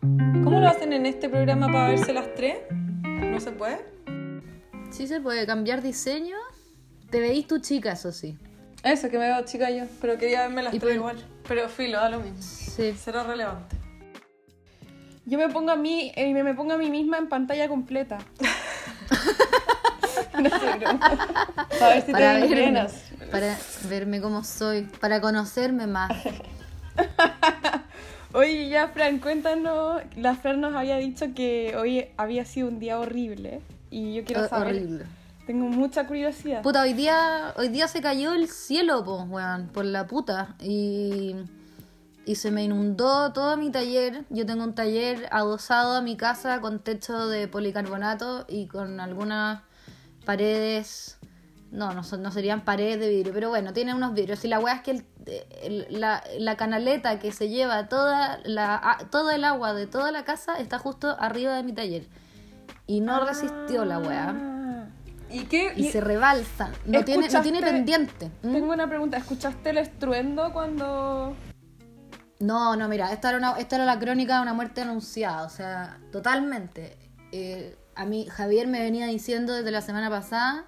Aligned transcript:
¿Cómo 0.00 0.60
lo 0.60 0.68
hacen 0.68 0.92
en 0.92 1.06
este 1.06 1.28
programa 1.28 1.66
para 1.66 1.88
verse 1.88 2.12
las 2.12 2.34
tres? 2.34 2.58
¿No 3.02 3.38
se 3.40 3.52
puede? 3.52 3.78
Sí 4.90 5.06
se 5.06 5.20
puede 5.20 5.46
cambiar 5.46 5.82
diseño. 5.82 6.36
Te 7.10 7.20
veís 7.20 7.46
tu 7.46 7.58
chica, 7.58 7.92
eso 7.92 8.10
sí. 8.12 8.38
Eso, 8.82 9.10
que 9.10 9.18
me 9.18 9.26
veo 9.26 9.44
chica 9.44 9.70
yo, 9.70 9.84
pero 10.00 10.16
quería 10.16 10.42
verme 10.42 10.62
las 10.62 10.72
Y 10.74 10.78
tres 10.78 10.92
por- 10.92 10.96
igual. 11.14 11.24
Pero 11.46 11.68
filo, 11.68 11.98
da 11.98 12.08
lo 12.08 12.20
mismo. 12.20 12.40
Sí. 12.40 12.92
Será 12.92 13.24
relevante. 13.24 13.76
Yo 15.26 15.38
me 15.38 15.48
pongo 15.50 15.70
a 15.70 15.76
mí, 15.76 16.12
eh, 16.16 16.32
me, 16.32 16.54
pongo 16.54 16.72
a 16.72 16.78
mí 16.78 16.88
misma 16.90 17.18
en 17.18 17.28
pantalla 17.28 17.68
completa. 17.68 18.18
No 20.40 20.48
sé. 20.48 20.56
Para 21.78 21.94
ver 21.94 22.02
si 22.06 22.12
Para 22.12 22.34
te 22.34 22.40
verme, 22.40 22.56
llenas. 22.56 22.94
para 23.30 23.58
verme 23.88 24.20
como 24.20 24.42
soy, 24.44 24.82
para 25.00 25.20
conocerme 25.20 25.86
más. 25.86 26.10
Oye, 28.32 28.68
ya, 28.68 28.88
Fran, 28.88 29.18
cuéntanos. 29.18 30.02
La 30.16 30.36
Fran 30.36 30.60
nos 30.60 30.74
había 30.74 30.96
dicho 30.96 31.26
que 31.34 31.74
hoy 31.76 32.06
había 32.16 32.44
sido 32.44 32.68
un 32.68 32.78
día 32.78 33.00
horrible. 33.00 33.60
Y 33.90 34.14
yo 34.14 34.24
quiero 34.24 34.48
saber. 34.48 34.76
horrible. 34.76 35.04
Tengo 35.46 35.66
mucha 35.66 36.06
curiosidad. 36.06 36.62
Puta, 36.62 36.82
hoy 36.82 36.92
día, 36.92 37.52
hoy 37.56 37.68
día 37.68 37.88
se 37.88 38.00
cayó 38.00 38.34
el 38.34 38.48
cielo, 38.48 39.02
po, 39.02 39.22
weón, 39.24 39.68
por 39.68 39.84
la 39.84 40.06
puta. 40.06 40.54
Y, 40.60 41.34
y 42.24 42.36
se 42.36 42.52
me 42.52 42.62
inundó 42.62 43.32
todo 43.32 43.56
mi 43.56 43.70
taller. 43.72 44.24
Yo 44.30 44.46
tengo 44.46 44.62
un 44.62 44.76
taller 44.76 45.26
adosado 45.32 45.96
a 45.96 46.00
mi 46.00 46.16
casa 46.16 46.60
con 46.60 46.78
techo 46.78 47.26
de 47.26 47.48
policarbonato 47.48 48.44
y 48.48 48.68
con 48.68 49.00
algunas 49.00 49.62
paredes. 50.24 51.18
No, 51.70 51.92
no, 51.94 52.02
son- 52.02 52.22
no 52.22 52.32
serían 52.32 52.62
paredes 52.64 52.98
de 52.98 53.08
vidrio, 53.08 53.32
pero 53.32 53.48
bueno, 53.48 53.72
tiene 53.72 53.94
unos 53.94 54.12
vidrios. 54.12 54.44
Y 54.44 54.48
la 54.48 54.58
weá 54.58 54.74
es 54.74 54.80
que 54.82 54.90
el- 54.90 55.06
el- 55.62 55.86
la, 56.00 56.22
la 56.38 56.56
canaleta 56.56 57.18
que 57.20 57.30
se 57.30 57.48
lleva 57.48 57.88
toda 57.88 58.40
la, 58.44 58.74
a- 58.76 58.98
todo 59.10 59.30
el 59.30 59.44
agua 59.44 59.72
de 59.72 59.86
toda 59.86 60.10
la 60.10 60.24
casa 60.24 60.58
está 60.58 60.78
justo 60.78 61.16
arriba 61.20 61.54
de 61.54 61.62
mi 61.62 61.72
taller. 61.72 62.08
Y 62.86 63.00
no 63.00 63.24
resistió 63.24 63.84
la 63.84 63.98
weá. 64.00 64.34
Ah. 64.36 64.86
¿Y 65.30 65.44
qué? 65.44 65.72
Y 65.76 65.90
se 65.90 66.00
rebalsan. 66.00 66.72
No 66.86 67.04
tiene, 67.04 67.28
no 67.28 67.40
tiene 67.40 67.60
pendiente. 67.62 68.32
¿Mm? 68.42 68.52
Tengo 68.52 68.72
una 68.72 68.88
pregunta. 68.88 69.16
¿Escuchaste 69.16 69.70
el 69.70 69.78
estruendo 69.78 70.52
cuando.? 70.52 71.36
No, 72.40 72.74
no, 72.74 72.88
mira, 72.88 73.12
esta 73.12 73.28
era, 73.28 73.38
una, 73.38 73.52
esta 73.58 73.76
era 73.76 73.84
la 73.84 73.98
crónica 74.00 74.36
de 74.36 74.42
una 74.42 74.54
muerte 74.54 74.80
anunciada. 74.80 75.44
O 75.44 75.50
sea, 75.50 75.98
totalmente. 76.10 76.96
Eh, 77.30 77.76
a 77.94 78.06
mí, 78.06 78.26
Javier 78.28 78.66
me 78.66 78.80
venía 78.80 79.06
diciendo 79.06 79.52
desde 79.52 79.70
la 79.70 79.82
semana 79.82 80.10
pasada. 80.10 80.64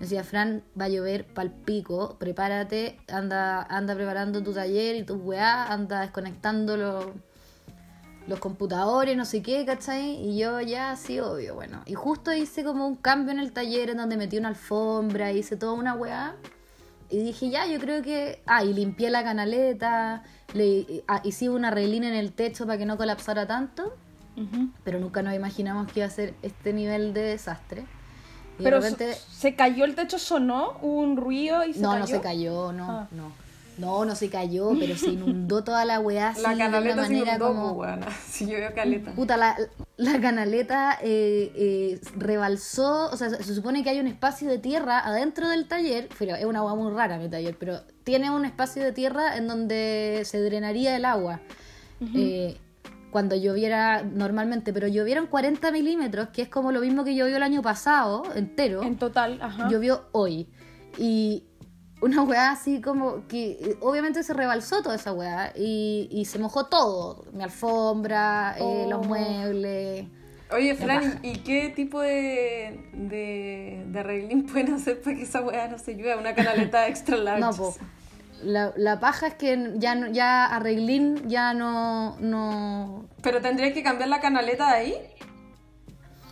Me 0.00 0.06
decía, 0.06 0.24
Fran, 0.24 0.62
va 0.80 0.86
a 0.86 0.88
llover 0.88 1.26
pal 1.26 1.52
pico, 1.52 2.16
prepárate, 2.18 2.98
anda, 3.06 3.62
anda 3.62 3.94
preparando 3.94 4.42
tu 4.42 4.54
taller 4.54 4.96
y 4.96 5.02
tus 5.02 5.18
weá, 5.20 5.66
anda 5.66 6.00
desconectando 6.00 6.78
los, 6.78 7.04
los 8.26 8.38
computadores, 8.38 9.14
no 9.14 9.26
sé 9.26 9.42
qué, 9.42 9.66
¿cachai? 9.66 10.16
Y 10.26 10.38
yo 10.38 10.58
ya, 10.62 10.96
sí, 10.96 11.20
obvio, 11.20 11.54
bueno. 11.54 11.82
Y 11.84 11.92
justo 11.92 12.32
hice 12.32 12.64
como 12.64 12.86
un 12.86 12.96
cambio 12.96 13.32
en 13.32 13.40
el 13.40 13.52
taller 13.52 13.90
en 13.90 13.98
donde 13.98 14.16
metí 14.16 14.38
una 14.38 14.48
alfombra, 14.48 15.32
hice 15.32 15.58
toda 15.58 15.72
una 15.72 15.92
weá. 15.92 16.34
Y 17.10 17.22
dije, 17.22 17.50
ya, 17.50 17.66
yo 17.66 17.78
creo 17.78 18.00
que... 18.02 18.40
Ah, 18.46 18.64
y 18.64 18.72
limpié 18.72 19.10
la 19.10 19.22
canaleta, 19.22 20.22
le 20.54 21.04
ah, 21.08 21.20
hice 21.24 21.50
una 21.50 21.70
relina 21.70 22.08
en 22.08 22.14
el 22.14 22.32
techo 22.32 22.64
para 22.64 22.78
que 22.78 22.86
no 22.86 22.96
colapsara 22.96 23.46
tanto, 23.46 23.94
pero 24.82 24.98
nunca 24.98 25.20
nos 25.20 25.34
imaginamos 25.34 25.92
que 25.92 26.00
iba 26.00 26.06
a 26.06 26.10
ser 26.10 26.32
este 26.40 26.72
nivel 26.72 27.12
de 27.12 27.20
desastre. 27.20 27.84
Y 28.60 28.64
Pero 28.64 28.80
de 28.80 28.90
repente... 28.90 29.18
se 29.32 29.54
cayó 29.54 29.84
el 29.84 29.94
techo, 29.94 30.18
sonó, 30.18 30.78
un 30.82 31.16
ruido 31.16 31.64
y 31.64 31.74
se 31.74 31.80
no, 31.80 31.88
cayó. 31.90 32.00
no 32.00 32.06
se 32.06 32.20
cayó, 32.20 32.72
no, 32.72 32.90
Ah. 32.90 33.08
no. 33.12 33.50
No, 33.78 34.04
no 34.04 34.14
se 34.14 34.28
cayó, 34.28 34.72
pero 34.78 34.94
se 34.94 35.06
inundó 35.06 35.64
toda 35.64 35.86
la 35.86 36.00
weá 36.00 36.34
La 36.42 36.50
de 36.50 36.54
una 36.56 36.64
canaleta 36.66 36.94
se 36.96 37.00
manera 37.00 37.36
inundó, 37.36 37.46
como... 37.48 37.60
como... 37.68 37.80
weona. 37.80 38.06
Si 38.28 38.44
yo 38.46 38.58
veo 38.58 38.74
caleta. 38.74 39.12
Puta, 39.12 39.38
la, 39.38 39.56
la 39.96 40.20
canaleta 40.20 40.98
eh, 41.00 41.50
eh, 41.54 42.00
rebalsó, 42.14 43.08
o 43.10 43.16
sea, 43.16 43.30
se 43.30 43.54
supone 43.54 43.82
que 43.82 43.88
hay 43.88 43.98
un 44.00 44.06
espacio 44.06 44.50
de 44.50 44.58
tierra 44.58 44.98
adentro 44.98 45.48
del 45.48 45.66
taller, 45.66 46.10
pero 46.18 46.36
es 46.36 46.44
una 46.44 46.58
agua 46.58 46.74
muy 46.74 46.92
rara 46.92 47.16
mi 47.16 47.30
taller, 47.30 47.56
pero 47.58 47.80
tiene 48.04 48.30
un 48.30 48.44
espacio 48.44 48.82
de 48.84 48.92
tierra 48.92 49.36
en 49.38 49.48
donde 49.48 50.22
se 50.26 50.42
drenaría 50.42 50.94
el 50.94 51.06
agua 51.06 51.40
eh, 52.14 52.58
cuando 53.10 53.36
lloviera 53.36 54.02
normalmente, 54.02 54.72
pero 54.72 54.88
llovieron 54.88 55.26
40 55.26 55.70
milímetros, 55.72 56.28
que 56.28 56.42
es 56.42 56.48
como 56.48 56.72
lo 56.72 56.80
mismo 56.80 57.04
que 57.04 57.14
llovió 57.14 57.36
el 57.36 57.42
año 57.42 57.62
pasado 57.62 58.22
entero 58.34 58.82
En 58.82 58.96
total, 58.96 59.38
ajá. 59.42 59.68
llovió 59.68 60.08
hoy. 60.12 60.48
Y 60.98 61.44
una 62.02 62.22
weá 62.22 62.50
así 62.52 62.80
como 62.80 63.26
que 63.28 63.50
eh, 63.52 63.76
obviamente 63.80 64.22
se 64.22 64.32
rebalsó 64.32 64.82
toda 64.82 64.94
esa 64.96 65.12
weá 65.12 65.52
y, 65.56 66.08
y 66.10 66.24
se 66.24 66.38
mojó 66.38 66.66
todo. 66.66 67.24
Mi 67.32 67.42
alfombra, 67.42 68.54
eh, 68.58 68.86
los 68.88 69.00
Oh. 69.00 69.08
muebles. 69.08 70.06
Oye. 70.52 70.74
Fran, 70.74 71.20
¿y 71.22 71.34
qué 71.38 71.68
tipo 71.68 72.00
de, 72.00 72.90
de, 72.92 73.84
de 73.86 73.98
arreglín 74.00 74.46
pueden 74.50 74.74
hacer 74.74 75.00
para 75.00 75.14
que 75.16 75.22
esa 75.22 75.42
weá 75.42 75.68
no 75.68 75.78
se 75.78 75.94
llueva? 75.94 76.20
Una 76.20 76.34
canaleta 76.34 76.88
extra 76.88 77.16
large. 77.16 77.40
No, 77.40 77.52
po. 77.52 77.74
La, 78.44 78.72
la 78.76 79.00
paja 79.00 79.26
es 79.28 79.34
que 79.34 79.72
ya, 79.76 79.94
no- 79.94 80.08
ya 80.08 80.46
Arreglín 80.46 81.28
ya 81.28 81.52
no, 81.54 82.16
no... 82.20 83.06
Pero 83.22 83.40
tendría 83.40 83.72
que 83.74 83.82
cambiar 83.82 84.08
la 84.08 84.20
canaleta 84.20 84.68
de 84.72 84.76
ahí. 84.78 84.94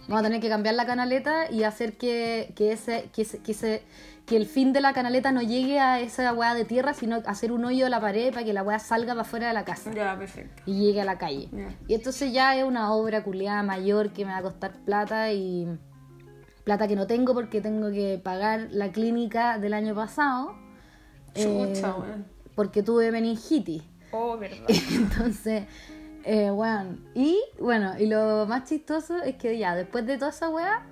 Vamos 0.08 0.20
a 0.20 0.22
tener 0.24 0.40
que 0.40 0.48
cambiar 0.48 0.74
la 0.74 0.86
canaleta 0.86 1.50
y 1.50 1.64
hacer 1.64 1.98
que, 1.98 2.52
que, 2.56 2.72
ese, 2.72 3.10
que, 3.14 3.22
ese- 3.22 3.38
que, 3.42 3.52
ese- 3.52 3.82
que 4.24 4.36
el 4.36 4.46
fin 4.46 4.72
de 4.72 4.80
la 4.80 4.94
canaleta 4.94 5.32
no 5.32 5.42
llegue 5.42 5.80
a 5.80 6.00
esa 6.00 6.32
weá 6.32 6.54
de 6.54 6.64
tierra, 6.64 6.94
sino 6.94 7.16
hacer 7.26 7.52
un 7.52 7.64
hoyo 7.66 7.84
en 7.86 7.90
la 7.90 8.00
pared 8.00 8.32
para 8.32 8.44
que 8.44 8.52
la 8.54 8.62
weá 8.62 8.78
salga 8.78 9.12
para 9.12 9.20
afuera 9.22 9.48
de 9.48 9.54
la 9.54 9.64
casa. 9.66 9.90
Ya, 9.92 10.16
perfecto. 10.18 10.62
y 10.64 10.78
llegue 10.80 11.02
a 11.02 11.04
la 11.04 11.18
calle. 11.18 11.48
Ya. 11.52 11.68
Y 11.88 11.94
entonces 11.94 12.32
ya 12.32 12.56
es 12.56 12.64
una 12.64 12.92
obra 12.92 13.22
culiada 13.22 13.62
mayor 13.62 14.10
que 14.12 14.24
me 14.24 14.32
va 14.32 14.38
a 14.38 14.42
costar 14.42 14.72
plata 14.84 15.30
y 15.32 15.66
plata 16.64 16.88
que 16.88 16.96
no 16.96 17.06
tengo 17.06 17.34
porque 17.34 17.60
tengo 17.60 17.90
que 17.90 18.18
pagar 18.22 18.68
la 18.70 18.92
clínica 18.92 19.58
del 19.58 19.74
año 19.74 19.94
pasado 19.94 20.54
Chucha, 21.44 21.94
weón. 21.96 22.26
porque 22.54 22.82
tuve 22.82 23.10
meningitis. 23.12 23.82
Oh, 24.12 24.36
verdad. 24.38 24.66
Entonces, 24.92 25.64
eh, 26.24 26.50
weón. 26.50 27.04
Y 27.14 27.38
bueno, 27.58 27.92
y 27.98 28.06
lo 28.06 28.46
más 28.46 28.64
chistoso 28.68 29.16
es 29.22 29.36
que 29.36 29.56
ya 29.58 29.74
después 29.76 30.06
de 30.06 30.18
toda 30.18 30.30
esa 30.30 30.48
weá, 30.48 30.86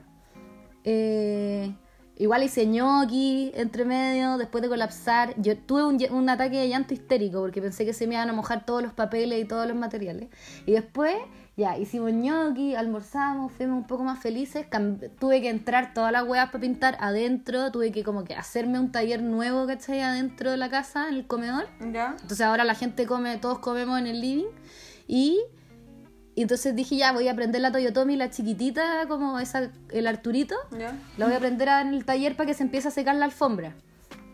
eh, 0.84 1.74
igual 2.16 2.42
hice 2.42 2.66
ñoqui 2.66 3.52
entre 3.54 3.84
medio, 3.84 4.38
después 4.38 4.62
de 4.62 4.68
colapsar. 4.68 5.34
Yo 5.40 5.56
tuve 5.58 6.08
un 6.10 6.28
ataque 6.28 6.58
de 6.58 6.68
llanto 6.68 6.94
histérico 6.94 7.40
porque 7.40 7.60
pensé 7.60 7.84
que 7.84 7.92
se 7.92 8.06
me 8.06 8.14
iban 8.14 8.30
a 8.30 8.32
mojar 8.32 8.64
todos 8.64 8.82
los 8.82 8.92
papeles 8.92 9.40
y 9.42 9.44
todos 9.44 9.66
los 9.66 9.76
materiales. 9.76 10.28
Y 10.64 10.72
después, 10.72 11.16
ya, 11.56 11.78
hicimos 11.78 12.12
ñoqui, 12.12 12.74
almorzamos, 12.74 13.50
fuimos 13.52 13.78
un 13.78 13.86
poco 13.86 14.04
más 14.04 14.18
felices. 14.18 14.66
cam- 14.68 14.98
tuve 15.18 15.40
que 15.40 15.48
entrar 15.48 15.94
todas 15.94 16.12
las 16.12 16.24
weas 16.28 16.46
para 16.50 16.60
pintar 16.60 16.96
adentro, 17.00 17.72
tuve 17.72 17.92
que 17.92 18.04
como 18.04 18.24
que 18.24 18.34
hacerme 18.34 18.78
un 18.78 18.92
taller 18.92 19.22
nuevo, 19.22 19.66
¿cachai? 19.66 20.02
Adentro 20.02 20.50
de 20.50 20.58
la 20.58 20.68
casa, 20.68 21.08
en 21.08 21.14
el 21.14 21.26
comedor. 21.26 21.66
Ya. 21.92 22.10
Entonces 22.20 22.42
ahora 22.42 22.64
la 22.64 22.74
gente 22.74 23.06
come, 23.06 23.38
todos 23.38 23.58
comemos 23.60 23.98
en 23.98 24.06
el 24.06 24.20
living. 24.20 24.46
Y, 25.08 25.38
y 26.34 26.42
entonces 26.42 26.76
dije, 26.76 26.96
ya, 26.96 27.12
voy 27.12 27.28
a 27.28 27.32
aprender 27.32 27.62
la 27.62 27.72
Toyotomi, 27.72 28.16
la 28.16 28.28
chiquitita, 28.28 29.06
como 29.08 29.38
esa, 29.40 29.70
el 29.90 30.06
Arturito. 30.06 30.56
Ya. 30.78 30.92
La 31.16 31.24
voy 31.24 31.32
a 31.34 31.38
aprender 31.38 31.68
en 31.68 31.94
el 31.94 32.04
taller 32.04 32.36
para 32.36 32.48
que 32.48 32.54
se 32.54 32.64
empiece 32.64 32.88
a 32.88 32.90
secar 32.90 33.14
la 33.14 33.24
alfombra. 33.24 33.74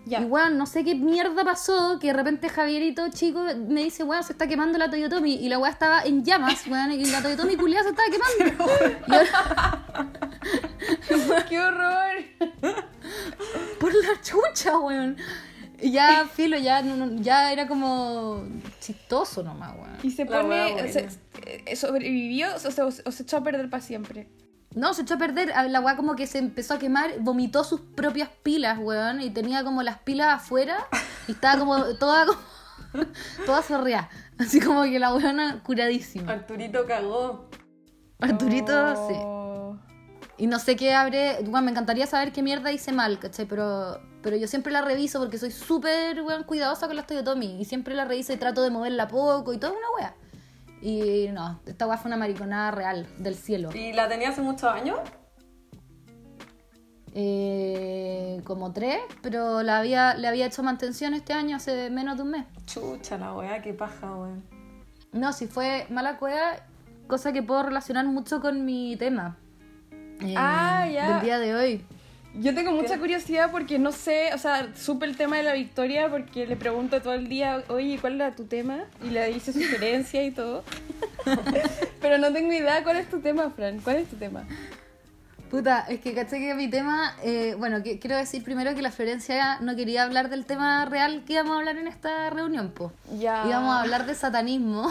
Ya. 0.05 0.21
Y 0.21 0.25
weón, 0.25 0.59
no 0.59 0.67
sé 0.67 0.83
qué 0.85 0.95
mierda 0.97 1.45
pasó, 1.45 1.99
que 2.01 2.09
de 2.09 2.13
repente 2.13 2.49
Javierito, 2.49 3.09
chico, 3.11 3.45
me 3.69 3.85
dice, 3.85 4.03
weón, 4.03 4.25
se 4.25 4.33
está 4.33 4.49
quemando 4.49 4.77
la 4.79 4.91
Toyotomi. 4.91 5.35
Y 5.37 5.49
la 5.49 5.59
weá 5.59 5.71
estaba 5.71 6.03
en 6.03 6.25
llamas, 6.25 6.67
weón, 6.71 6.91
y 6.93 7.05
la 7.05 7.23
Toyotomi 7.23 7.57
culiada 7.57 7.85
se 7.85 7.91
estaba 7.91 8.09
quemando. 8.11 8.67
Y 9.09 9.15
ahora- 9.15 10.09
¡Qué 11.49 11.61
horror! 11.61 12.25
por 13.79 13.95
la 13.95 14.21
chucha, 14.23 14.79
weón. 14.79 15.17
Y 15.81 15.93
ya, 15.93 16.27
filo, 16.33 16.57
ya, 16.59 16.83
no- 16.83 16.97
no- 16.97 17.21
ya 17.23 17.53
era 17.53 17.67
como 17.67 18.45
chistoso 18.81 19.43
nomás, 19.43 19.75
weón. 19.77 19.97
Y 20.03 20.11
se 20.11 20.25
wea 20.25 20.43
pone. 20.77 20.93
se- 20.93 21.09
eh, 21.67 21.77
¿Sobrevivió 21.77 22.49
o 22.55 22.59
se, 22.59 22.83
o 22.83 22.91
se 22.91 23.23
echó 23.23 23.39
a 23.39 23.43
perder 23.43 23.69
para 23.71 23.83
siempre? 23.83 24.29
No, 24.75 24.95
se 24.95 25.03
echó 25.03 25.15
a 25.15 25.19
perder. 25.19 25.53
La 25.69 25.81
weá 25.81 25.97
como 25.97 26.17
que 26.17 26.27
se 26.27 26.39
empezó 26.39 26.75
a 26.75 26.79
quemar, 26.79 27.21
vomitó 27.21 27.65
sus 27.65 27.81
propias 27.81 28.29
pilas, 28.43 28.79
weón. 28.79 29.21
Y 29.21 29.31
tenía 29.31 29.65
como 29.65 29.83
las 29.83 29.99
pilas 29.99 30.29
afuera. 30.35 30.87
Y 31.29 31.33
estaba 31.33 31.59
como 31.59 31.85
toda 31.99 32.27
como. 32.27 32.41
toda 33.47 33.63
sorreada. 33.63 34.09
Así 34.39 34.61
como 34.61 34.83
que 34.85 34.99
la 34.99 35.15
weona 35.15 35.63
curadísima. 35.63 36.33
Arturito 36.33 36.87
cagó. 36.87 37.49
Arturito, 38.21 39.09
sí. 39.09 39.15
Oh. 39.19 39.79
Y 40.39 40.47
no 40.47 40.59
sé 40.59 40.77
qué 40.77 40.95
habré. 40.95 41.39
Bueno, 41.45 41.63
me 41.63 41.71
encantaría 41.71 42.07
saber 42.07 42.33
qué 42.33 42.43
mierda 42.43 42.73
hice 42.73 42.93
mal, 42.93 43.19
¿cachai? 43.19 43.47
Pero, 43.47 44.01
pero 44.23 44.37
yo 44.37 44.47
siempre 44.49 44.73
la 44.73 44.83
reviso 44.83 45.19
porque 45.21 45.39
soy 45.39 45.51
súper 45.51 46.23
weón, 46.23 46.45
cuidadosa 46.45 46.87
con 46.87 46.97
las 46.97 47.07
Toyotomi. 47.07 47.61
Y 47.61 47.65
siempre 47.65 47.95
la 47.95 48.05
reviso 48.05 48.33
y 48.33 48.37
trato 48.37 48.63
de 48.63 48.71
moverla 48.71 49.09
poco 49.09 49.53
y 49.53 49.59
toda 49.59 49.73
una 49.73 49.91
wea. 49.97 50.17
Y 50.83 51.29
no, 51.33 51.61
esta 51.65 51.87
wea 51.87 51.97
fue 51.97 52.09
una 52.09 52.17
mariconada 52.17 52.73
real 52.73 53.07
del 53.19 53.37
cielo. 53.37 53.71
¿Y 53.73 53.93
la 53.93 54.09
tenía 54.09 54.31
hace 54.31 54.43
muchos 54.43 54.65
años? 54.65 54.99
Eh, 57.15 58.41
como 58.45 58.73
tres, 58.73 58.99
pero 59.23 59.63
la 59.63 59.79
había, 59.79 60.15
le 60.15 60.27
había 60.29 60.47
hecho 60.47 60.63
mantención 60.63 61.13
este 61.15 61.33
año 61.35 61.57
hace 61.57 61.91
menos 61.91 62.17
de 62.17 62.23
un 62.23 62.31
mes. 62.31 62.47
Chucha, 62.67 63.19
la 63.19 63.35
weá, 63.35 63.61
qué 63.61 63.75
paja, 63.75 64.11
weón. 64.17 64.43
No, 65.13 65.33
si 65.35 65.47
fue 65.47 65.87
mala 65.91 66.17
cueva, 66.17 66.57
cosa 67.07 67.33
que 67.33 67.43
puedo 67.43 67.63
relacionar 67.65 68.07
mucho 68.07 68.41
con 68.41 68.65
mi 68.65 68.97
tema. 68.97 69.37
eh, 70.21 70.35
Ah, 70.37 70.89
ya. 70.91 71.13
Del 71.13 71.21
día 71.23 71.39
de 71.39 71.55
hoy. 71.55 71.85
Yo 72.35 72.55
tengo 72.55 72.73
mucha 72.73 72.99
curiosidad 72.99 73.51
porque 73.51 73.79
no 73.79 73.93
sé, 73.93 74.33
o 74.35 74.39
sea, 74.39 74.69
supe 74.75 75.05
el 75.05 75.17
tema 75.17 75.37
de 75.37 75.43
la 75.43 75.53
victoria 75.53 76.09
porque 76.09 76.47
le 76.47 76.57
pregunto 76.57 77.03
todo 77.03 77.13
el 77.13 77.29
día, 77.29 77.63
oye, 77.69 77.99
¿cuál 78.01 78.15
era 78.15 78.35
tu 78.35 78.45
tema? 78.45 78.85
Y 79.05 79.11
le 79.11 79.31
hice 79.31 79.53
sugerencia 79.53 80.25
y 80.25 80.31
todo. 80.31 80.65
Pero 82.01 82.19
no 82.19 82.33
tengo 82.33 82.53
idea 82.53 82.83
cuál 82.83 82.97
es 82.97 83.11
tu 83.11 83.21
tema, 83.21 83.51
Fran. 83.51 83.81
¿Cuál 83.81 83.97
es 83.97 84.09
tu 84.09 84.17
tema? 84.17 84.45
Puta, 85.51 85.85
es 85.87 86.01
que 86.01 86.15
caché 86.15 86.39
que 86.39 86.55
mi 86.55 86.71
tema, 86.71 87.15
eh, 87.23 87.55
bueno, 87.59 87.83
que, 87.83 87.99
quiero 87.99 88.17
decir 88.17 88.43
primero 88.43 88.75
que 88.75 88.81
la 88.81 88.91
Florencia 88.91 89.59
no 89.61 89.77
quería 89.77 90.05
hablar 90.05 90.31
del 90.31 90.47
tema 90.47 90.87
real 90.87 91.25
que 91.27 91.35
íbamos 91.35 91.55
a 91.55 91.59
hablar 91.59 91.77
en 91.77 91.89
esta 91.89 92.31
reunión, 92.31 92.71
po. 92.71 92.91
Ya. 93.19 93.45
Íbamos 93.47 93.75
a 93.75 93.83
hablar 93.83 94.07
de 94.07 94.15
satanismo 94.15 94.91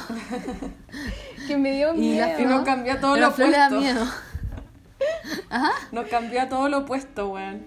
Que 1.47 1.57
me 1.57 1.71
dio 1.71 1.95
y 1.95 2.19
la 2.19 2.27
miedo. 2.27 2.39
Y 2.41 2.45
nos 2.45 2.63
cambió 2.63 2.99
todo 2.99 3.13
pero 3.13 3.25
lo 3.25 3.33
opuesto. 3.33 3.79
miedo. 3.79 4.05
Ajá. 5.49 5.71
Nos 5.91 6.07
cambió 6.07 6.41
a 6.41 6.49
todo 6.49 6.69
lo 6.69 6.79
opuesto, 6.79 7.29
weón. 7.29 7.65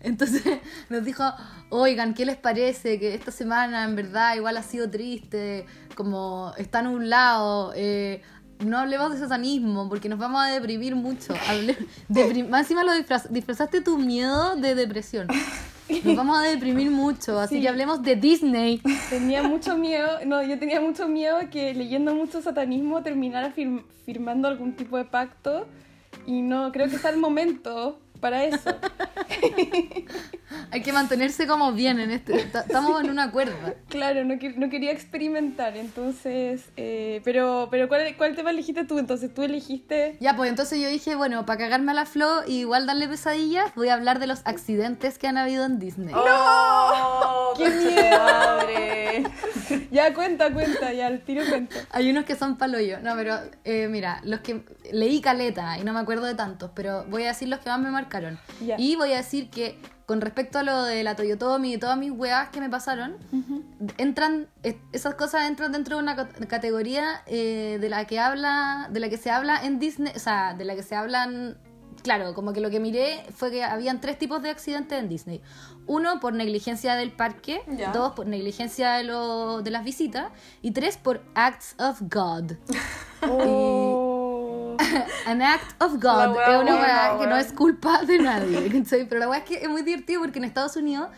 Entonces 0.00 0.42
nos 0.88 1.04
dijo, 1.04 1.24
oigan, 1.70 2.14
¿qué 2.14 2.24
les 2.26 2.36
parece? 2.36 2.98
Que 2.98 3.14
esta 3.14 3.30
semana 3.30 3.84
en 3.84 3.96
verdad 3.96 4.34
igual 4.36 4.56
ha 4.56 4.62
sido 4.62 4.90
triste, 4.90 5.66
como 5.94 6.52
está 6.58 6.82
nublado, 6.82 7.72
eh, 7.74 8.22
no 8.64 8.78
hablemos 8.78 9.12
de 9.12 9.18
satanismo 9.18 9.88
porque 9.88 10.08
nos 10.08 10.18
vamos 10.18 10.42
a 10.42 10.46
deprimir 10.48 10.94
mucho. 10.94 11.34
Deprim- 12.08 12.48
Más 12.48 12.62
encima 12.62 12.84
lo 12.84 12.92
disfraz- 12.92 13.28
disfrazaste 13.28 13.80
tu 13.80 13.98
miedo 13.98 14.56
de 14.56 14.74
depresión. 14.74 15.26
Nos 16.02 16.16
vamos 16.16 16.38
a 16.38 16.42
deprimir 16.42 16.90
mucho, 16.90 17.38
así 17.38 17.56
Sí. 17.56 17.60
que 17.62 17.68
hablemos 17.68 18.02
de 18.02 18.16
Disney. 18.16 18.80
Tenía 19.10 19.42
mucho 19.42 19.76
miedo, 19.76 20.08
no, 20.24 20.42
yo 20.42 20.58
tenía 20.58 20.80
mucho 20.80 21.08
miedo 21.08 21.36
que 21.50 21.74
leyendo 21.74 22.14
mucho 22.14 22.40
satanismo 22.40 23.02
terminara 23.02 23.52
fir- 23.54 23.84
firmando 24.06 24.48
algún 24.48 24.72
tipo 24.76 24.96
de 24.96 25.04
pacto 25.04 25.66
y 26.26 26.42
no, 26.42 26.72
creo 26.72 26.88
que 26.88 26.96
está 26.96 27.10
el 27.10 27.18
momento 27.18 27.98
para 28.24 28.42
eso. 28.44 28.74
Hay 30.70 30.80
que 30.82 30.92
mantenerse 30.94 31.46
como 31.46 31.72
bien 31.72 31.98
en 32.00 32.10
este. 32.10 32.44
ta- 32.46 32.60
Estamos 32.60 33.02
en 33.04 33.10
una 33.10 33.30
cuerda. 33.30 33.74
Claro, 33.94 34.24
no, 34.24 34.34
no 34.56 34.70
quería 34.70 34.90
experimentar, 34.90 35.76
entonces, 35.76 36.62
eh, 36.76 37.20
pero, 37.22 37.68
pero 37.70 37.86
¿cuál, 37.86 38.16
¿cuál 38.16 38.34
tema 38.34 38.50
elegiste 38.50 38.82
tú? 38.84 38.98
Entonces 38.98 39.32
tú 39.32 39.42
elegiste... 39.44 40.16
Ya, 40.20 40.34
pues 40.34 40.50
entonces 40.50 40.80
yo 40.80 40.88
dije, 40.88 41.14
bueno, 41.14 41.46
para 41.46 41.58
cagarme 41.58 41.92
a 41.92 41.94
la 41.94 42.04
Flo 42.04 42.42
y 42.46 42.60
igual 42.60 42.86
darle 42.86 43.06
pesadillas, 43.06 43.72
voy 43.76 43.90
a 43.90 43.94
hablar 43.94 44.18
de 44.18 44.26
los 44.26 44.40
accidentes 44.46 45.16
que 45.18 45.28
han 45.28 45.38
habido 45.38 45.64
en 45.64 45.78
Disney. 45.78 46.12
¡No! 46.12 47.52
¡Qué 47.56 47.68
miedo! 47.70 48.18
madre! 48.24 49.24
Ya 49.90 50.12
cuenta, 50.12 50.52
cuenta, 50.52 50.92
ya 50.92 51.06
al 51.06 51.20
tiro 51.20 51.42
cuenta. 51.48 51.76
Hay 51.92 52.10
unos 52.10 52.24
que 52.24 52.34
son 52.34 52.56
palo 52.58 52.80
yo. 52.80 53.00
No, 53.00 53.14
pero 53.14 53.38
eh, 53.64 53.86
mira, 53.88 54.20
los 54.24 54.40
que 54.40 54.62
leí 54.92 55.20
caleta 55.20 55.78
y 55.78 55.84
no 55.84 55.92
me 55.92 56.00
acuerdo 56.00 56.26
de 56.26 56.34
tantos, 56.34 56.70
pero 56.74 57.04
voy 57.08 57.22
a 57.24 57.28
decir 57.28 57.48
los 57.48 57.60
que 57.60 57.70
más 57.70 57.78
me 57.80 57.90
marcaron. 57.90 58.13
Y 58.78 58.96
voy 58.96 59.12
a 59.12 59.16
decir 59.18 59.50
que 59.50 59.78
con 60.06 60.20
respecto 60.20 60.58
a 60.58 60.62
lo 60.62 60.82
de 60.84 61.02
la 61.02 61.16
Toyotomi 61.16 61.74
y 61.74 61.78
todas 61.78 61.96
mis 61.98 62.10
weas 62.10 62.50
que 62.50 62.60
me 62.60 62.68
pasaron, 62.68 63.16
entran 63.98 64.48
es- 64.62 64.76
esas 64.92 65.14
cosas 65.14 65.48
entran 65.48 65.72
dentro 65.72 65.96
de 65.96 66.02
una 66.02 66.14
cat- 66.16 66.46
categoría 66.46 67.22
eh, 67.26 67.78
de 67.80 67.88
la 67.88 68.04
que 68.06 68.18
habla 68.20 68.88
de 68.90 69.00
la 69.00 69.08
que 69.08 69.16
se 69.16 69.30
habla 69.30 69.64
en 69.64 69.78
Disney, 69.78 70.12
o 70.14 70.18
sea, 70.18 70.54
de 70.54 70.64
la 70.64 70.74
que 70.74 70.82
se 70.82 70.94
hablan 70.94 71.56
Claro, 72.02 72.34
como 72.34 72.52
que 72.52 72.60
lo 72.60 72.68
que 72.68 72.80
miré 72.80 73.24
fue 73.34 73.50
que 73.50 73.64
habían 73.64 73.98
tres 73.98 74.18
tipos 74.18 74.42
de 74.42 74.50
accidentes 74.50 74.98
en 74.98 75.08
Disney. 75.08 75.40
Uno 75.86 76.20
por 76.20 76.34
negligencia 76.34 76.96
del 76.96 77.12
parque, 77.12 77.62
dos 77.94 78.12
por 78.12 78.26
negligencia 78.26 78.92
de, 78.94 79.04
lo- 79.04 79.62
de 79.62 79.70
las 79.70 79.84
visitas 79.84 80.26
y 80.60 80.72
tres 80.72 80.98
por 80.98 81.22
acts 81.34 81.74
of 81.78 82.02
God. 82.02 82.52
Oh. 83.26 84.03
An 85.26 85.42
act 85.42 85.82
of 85.82 85.94
God 85.94 86.36
wea 86.36 86.56
es 86.56 86.62
una 86.62 86.76
weá 86.76 87.18
que 87.20 87.26
no 87.26 87.36
es 87.36 87.52
culpa 87.52 88.02
de 88.02 88.18
nadie, 88.18 88.68
¿cachai? 88.72 89.08
Pero 89.08 89.20
la 89.20 89.28
weá 89.28 89.38
es 89.40 89.44
que 89.44 89.54
es 89.56 89.68
muy 89.68 89.82
divertido 89.82 90.20
porque 90.22 90.38
en 90.38 90.44
Estados 90.44 90.76
Unidos 90.76 91.08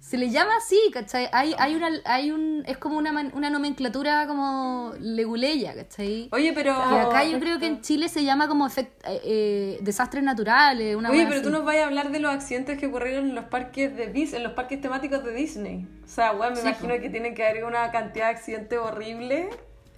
se 0.00 0.16
le 0.16 0.30
llama 0.30 0.56
así, 0.56 0.78
¿cachai? 0.94 1.28
Hay, 1.30 1.54
hay 1.58 1.74
una, 1.76 1.88
hay 2.06 2.30
un, 2.30 2.64
es 2.66 2.78
como 2.78 2.96
una, 2.96 3.12
man- 3.12 3.30
una 3.34 3.50
nomenclatura 3.50 4.26
como 4.26 4.92
leguleya, 4.98 5.74
¿cachai? 5.74 6.28
Oye, 6.32 6.52
pero. 6.54 6.72
Y 6.72 6.96
acá 6.96 7.22
yo 7.24 7.38
creo 7.38 7.58
que 7.60 7.66
en 7.66 7.80
Chile 7.82 8.08
se 8.08 8.24
llama 8.24 8.48
como 8.48 8.66
efect- 8.66 9.04
eh, 9.04 9.20
eh, 9.24 9.78
desastres 9.82 10.24
naturales, 10.24 10.96
una 10.96 11.10
Oye, 11.10 11.26
pero 11.28 11.42
tú 11.42 11.50
nos 11.50 11.64
vas 11.64 11.76
a 11.76 11.84
hablar 11.84 12.10
de 12.10 12.18
los 12.18 12.32
accidentes 12.32 12.78
que 12.78 12.86
ocurrieron 12.86 13.28
en 13.28 13.34
los 13.34 13.44
parques 13.44 13.94
de 13.94 14.06
Dis 14.06 14.32
en 14.32 14.42
los 14.42 14.54
parques 14.54 14.80
temáticos 14.80 15.22
de 15.22 15.32
Disney. 15.32 15.86
O 16.04 16.08
sea, 16.08 16.32
weón, 16.32 16.54
me 16.54 16.60
Sí, 16.60 16.66
imagino 16.68 16.94
que 16.94 17.10
tienen 17.10 17.34
que 17.34 17.46
haber 17.46 17.64
una 17.64 17.90
cantidad 17.92 18.30
de 18.30 18.36
accidentes 18.36 18.78
horribles. 18.78 19.54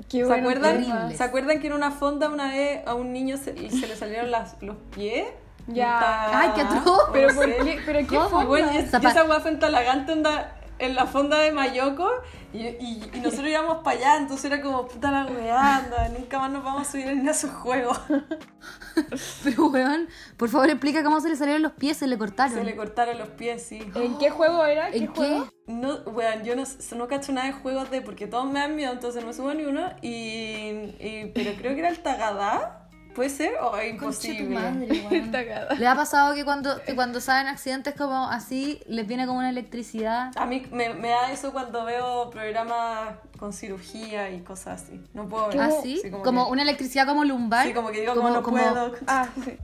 Qué 0.09 0.19
¿Se 0.19 0.25
bueno 0.25 0.43
acuerdan? 0.51 1.17
¿Se 1.17 1.23
acuerdan 1.23 1.61
que 1.61 1.69
en 1.69 1.73
una 1.75 1.91
fonda 1.91 2.29
una 2.29 2.49
vez 2.51 2.87
a 2.87 2.95
un 2.95 3.13
niño 3.13 3.37
se, 3.37 3.55
se 3.71 3.87
le 3.87 3.97
salieron 3.97 4.31
las, 4.31 4.57
los 4.63 4.77
pies? 4.95 5.27
Ya. 5.69 5.95
Está- 5.95 6.41
Ay, 6.41 6.51
qué 6.55 6.61
atroz. 6.63 7.03
Pero 7.13 7.35
¿por 7.35 7.47
qué? 7.47 7.81
¿Pero 7.87 7.99
qué 8.01 8.07
¿Cómo, 8.17 8.29
forma? 8.29 8.45
Bueno, 8.47 8.71
esa 8.71 9.25
weá 9.25 9.41
fue 9.41 9.53
en 9.53 9.59
Talagante, 9.61 10.13
onda, 10.13 10.57
en 10.85 10.95
la 10.95 11.07
fonda 11.07 11.39
de 11.39 11.53
Mayoco, 11.53 12.09
y, 12.53 12.59
y, 12.67 13.11
y 13.15 13.21
nosotros 13.21 13.49
íbamos 13.49 13.79
para 13.83 13.97
allá, 13.99 14.17
entonces 14.19 14.45
era 14.47 14.61
como, 14.61 14.87
puta 14.87 15.11
la 15.11 15.25
weá, 15.27 15.77
anda, 15.77 16.09
nunca 16.11 16.39
más 16.39 16.51
nos 16.51 16.63
vamos 16.65 16.83
a 16.89 16.91
subir 16.91 17.07
en 17.09 17.27
esos 17.29 17.51
juegos. 17.51 17.99
Pero 19.45 19.67
weón, 19.69 20.09
por 20.37 20.49
favor 20.51 20.69
explica 20.69 21.03
cómo 21.03 21.21
se 21.21 21.29
le 21.31 21.37
salieron 21.37 21.63
los 21.63 21.73
pies, 21.73 21.97
se 21.97 22.07
le 22.07 22.19
cortaron. 22.19 22.55
Se 22.55 22.65
le 22.65 22.77
cortaron 22.77 23.19
los 23.19 23.29
pies, 23.29 23.63
sí. 23.63 23.81
¿En 23.95 24.19
qué 24.19 24.31
juego 24.31 24.65
era? 24.65 24.91
¿Qué 24.91 24.99
¿En 24.99 25.07
juego? 25.15 25.45
qué? 25.47 25.73
No, 25.73 25.95
weón, 26.07 26.43
yo 26.45 26.55
no, 26.57 26.65
no 26.97 27.09
cacho 27.09 27.33
nada 27.33 27.47
de 27.47 27.53
juegos 27.55 27.91
de, 27.91 28.03
porque 28.03 28.27
todos 28.27 28.47
me 28.47 28.61
dan 28.61 28.77
miedo, 28.77 28.93
entonces 28.93 29.23
no 29.23 29.29
me 29.29 29.35
subo 29.35 29.55
ni 29.55 29.65
uno, 29.65 29.89
y, 30.03 30.09
y- 30.11 31.31
pero 31.35 31.53
creo 31.57 31.73
que 31.75 31.81
era 31.81 31.89
el 31.89 32.01
Tagadá, 32.01 32.82
¿puede 33.15 33.31
ser? 33.31 33.53
¿O 33.61 33.77
es 33.77 33.91
imposible? 33.93 34.59
madre. 34.59 35.29
Tagada. 35.33 35.75
¿Le 35.75 35.87
ha 35.87 35.95
pasado 35.95 36.35
que 36.35 36.45
cuando, 36.45 36.83
que 36.83 36.95
cuando 36.95 37.21
saben 37.21 37.47
accidentes 37.47 37.95
como 37.95 38.29
así, 38.29 38.81
les 38.87 39.07
viene 39.07 39.27
como 39.27 39.39
una 39.39 39.51
electricidad? 39.51 40.31
A 40.37 40.47
mí 40.47 40.67
me, 40.71 40.95
me 40.95 41.09
da 41.11 41.31
eso 41.33 41.53
cuando 41.53 41.85
veo 41.85 42.31
programas 42.31 43.15
con 43.39 43.53
cirugía 43.53 44.31
y 44.31 44.41
cosas 44.43 44.83
así. 44.83 45.01
No 45.15 45.29
puedo 45.29 45.49
ver. 45.49 45.61
¿Así? 45.61 45.99
Sí, 46.03 46.11
como 46.11 46.23
como 46.23 46.47
que- 46.47 46.53
una 46.53 46.63
electricidad 46.63 47.07
como 47.07 47.25
lumbar. 47.25 47.67
Sí, 47.67 47.73
como 47.75 47.91
que 47.91 48.01
digo, 48.01 48.15
como, 48.15 48.31
no 48.31 48.43
puedo. 48.43 48.93
Ah, 49.07 49.29
sí. 49.45 49.57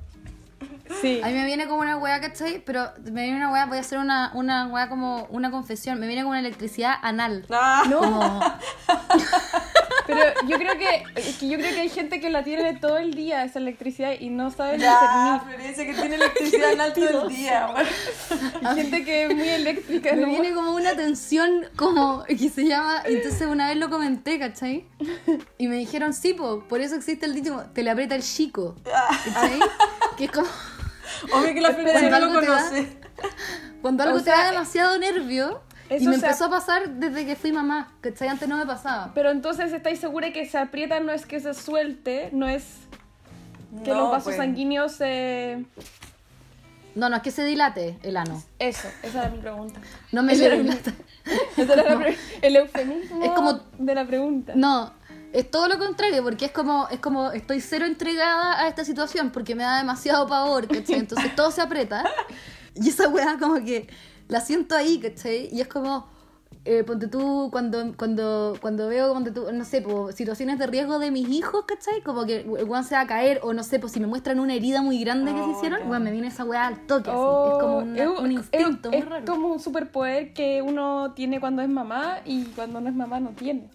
Sí. 1.03 1.21
A 1.23 1.27
mí 1.29 1.35
me 1.35 1.45
viene 1.45 1.69
como 1.69 1.81
una 1.83 1.99
weá, 1.99 2.19
¿cachai? 2.19 2.63
Pero 2.65 2.87
me 3.05 3.23
viene 3.23 3.37
una 3.37 3.53
weá, 3.53 3.67
voy 3.67 3.77
a 3.77 3.81
hacer 3.83 3.99
una, 3.99 4.33
una 4.35 4.67
weá 4.69 4.89
como 4.89 5.25
una 5.31 5.51
confesión. 5.51 6.01
Me 6.01 6.07
viene 6.07 6.23
como 6.23 6.31
una 6.31 6.41
electricidad 6.41 6.95
anal. 7.03 7.45
Ah, 7.51 7.83
Como, 7.93 8.41
Pero 10.09 10.21
yo 10.49 10.57
creo 10.59 10.77
que, 10.79 11.05
es 11.15 11.37
que 11.39 11.49
yo 11.49 11.57
creo 11.59 11.73
que 11.73 11.81
hay 11.83 11.89
gente 11.89 12.21
que 12.21 12.31
la 12.31 12.43
tiene 12.43 12.75
todo 12.75 12.97
el 12.99 13.15
día 13.15 13.45
esa 13.45 13.61
electricidad 13.61 14.13
y 14.19 14.31
no 14.31 14.51
sabe 14.51 14.79
Ya, 14.79 14.99
discernir. 14.99 15.43
Florencia, 15.43 15.87
que 15.87 15.95
tiene 15.95 16.15
electricidad 16.17 16.73
en 16.73 16.81
alto 16.81 17.01
el 17.25 17.29
día, 17.29 17.67
bueno. 17.73 17.91
Hay 18.71 18.77
gente 18.77 19.05
que 19.05 19.25
es 19.27 19.35
muy 19.37 19.49
eléctrica. 19.49 20.15
me 20.15 20.23
¿no? 20.23 20.29
viene 20.29 20.53
como 20.53 20.73
una 20.75 20.97
tensión 20.97 21.67
como 21.77 22.25
que 22.25 22.49
se 22.49 22.65
llama. 22.67 23.03
Entonces 23.05 23.47
una 23.47 23.69
vez 23.69 23.77
lo 23.77 23.89
comenté, 23.91 24.39
¿cachai? 24.41 24.87
Y 25.59 25.69
me 25.69 25.77
dijeron, 25.77 26.13
sí, 26.15 26.35
po, 26.35 26.65
por 26.69 26.81
eso 26.81 26.97
existe 26.97 27.27
el 27.27 27.35
dicho, 27.35 27.67
te 27.75 27.83
le 27.83 27.91
aprieta 27.91 28.15
el 28.17 28.23
chico. 28.23 28.75
¿Cachai? 28.85 29.61
Que 30.17 30.25
es 30.25 30.31
como 30.33 30.49
Obvio 31.33 31.55
que 31.55 31.61
la 31.61 31.73
Florencia 31.75 32.09
no 32.11 32.19
Cuando 32.19 32.19
lo 32.19 32.27
algo 32.27 32.41
te 32.41 32.47
da- 32.47 32.69
conoce. 32.69 32.99
cuando 33.83 34.03
algo 34.05 34.19
O 34.19 34.23
te 34.23 34.31
da 34.31 34.51
demasiado 34.51 34.99
nervio. 34.99 35.61
Y 35.91 36.07
me 36.07 36.15
empezó 36.17 36.47
a 36.47 36.51
pasar 36.51 36.89
desde 36.91 37.25
que 37.25 37.35
fui 37.37 37.51
mamá, 37.53 37.93
¿cachai? 38.01 38.29
Antes 38.29 38.49
no 38.49 38.57
me 38.57 38.67
pasaba. 38.67 39.13
Pero 39.15 39.31
entonces 39.31 39.73
estáis 39.73 39.99
segura 39.99 40.33
que 40.33 40.45
se 40.47 40.59
aprieta 40.59 41.01
no 41.01 41.13
es 41.13 41.25
que 41.27 41.41
se 41.41 41.55
suelte, 41.55 42.29
no 42.33 42.47
es 42.47 42.65
que 43.85 43.91
No, 43.91 43.97
los 44.01 44.11
vasos 44.11 44.25
pues. 44.25 44.37
sanguíneos 44.37 44.93
se... 44.93 45.65
No, 46.95 47.09
no, 47.09 47.17
es 47.17 47.23
que 47.23 47.31
se 47.31 47.45
dilate 47.45 47.99
el 48.03 48.17
ano. 48.17 48.43
Eso, 48.59 48.89
esa 49.03 49.21
era 49.23 49.31
mi 49.31 49.39
pregunta. 49.39 49.81
No 50.11 50.23
me 50.23 50.33
Esa 50.33 50.49
dilata. 50.49 50.93
Ese 51.57 51.73
era 51.73 51.83
la 51.95 51.99
pre- 51.99 52.17
el 52.43 52.57
eufemismo 52.57 53.23
Es 53.25 53.31
como- 53.33 53.61
de 53.79 53.95
la 53.95 54.07
pregunta. 54.07 54.53
No, 54.57 54.93
es 55.33 55.49
todo 55.51 55.69
lo 55.69 55.79
contrario, 55.79 56.23
porque 56.25 56.47
es 56.47 56.51
como, 56.53 56.89
es 56.91 56.99
como 56.99 57.31
estoy 57.33 57.61
cero 57.61 57.85
entregada 57.87 58.61
a 58.63 58.69
esta 58.69 58.85
situación 58.85 59.31
porque 59.31 59.55
me 59.55 59.63
da 59.63 59.79
demasiado 59.79 60.27
pavor, 60.27 60.67
¿cachai? 60.67 60.99
Entonces 60.99 61.35
todo 61.37 61.51
se 61.51 61.61
aprieta. 61.61 62.05
Y 62.75 62.89
esa 62.89 63.09
weá 63.09 63.37
como 63.39 63.57
que 63.65 63.89
la 64.29 64.41
siento 64.41 64.75
ahí, 64.77 64.99
¿cachai? 65.01 65.49
Y 65.53 65.61
es 65.61 65.69
como, 65.69 66.07
eh, 66.65 66.85
ponte 66.85 67.07
tú, 67.09 67.49
cuando, 67.51 67.95
cuando, 67.97 68.55
cuando 68.61 68.89
veo, 68.89 69.13
ponte 69.15 69.31
tú, 69.31 69.51
no 69.53 69.65
sé, 69.65 69.81
po, 69.81 70.13
situaciones 70.13 70.59
de 70.59 70.67
riesgo 70.67 70.99
de 70.99 71.11
mis 71.11 71.29
hijos, 71.29 71.65
¿cachai? 71.67 72.03
Como 72.03 72.27
que 72.27 72.41
el 72.41 72.85
se 72.85 72.95
va 72.95 73.01
a 73.03 73.07
caer, 73.07 73.41
o 73.43 73.53
no 73.55 73.63
sé, 73.63 73.79
pues 73.79 73.93
si 73.93 74.01
me 74.01 74.07
muestran 74.07 74.39
una 74.41 74.55
herida 74.55 74.83
muy 74.83 75.01
grande 75.01 75.33
que 75.33 75.39
se 75.39 75.45
Oh, 75.45 75.53
hicieron, 75.53 75.89
weón, 75.91 76.03
me 76.03 76.11
viene 76.11 76.29
esa 76.29 76.45
weá 76.45 76.67
al 76.67 76.87
toque, 76.87 77.11
así. 77.11 77.19
Oh, 77.19 77.53
Es 77.53 77.61
como 77.61 77.79
una- 77.79 78.03
es 78.03 78.21
un 78.21 78.33
instinto 78.33 78.91
es- 78.91 78.97
muy 78.99 79.07
raro. 79.07 79.25
Es 79.25 79.31
como 79.31 79.49
un 79.49 79.61
superpoder 79.61 80.33
que 80.35 80.61
uno 80.63 81.13
tiene 81.15 81.41
cuando 81.41 81.63
es 81.63 81.69
mamá 81.69 82.19
y 82.25 82.45
cuando 82.47 82.81
no 82.81 82.89
es 82.89 82.95
mamá 82.95 83.21
no 83.21 83.31
tiene. 83.31 83.71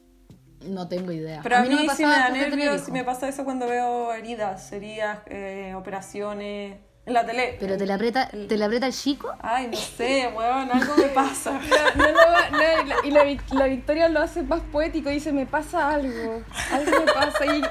No 0.68 0.88
tengo 0.88 1.12
idea. 1.12 1.42
Pero 1.44 1.58
a 1.58 1.62
mí, 1.64 1.70
no 1.70 1.84
me 1.84 1.90
sí 1.96 2.04
me 2.06 2.10
da 2.10 2.30
nervios, 2.30 2.82
sí 2.82 2.92
me 2.92 3.04
pasa 3.04 3.28
eso 3.28 3.44
cuando 3.44 3.68
veo 3.68 4.14
heridas, 4.14 4.72
heridas, 4.72 5.20
eh, 5.26 5.74
operaciones 5.76 6.78
en 7.06 7.14
la 7.14 7.26
tele. 7.26 7.58
Pero 7.60 7.78
te 7.78 7.86
la 7.86 7.96
aprieta, 7.96 8.30
te 8.30 8.58
la 8.58 8.66
aprieta 8.66 8.88
el 8.88 8.94
chico. 8.94 9.34
Ay, 9.42 9.68
no 9.68 9.78
sé, 9.78 10.32
weón, 10.36 10.72
algo 10.72 10.96
me 10.98 11.10
pasa. 11.10 11.60
No, 11.96 12.06
no, 12.06 12.12
no, 12.12 12.50
no, 12.52 12.84
y 12.84 12.86
la- 12.88 12.96
y 13.06 13.12
la, 13.12 13.24
Vic- 13.26 13.54
la 13.54 13.66
Victoria 13.66 14.10
lo 14.10 14.22
hace 14.22 14.42
más 14.44 14.62
poético, 14.72 15.10
dice, 15.10 15.32
me 15.34 15.46
pasa 15.46 15.90
algo, 15.90 16.42
algo 16.72 17.00
me 17.06 17.12
pasa 17.12 17.46
y 17.46 17.62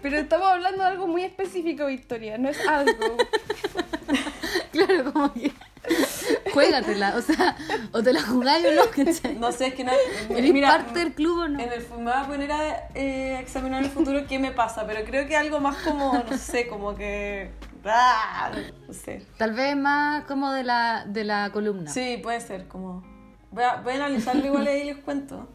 Pero 0.00 0.18
estamos 0.18 0.46
hablando 0.48 0.82
de 0.82 0.88
algo 0.90 1.06
muy 1.06 1.22
específico, 1.24 1.86
Victoria, 1.86 2.38
no 2.38 2.48
es 2.48 2.58
algo. 2.66 3.16
Claro, 4.72 5.12
como 5.12 5.32
que. 5.34 5.52
Juégatela, 6.52 7.14
o 7.16 7.22
sea, 7.22 7.56
o 7.92 8.02
te 8.02 8.12
la 8.12 8.22
jugáis 8.22 8.64
o 8.66 8.70
no, 8.72 8.82
¿cachai? 8.90 9.34
No 9.36 9.52
sé, 9.52 9.68
es 9.68 9.74
que 9.74 9.84
no. 9.84 9.92
¿Eres 10.30 10.52
mira, 10.52 10.68
parte 10.68 10.98
del 11.00 11.12
club 11.12 11.40
o 11.40 11.48
no? 11.48 11.60
En 11.60 11.72
el 11.72 11.80
me 11.98 12.04
voy 12.04 12.12
a 12.14 12.26
poner 12.26 12.52
a 12.52 12.88
eh, 12.94 13.38
examinar 13.40 13.82
el 13.82 13.90
futuro 13.90 14.26
qué 14.26 14.38
me 14.38 14.50
pasa, 14.52 14.86
pero 14.86 15.04
creo 15.04 15.26
que 15.26 15.36
algo 15.36 15.60
más 15.60 15.76
como, 15.78 16.12
no 16.30 16.38
sé, 16.38 16.66
como 16.68 16.94
que. 16.94 17.50
Ah, 17.84 18.50
no 18.86 18.94
sé. 18.94 19.24
Tal 19.38 19.52
vez 19.52 19.76
más 19.76 20.24
como 20.24 20.52
de 20.52 20.64
la, 20.64 21.04
de 21.06 21.24
la 21.24 21.50
columna. 21.52 21.90
Sí, 21.90 22.18
puede 22.22 22.40
ser, 22.40 22.68
como. 22.68 23.02
Voy 23.50 23.64
a, 23.64 23.76
voy 23.76 23.92
a 23.92 23.96
analizarlo 23.96 24.46
igual 24.46 24.64
y 24.64 24.68
ahí 24.68 24.84
les 24.84 24.98
cuento. 24.98 25.48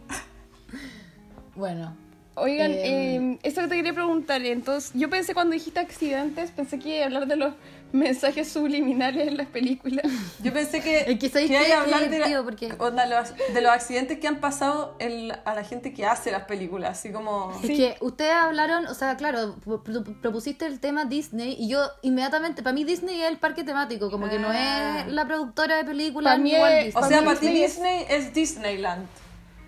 Bueno, 1.56 1.96
Oigan, 2.40 2.72
eh, 2.72 3.40
eso 3.42 3.62
que 3.62 3.68
te 3.68 3.76
quería 3.78 3.94
preguntar, 3.94 4.46
entonces, 4.46 4.92
yo 4.94 5.10
pensé 5.10 5.34
cuando 5.34 5.54
dijiste 5.54 5.80
accidentes, 5.80 6.52
pensé 6.52 6.78
que 6.78 6.98
iba 6.98 7.02
a 7.02 7.06
hablar 7.08 7.26
de 7.26 7.36
los 7.36 7.56
mensajes 7.94 8.50
subliminales 8.52 9.28
en 9.28 9.38
las 9.38 9.48
películas. 9.48 10.06
Yo 10.44 10.52
pensé 10.54 10.82
que, 10.82 11.00
Es 11.12 11.18
que 11.34 11.74
hablar 11.74 12.10
de, 12.10 12.20
la- 12.20 12.28
divertido, 12.28 12.44
porque- 12.44 12.74
onda, 12.80 13.06
los- 13.06 13.34
de 13.54 13.62
los 13.62 13.72
accidentes 13.72 14.20
que 14.20 14.28
han 14.28 14.40
pasado 14.40 14.98
a 15.46 15.54
la 15.56 15.64
gente 15.64 15.94
que 15.94 16.06
hace 16.06 16.32
las 16.32 16.44
películas, 16.44 17.00
así 17.00 17.12
como... 17.12 17.52
Es 17.64 17.70
que 17.70 17.96
ustedes 18.02 18.34
hablaron, 18.34 18.88
o 18.88 18.94
sea, 18.94 19.16
claro, 19.18 19.56
pro- 19.64 19.84
pro- 19.84 20.04
propusiste 20.22 20.66
el 20.66 20.80
tema 20.80 21.06
Disney 21.06 21.56
y 21.60 21.70
yo 21.70 21.82
inmediatamente, 22.02 22.62
para 22.62 22.74
mí 22.74 22.84
Disney 22.84 23.22
es 23.22 23.30
el 23.30 23.38
parque 23.38 23.64
temático, 23.64 24.12
como 24.12 24.30
que 24.30 24.38
no 24.40 24.50
Ah. 24.52 25.06
es 25.08 25.14
la 25.14 25.26
productora 25.26 25.78
de 25.78 25.86
películas 25.86 26.34
Pa' 26.36 26.38
ni 26.38 26.52
mí 26.52 26.60
Walt 26.60 26.76
es- 26.76 26.86
Disney. 26.88 27.04
O 27.04 27.08
sea, 27.08 27.24
para 27.24 27.40
ti 27.40 27.48
Disney 27.48 27.64
es- 27.64 27.76
Disney 27.76 28.06
es 28.10 28.34
Disneyland. 28.34 29.06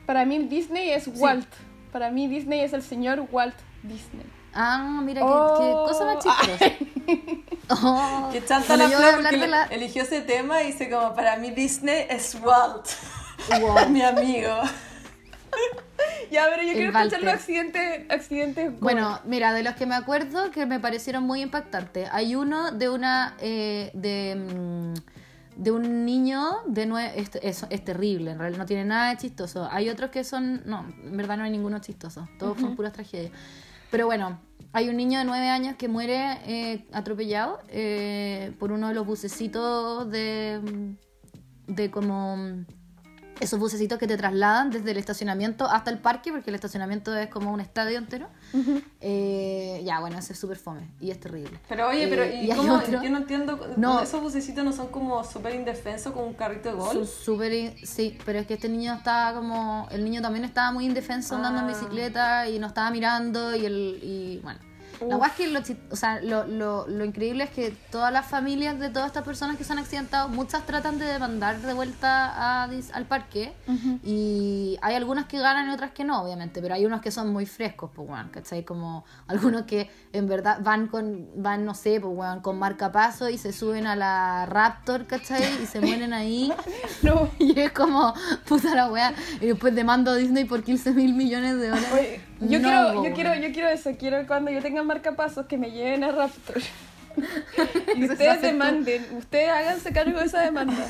Para 0.05 0.25
mí 0.25 0.39
Disney 0.39 0.89
es 0.89 1.07
Walt. 1.07 1.47
Para 1.91 2.11
mí 2.11 2.27
Disney 2.27 2.61
es 2.61 2.73
el 2.73 2.81
señor 2.83 3.27
Walt 3.31 3.55
Disney. 3.83 4.25
Ah, 4.53 5.01
mira, 5.03 5.21
qué, 5.21 5.27
Oh. 5.29 5.85
qué 5.85 5.91
cosa 5.91 6.05
más 6.05 6.23
chistosa. 6.23 6.65
Oh. 7.69 8.29
Que 8.31 8.43
chanta 8.45 8.75
Bueno, 8.75 8.89
la 8.89 8.97
flor 8.97 9.21
porque 9.21 9.37
de 9.37 9.47
la... 9.47 9.63
eligió 9.65 10.03
ese 10.03 10.21
tema 10.21 10.63
y 10.63 10.67
dice 10.67 10.89
como, 10.89 11.13
para 11.13 11.37
mí 11.37 11.51
Disney 11.51 12.05
es 12.09 12.35
Walt, 12.41 12.87
Wow. 13.61 13.89
mi 13.89 14.01
amigo. 14.01 14.53
Ya, 16.31 16.45
pero 16.49 16.61
yo 16.61 16.69
El 16.69 16.75
quiero 16.75 16.97
escuchar 16.97 17.21
los 17.23 17.33
accidentes, 17.33 18.05
accidentes. 18.11 18.79
Bueno, 18.79 19.19
mira, 19.25 19.51
de 19.51 19.63
los 19.63 19.73
que 19.75 19.85
me 19.87 19.95
acuerdo 19.95 20.51
que 20.51 20.65
me 20.67 20.79
parecieron 20.79 21.23
muy 21.23 21.41
impactantes, 21.41 22.07
hay 22.11 22.35
uno 22.35 22.71
de 22.71 22.87
una 22.89 23.35
eh, 23.39 23.89
de, 23.95 24.35
mm, 24.35 24.93
de 25.61 25.71
un 25.71 26.05
niño 26.05 26.59
de 26.67 26.85
nueve, 26.85 27.13
es, 27.15 27.31
es, 27.41 27.65
es 27.69 27.83
terrible, 27.83 28.31
en 28.31 28.39
realidad 28.39 28.59
no 28.59 28.65
tiene 28.67 28.85
nada 28.85 29.09
de 29.09 29.17
chistoso. 29.17 29.67
Hay 29.71 29.89
otros 29.89 30.11
que 30.11 30.23
son, 30.23 30.61
no, 30.65 30.85
en 31.03 31.17
verdad 31.17 31.35
no 31.37 31.43
hay 31.43 31.51
ninguno 31.51 31.79
chistoso, 31.79 32.29
todos 32.37 32.59
son 32.59 32.75
puras 32.75 32.93
tragedias. 32.93 33.31
Pero 33.91 34.05
bueno, 34.05 34.39
hay 34.71 34.89
un 34.89 34.97
niño 34.97 35.19
de 35.19 35.25
nueve 35.25 35.49
años 35.49 35.75
que 35.75 35.87
muere 35.87 36.37
eh, 36.45 36.85
atropellado 36.91 37.59
eh, 37.69 38.53
por 38.59 38.71
uno 38.71 38.89
de 38.89 38.93
los 38.93 39.05
bucecitos 39.05 40.09
de, 40.11 40.95
de 41.67 41.91
como 41.91 42.65
esos 43.39 43.59
bucecitos 43.59 43.97
que 43.97 44.07
te 44.07 44.17
trasladan 44.17 44.69
desde 44.69 44.91
el 44.91 44.97
estacionamiento 44.97 45.65
hasta 45.69 45.89
el 45.91 45.97
parque, 45.99 46.31
porque 46.31 46.49
el 46.49 46.55
estacionamiento 46.55 47.15
es 47.15 47.27
como 47.29 47.51
un 47.53 47.61
estadio 47.61 47.97
entero. 47.97 48.27
Eh, 49.01 49.81
ya, 49.85 49.99
bueno, 49.99 50.17
ese 50.17 50.33
es 50.33 50.39
súper 50.39 50.57
fome 50.57 50.81
y 50.99 51.11
es 51.11 51.19
terrible. 51.19 51.57
Pero 51.69 51.87
oye, 51.87 52.03
Eh, 52.03 52.07
pero 52.09 52.25
y 52.25 52.51
¿y 52.51 52.55
cómo? 52.55 52.73
otro- 52.75 53.01
Yo 53.01 53.09
no 53.09 53.17
entiendo, 53.17 53.59
No. 53.77 54.01
esos 54.01 54.21
bucecitos 54.21 54.63
no 54.63 54.73
son 54.73 54.87
como 54.87 55.23
súper 55.23 55.55
indefensos 55.55 56.11
con 56.13 56.25
un 56.25 56.33
carrito 56.33 56.69
de 56.69 56.75
Su- 56.75 56.97
gol. 56.99 57.07
Súper, 57.07 57.53
in- 57.53 57.75
sí, 57.85 58.17
pero 58.25 58.39
es 58.39 58.47
que 58.47 58.55
este 58.55 58.67
niño 58.69 58.93
estaba 58.93 59.33
como, 59.37 59.87
el 59.91 60.03
niño 60.03 60.21
también 60.21 60.43
estaba 60.45 60.71
muy 60.71 60.85
indefenso 60.85 61.35
andando 61.35 61.59
en 61.61 61.65
Ah. 61.65 61.67
bicicleta 61.69 62.47
y 62.49 62.59
no 62.59 62.67
estaba 62.67 62.91
mirando 62.91 63.55
y 63.55 63.65
el, 63.65 63.99
y 64.03 64.39
bueno. 64.43 64.59
La 65.01 65.17
verdad 65.17 65.27
es 65.27 65.33
que 65.33 65.47
lo, 65.47 65.59
o 65.91 65.95
sea, 65.95 66.21
lo, 66.21 66.45
lo, 66.47 66.87
lo 66.87 67.05
increíble 67.05 67.43
es 67.45 67.49
que 67.51 67.71
todas 67.91 68.11
las 68.11 68.25
familias 68.25 68.79
de 68.79 68.89
todas 68.89 69.07
estas 69.07 69.23
personas 69.23 69.57
que 69.57 69.63
se 69.63 69.71
han 69.73 69.79
accidentado, 69.79 70.27
muchas 70.29 70.65
tratan 70.65 70.97
de 70.99 71.05
demandar 71.05 71.61
de 71.61 71.73
vuelta 71.73 72.63
a, 72.63 72.67
dis- 72.69 72.91
al 72.93 73.05
parque 73.05 73.53
y 74.03 74.77
hay 74.81 74.95
algunas 74.95 75.25
que 75.25 75.39
ganan 75.39 75.69
y 75.69 75.73
otras 75.73 75.91
que 75.91 76.03
no, 76.03 76.21
obviamente, 76.21 76.61
pero 76.61 76.73
hay 76.75 76.85
unos 76.85 77.01
que 77.01 77.11
son 77.11 77.31
muy 77.31 77.45
frescos, 77.45 77.91
pues, 77.93 78.09
weón, 78.09 78.29
¿cachai? 78.29 78.63
Como 78.63 79.05
algunos 79.27 79.63
que 79.63 79.89
en 80.13 80.27
verdad 80.27 80.59
van 80.61 80.87
con, 80.87 81.27
van, 81.35 81.65
no 81.65 81.73
sé, 81.73 81.99
pues, 82.01 82.13
weón, 82.15 82.41
con 82.41 82.57
marcapaso 82.59 83.29
y 83.29 83.37
se 83.37 83.53
suben 83.53 83.87
a 83.87 83.95
la 83.95 84.45
Raptor, 84.45 85.05
¿cachai? 85.05 85.43
Y 85.63 85.65
se 85.65 85.79
mueren 85.81 86.13
ahí. 86.13 86.51
No. 87.01 87.29
Y 87.39 87.57
es 87.59 87.71
como, 87.71 88.13
puta 88.47 88.75
la 88.75 88.91
weá. 88.91 89.13
Y 89.41 89.47
después 89.47 89.73
demando 89.73 90.11
a 90.11 90.15
Disney 90.15 90.45
por 90.45 90.63
15 90.63 90.91
mil 90.91 91.13
millones 91.13 91.57
de 91.57 91.69
dólares. 91.69 91.89
Oye, 91.93 92.21
yo, 92.41 92.59
No, 92.59 92.67
quiero, 92.69 93.03
yo, 93.03 93.13
quiero, 93.13 93.35
yo 93.35 93.51
quiero 93.53 93.69
eso, 93.69 93.91
quiero 93.97 94.25
cuando 94.27 94.51
yo 94.51 94.61
tenga 94.61 94.83
marcapasos 94.83 95.45
que 95.45 95.57
me 95.57 95.71
lleven 95.71 96.03
a 96.03 96.11
Raptor. 96.11 96.61
y 97.95 98.03
ustedes 98.03 98.29
haces 98.29 98.41
tú. 98.41 98.47
demanden, 98.47 99.05
ustedes 99.17 99.49
háganse 99.49 99.91
cargo 99.91 100.19
de 100.19 100.25
esa 100.25 100.41
demanda. 100.41 100.75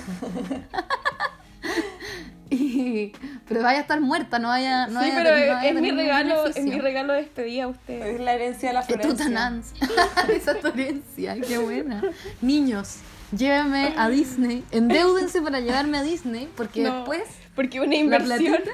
Y- 2.52 3.12
pero 3.48 3.62
vaya 3.62 3.78
a 3.78 3.82
estar 3.82 4.02
muerta, 4.02 4.40
no 4.40 4.48
vaya, 4.48 4.88
no 4.88 5.04
sí, 5.04 5.10
vaya 5.10 5.20
a 5.20 5.24
pero 5.24 5.30
no 5.30 5.36
es, 5.36 5.48
vaya 5.50 5.62
a 5.62 5.66
es 5.68 5.82
mi 5.82 5.92
regalo, 5.92 6.46
es 6.48 6.64
mi 6.64 6.80
regalo 6.80 7.14
de 7.14 7.20
despedida 7.22 7.66
a 7.66 7.68
ustedes. 7.68 8.16
Es 8.16 8.22
la 8.22 8.34
herencia 8.34 8.70
de 8.70 8.74
la 8.74 8.82
Florencia. 8.82 9.62
Esa 10.34 10.52
es 10.54 10.60
tu 10.62 10.68
herencia, 10.70 11.40
qué 11.42 11.60
buena. 11.60 12.02
Niños, 12.42 12.98
llévenme 13.36 13.94
a 13.98 14.10
Disney. 14.10 14.64
Endeúdense 14.72 15.42
para 15.44 15.60
llevarme 15.60 16.00
a 16.00 16.04
Disney, 16.04 16.50
porque 16.58 16.82
No, 16.82 16.96
después 16.98 17.22
porque 17.56 17.82
una 17.82 17.90
la 17.90 17.96
inversión 17.98 18.56
platita. 18.64 18.72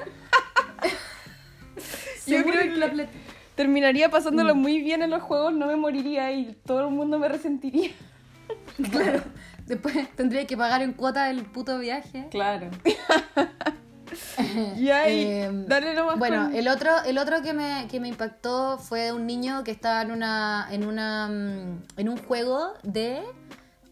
Yo 2.26 2.42
creo 2.44 2.62
que 2.62 2.76
la 2.76 2.90
platita. 2.90 3.18
terminaría 3.54 4.10
pasándolo 4.10 4.54
Mm. 4.54 4.58
muy 4.58 4.80
bien 4.82 5.02
en 5.02 5.10
los 5.10 5.22
juegos, 5.22 5.52
no 5.54 5.66
me 5.66 5.76
moriría 5.76 6.30
y 6.32 6.56
todo 6.66 6.80
el 6.88 6.94
mundo 6.94 7.18
me 7.18 7.28
resentiría. 7.28 7.90
Claro. 8.92 9.22
Después 9.66 9.94
tendría 10.14 10.46
que 10.46 10.56
pagar 10.56 10.80
en 10.82 10.92
cuota 10.92 11.28
el 11.30 11.42
puto 11.44 11.78
viaje. 11.78 12.28
Claro. 12.30 12.70
Y 14.78 14.90
ahí, 14.90 15.24
Eh, 15.24 15.50
dale 15.66 15.92
nomás 15.94 16.18
Bueno, 16.18 16.44
con- 16.44 16.54
el 16.54 16.68
otro, 16.68 16.90
el 17.04 17.18
otro 17.18 17.42
que 17.42 17.52
me, 17.52 17.86
que 17.90 17.98
me 18.00 18.08
impactó 18.08 18.78
fue 18.78 19.12
un 19.12 19.26
niño 19.26 19.64
que 19.64 19.72
estaba 19.72 20.00
en 20.02 20.12
una, 20.12 20.68
en 20.70 20.86
una, 20.86 21.26
mm, 21.28 21.82
en 22.00 22.08
un 22.08 22.16
juego 22.16 22.72
de, 22.84 23.20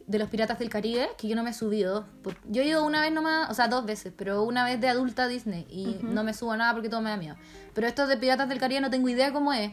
de 0.07 0.19
los 0.19 0.29
Piratas 0.29 0.59
del 0.59 0.69
Caribe, 0.69 1.09
que 1.17 1.29
yo 1.29 1.37
no 1.37 1.43
me 1.43 1.51
he 1.51 1.55
subido. 1.55 2.07
Yo 2.47 2.63
he 2.63 2.67
ido 2.67 2.85
una 2.85 3.01
vez 3.01 3.13
nomás, 3.13 3.51
o 3.51 3.55
sea, 3.55 3.69
dos 3.69 3.87
veces, 3.87 4.13
pero 4.17 4.43
una 4.43 4.65
vez 4.65 4.81
de 4.81 4.89
adulta 4.89 5.25
a 5.25 5.29
Disney 5.29 5.67
y 5.71 5.99
no 6.03 6.25
me 6.25 6.35
subo 6.35 6.53
a 6.53 6.57
nada 6.57 6.73
porque 6.73 6.89
todo 6.89 7.01
me 7.01 7.11
da 7.11 7.17
miedo. 7.17 7.37
Pero 7.75 7.87
estos 7.87 8.09
de 8.09 8.17
Piratas 8.17 8.49
del 8.49 8.59
Caribe 8.59 8.81
no 8.81 8.91
tengo 8.91 9.09
idea 9.09 9.33
cómo 9.33 9.53
es. 9.53 9.73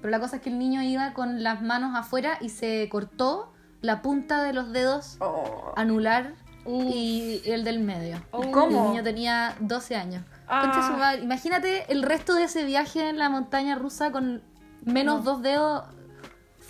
Pero 0.00 0.10
la 0.10 0.20
cosa 0.20 0.36
es 0.36 0.42
que 0.42 0.50
el 0.50 0.58
niño 0.58 0.82
iba 0.82 1.14
con 1.14 1.42
las 1.42 1.62
manos 1.62 1.96
afuera 1.96 2.36
y 2.40 2.48
se 2.48 2.88
cortó 2.90 3.52
la 3.80 4.02
punta 4.02 4.42
de 4.42 4.52
los 4.52 4.72
dedos 4.72 5.16
Oh. 5.20 5.72
anular 5.76 6.34
y 6.66 7.40
el 7.44 7.64
del 7.64 7.80
medio. 7.80 8.22
Oh. 8.30 8.50
¿Cómo? 8.52 8.84
El 8.84 8.90
niño 8.90 9.02
tenía 9.02 9.56
12 9.60 9.96
años. 9.96 10.24
Ah. 10.46 10.60
Concha 10.62 10.86
su 10.86 10.92
madre. 10.94 11.22
Imagínate 11.22 11.90
el 11.90 12.02
resto 12.02 12.34
de 12.34 12.44
ese 12.44 12.64
viaje 12.64 13.08
en 13.08 13.18
la 13.18 13.28
montaña 13.30 13.74
rusa 13.76 14.12
con 14.12 14.42
menos 14.84 15.24
dos 15.24 15.40
dedos. 15.42 15.84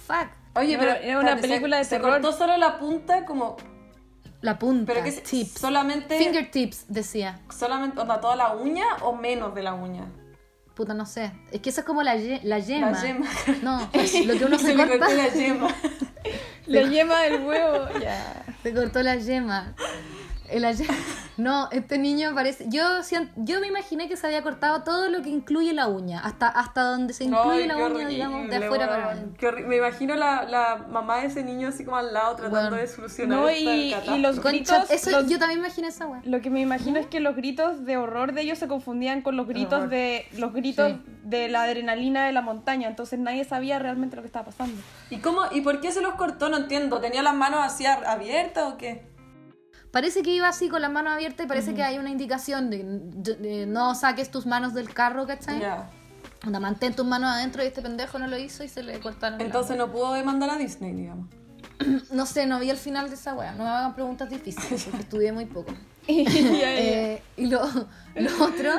Fuck. 0.06 0.28
Oye, 0.54 0.76
pero 0.78 0.92
era 0.92 1.18
una 1.18 1.30
espérate, 1.30 1.48
película 1.48 1.76
se, 1.76 1.78
de 1.78 1.84
se 1.84 1.96
terror. 1.96 2.10
cortó 2.20 2.32
solo 2.36 2.56
la 2.56 2.78
punta 2.78 3.24
como 3.24 3.56
La 4.40 4.58
punta. 4.58 4.92
pero 4.92 5.04
que 5.04 5.12
tips. 5.12 5.52
solamente 5.60 6.18
Fingertips, 6.18 6.84
decía. 6.88 7.40
solamente 7.50 8.00
onda 8.00 8.20
toda 8.20 8.36
la 8.36 8.54
uña 8.54 8.84
o 9.02 9.14
menos 9.14 9.54
de 9.54 9.62
la 9.62 9.74
uña. 9.74 10.06
Puta, 10.74 10.94
no 10.94 11.04
sé. 11.06 11.32
Es 11.50 11.60
que 11.60 11.68
eso 11.70 11.80
es 11.80 11.86
como 11.86 12.02
la, 12.02 12.16
ye- 12.16 12.40
la 12.44 12.58
yema. 12.58 12.90
La 12.92 13.02
yema. 13.02 13.26
No, 13.62 13.78
lo 14.26 14.38
que 14.38 14.44
uno 14.44 14.58
se, 14.58 14.66
Se 14.66 14.74
le 14.74 14.86
corta. 14.86 14.98
cortó 15.06 15.14
la 15.14 15.28
yema. 15.28 15.68
la 16.66 16.82
yema 16.82 17.20
del 17.22 17.44
huevo, 17.44 17.88
ya. 18.00 18.44
Se 18.62 18.72
cortó 18.74 19.02
la 19.02 19.16
yema. 19.16 19.74
Ye- 20.60 20.86
No, 21.38 21.68
este 21.72 21.96
niño 21.96 22.32
parece. 22.34 22.66
Yo 22.68 22.82
yo 23.36 23.60
me 23.60 23.66
imaginé 23.66 24.06
que 24.06 24.18
se 24.18 24.26
había 24.26 24.42
cortado 24.42 24.82
todo 24.82 25.08
lo 25.08 25.22
que 25.22 25.30
incluye 25.30 25.72
la 25.72 25.88
uña. 25.88 26.20
Hasta, 26.20 26.46
hasta 26.48 26.82
donde 26.82 27.14
se 27.14 27.24
incluye 27.24 27.62
Ay, 27.62 27.68
la 27.68 27.76
uña, 27.78 28.06
digamos, 28.06 28.48
de 28.50 28.56
afuera 28.56 28.86
para 28.86 29.10
adentro. 29.12 29.52
Me 29.66 29.76
imagino 29.78 30.14
la, 30.14 30.44
la 30.44 30.84
mamá 30.90 31.18
de 31.22 31.28
ese 31.28 31.42
niño 31.42 31.68
así 31.68 31.84
como 31.86 31.96
al 31.96 32.12
lado 32.12 32.36
tratando 32.36 32.76
de 32.76 32.86
solucionar 32.86 33.38
No, 33.38 33.48
esta 33.48 33.74
y- 33.74 33.94
y 34.14 34.18
los 34.18 34.36
Concha, 34.40 34.50
gritos, 34.82 34.90
eso, 34.90 35.10
los- 35.10 35.30
yo 35.30 35.38
también 35.38 35.60
imaginé 35.60 35.88
esa 35.88 36.06
weá. 36.06 36.20
Lo 36.24 36.42
que 36.42 36.50
me 36.50 36.60
imagino 36.60 36.98
es 37.00 37.06
que 37.06 37.20
los 37.20 37.34
gritos 37.34 37.86
de 37.86 37.96
horror 37.96 38.32
de 38.34 38.42
ellos 38.42 38.58
se 38.58 38.68
confundían 38.68 39.22
con 39.22 39.36
los 39.38 39.48
gritos 39.48 39.72
Horror. 39.72 39.88
de 39.88 40.26
los 40.36 40.52
gritos 40.52 40.92
Sí. 40.92 41.00
de 41.24 41.48
la 41.48 41.62
adrenalina 41.62 42.26
de 42.26 42.32
la 42.32 42.42
montaña, 42.42 42.88
entonces 42.88 43.18
nadie 43.18 43.44
sabía 43.44 43.78
realmente 43.78 44.16
lo 44.16 44.22
que 44.22 44.26
estaba 44.26 44.44
pasando. 44.44 44.80
¿Y 45.08 45.16
cómo 45.18 45.42
y 45.50 45.62
por 45.62 45.80
qué 45.80 45.92
se 45.92 46.02
los 46.02 46.14
cortó? 46.16 46.50
No 46.50 46.58
entiendo. 46.58 47.00
¿Tenía 47.00 47.22
las 47.22 47.34
manos 47.34 47.60
así 47.62 47.86
ar- 47.86 48.04
abiertas 48.06 48.64
o 48.70 48.76
qué? 48.76 49.10
Parece 49.92 50.22
que 50.22 50.34
iba 50.34 50.48
así 50.48 50.68
con 50.68 50.82
las 50.82 50.90
manos 50.90 51.12
abiertas 51.12 51.44
y 51.46 51.48
parece 51.48 51.74
que 51.74 51.82
hay 51.84 51.98
una 51.98 52.10
indicación 52.10 52.70
de, 52.70 52.82
de- 52.84 53.36
de 53.36 53.66
no 53.66 53.94
saques 53.94 54.30
tus 54.30 54.46
manos 54.46 54.72
del 54.74 54.92
carro, 54.92 55.26
¿cachai? 55.26 55.60
Ya. 55.60 55.88
Onda, 56.46 56.58
mantén 56.58 56.94
tus 56.96 57.06
manos 57.06 57.30
adentro 57.30 57.62
y 57.62 57.66
este 57.66 57.82
pendejo 57.82 58.18
no 58.18 58.26
lo 58.26 58.36
hizo 58.38 58.64
y 58.64 58.68
se 58.68 58.82
le 58.82 58.98
cortaron. 58.98 59.40
Entonces 59.40 59.76
no 59.76 59.92
pudo 59.92 60.14
demandar 60.14 60.50
a 60.50 60.56
Disney, 60.56 60.92
digamos. 60.94 61.28
No 62.10 62.26
sé, 62.26 62.46
no 62.46 62.58
vi 62.58 62.70
el 62.70 62.76
final 62.78 63.08
de 63.10 63.14
esa 63.16 63.34
wea. 63.34 63.52
No 63.52 63.64
me 63.64 63.70
hagan 63.70 63.94
preguntas 63.94 64.28
difíciles 64.30 64.84
porque 64.84 65.00
estudié 65.02 65.30
muy 65.32 65.46
poco. 65.46 65.72
Eh, 66.08 67.22
y 67.36 67.46
lo, 67.46 67.60
lo 68.16 68.44
otro 68.44 68.70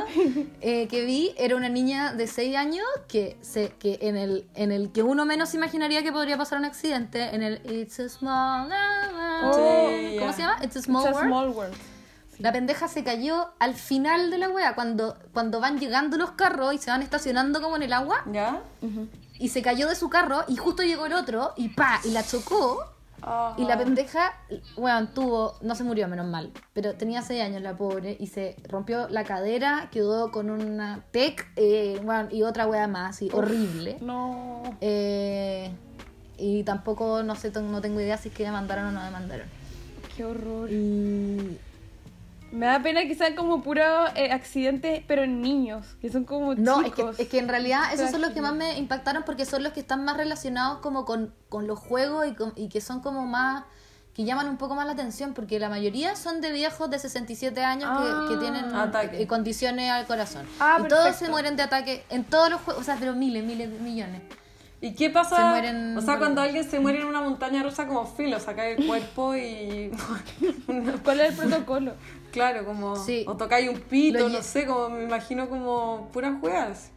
eh, 0.61 0.87
que 0.89 1.05
vi 1.05 1.33
era 1.37 1.55
una 1.55 1.69
niña 1.69 2.13
de 2.13 2.27
6 2.27 2.55
años 2.57 2.85
que, 3.07 3.37
se, 3.41 3.69
que 3.79 3.99
en, 4.01 4.17
el, 4.17 4.45
en 4.55 4.71
el 4.71 4.91
que 4.91 5.03
uno 5.03 5.25
menos 5.25 5.53
imaginaría 5.53 6.03
que 6.03 6.11
podría 6.11 6.37
pasar 6.37 6.59
un 6.59 6.65
accidente, 6.65 7.33
en 7.33 7.41
el 7.43 7.61
It's 7.65 7.99
a 7.99 8.09
Small 8.09 8.69
World. 8.69 9.55
Oh, 9.55 10.19
¿Cómo 10.19 10.33
se 10.33 10.39
llama? 10.41 10.57
It's 10.63 10.75
a 10.75 10.81
Small 10.81 11.01
It's 11.03 11.09
a 11.09 11.13
World. 11.13 11.27
small 11.29 11.49
world. 11.49 11.73
La 12.39 12.51
pendeja 12.51 12.87
se 12.87 13.03
cayó 13.03 13.53
al 13.59 13.75
final 13.75 14.29
de 14.31 14.37
la 14.39 14.49
wea, 14.49 14.75
cuando, 14.75 15.17
cuando 15.33 15.59
van 15.59 15.79
llegando 15.79 16.17
los 16.17 16.31
carros 16.31 16.73
y 16.73 16.77
se 16.77 16.89
van 16.91 17.01
estacionando 17.03 17.61
como 17.61 17.75
en 17.77 17.83
el 17.83 17.93
agua, 17.93 18.23
¿Ya? 18.31 18.61
y 19.39 19.49
se 19.49 19.61
cayó 19.61 19.87
de 19.87 19.95
su 19.95 20.09
carro 20.09 20.43
y 20.47 20.57
justo 20.57 20.83
llegó 20.83 21.05
el 21.05 21.13
otro 21.13 21.53
y 21.55 21.69
pa, 21.69 22.01
y 22.03 22.09
la 22.11 22.23
chocó. 22.25 22.92
Y 23.57 23.65
la 23.65 23.77
pendeja, 23.77 24.33
bueno, 24.75 25.09
tuvo, 25.09 25.55
no 25.61 25.75
se 25.75 25.83
murió, 25.83 26.07
menos 26.07 26.25
mal, 26.25 26.51
pero 26.73 26.93
tenía 26.93 27.21
6 27.21 27.41
años 27.41 27.61
la 27.61 27.77
pobre 27.77 28.17
y 28.19 28.27
se 28.27 28.55
rompió 28.67 29.07
la 29.09 29.23
cadera, 29.23 29.89
quedó 29.91 30.31
con 30.31 30.49
una 30.49 31.03
tec 31.11 31.47
eh, 31.55 32.01
bueno, 32.03 32.29
y 32.31 32.43
otra 32.43 32.67
wea 32.67 32.87
más, 32.87 33.21
y 33.21 33.29
horrible. 33.31 33.97
No. 34.01 34.63
Eh, 34.81 35.71
y 36.37 36.63
tampoco, 36.63 37.23
no 37.23 37.35
sé, 37.35 37.51
no 37.51 37.81
tengo 37.81 38.01
idea 38.01 38.17
si 38.17 38.29
es 38.29 38.35
que 38.35 38.43
demandaron 38.43 38.87
o 38.87 38.91
no 38.91 39.03
demandaron. 39.03 39.47
Qué 40.15 40.25
horror. 40.25 40.69
Y 40.71 41.57
Me 42.53 42.67
da 42.67 42.79
pena 42.81 43.01
que 43.01 43.15
sean 43.15 43.36
como 43.36 43.62
puros 43.63 44.12
eh, 44.15 44.31
accidentes, 44.31 45.01
pero 45.07 45.24
en 45.24 45.41
niños, 45.41 45.86
que 46.00 46.10
son 46.12 46.24
como 46.24 46.53
No, 46.55 46.81
es 46.81 46.91
que, 46.91 46.95
chicos. 47.01 47.19
es 47.19 47.27
que 47.27 47.39
en 47.39 47.48
realidad 47.50 47.91
esos 47.93 48.12
son 48.12 48.22
los 48.22 48.31
que 48.31 48.41
más 48.41 48.53
me 48.53 48.77
impactaron 48.77 49.24
porque 49.25 49.45
son 49.45 49.63
los 49.63 49.74
que 49.74 49.79
están 49.79 50.05
más 50.05 50.17
relacionados 50.17 50.77
como 50.79 51.03
con, 51.03 51.33
con 51.50 51.65
los 51.67 51.79
juegos 51.79 52.27
y, 52.27 52.33
con- 52.36 52.53
y 52.55 52.69
que 52.69 52.79
son 52.79 53.00
como 53.01 53.25
más 53.25 53.63
que 54.13 54.25
llaman 54.25 54.48
un 54.48 54.57
poco 54.57 54.75
más 54.75 54.86
la 54.86 54.91
atención 54.91 55.33
porque 55.33 55.57
la 55.60 55.69
mayoría 55.69 56.15
son 56.15 56.39
de 56.41 56.51
viejos 56.51 56.88
de 56.91 57.00
67 57.00 57.63
años 57.63 57.89
que- 58.00 58.07
Ah, 58.07 58.25
que, 58.29 58.38
tienen 58.38 58.65
ataque. 58.75 59.19
eh, 59.24 59.25
condiciones 59.25 59.89
al 59.89 60.05
corazón. 60.05 60.45
Ah, 60.60 60.77
y 60.79 60.88
todos 60.88 61.15
se 61.15 61.29
mueren 61.29 61.55
de 61.55 61.63
ataque 61.63 62.05
en 62.12 62.24
todos 62.24 62.51
los 62.51 62.62
juegos, 62.62 62.83
o 62.83 62.86
sea, 62.86 62.98
pero 63.00 63.13
miles, 63.15 63.43
miles, 63.43 63.67
millones. 63.81 64.22
¿Y 64.83 64.95
qué 64.95 65.09
pasa? 65.09 65.37
Se 65.37 65.43
mueren 65.45 65.97
o 65.97 66.01
sea, 66.01 66.17
cuando 66.17 66.41
alguien 66.41 66.69
se 66.69 66.77
muere 66.77 66.99
en 66.99 67.05
una 67.05 67.21
montaña 67.21 67.63
rusa 67.63 67.87
como 67.87 68.05
filo, 68.05 68.37
saca 68.37 68.67
el 68.67 68.85
cuerpo 68.85 69.33
y... 69.33 69.89
¿Cuál 71.05 71.21
es 71.21 71.29
el 71.29 71.35
protocolo? 71.37 71.93
claro, 72.33 72.65
como... 72.65 72.97
Sí. 72.97 73.23
O 73.25 73.37
tocáis 73.37 73.69
un 73.69 73.79
pito, 73.79 74.19
Lo 74.19 74.27
no 74.27 74.41
sé, 74.41 74.65
como 74.65 74.89
me 74.89 75.03
imagino 75.05 75.47
como 75.47 76.09
puras 76.11 76.33
juegas. 76.41 76.91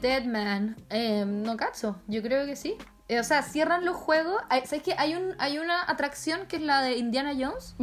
Dead 0.00 0.24
Man, 0.24 0.74
eh, 0.90 1.24
no 1.24 1.56
cacho, 1.56 1.94
yo 2.08 2.20
creo 2.20 2.46
que 2.46 2.56
sí. 2.56 2.74
Eh, 3.06 3.20
o 3.20 3.24
sea, 3.24 3.42
cierran 3.42 3.84
los 3.84 3.94
juegos. 3.94 4.42
¿Sabes 4.64 4.82
que 4.82 4.94
hay, 4.98 5.14
un, 5.14 5.36
hay 5.38 5.58
una 5.58 5.88
atracción 5.88 6.46
que 6.48 6.56
es 6.56 6.62
la 6.62 6.82
de 6.82 6.96
Indiana 6.96 7.32
Jones? 7.38 7.76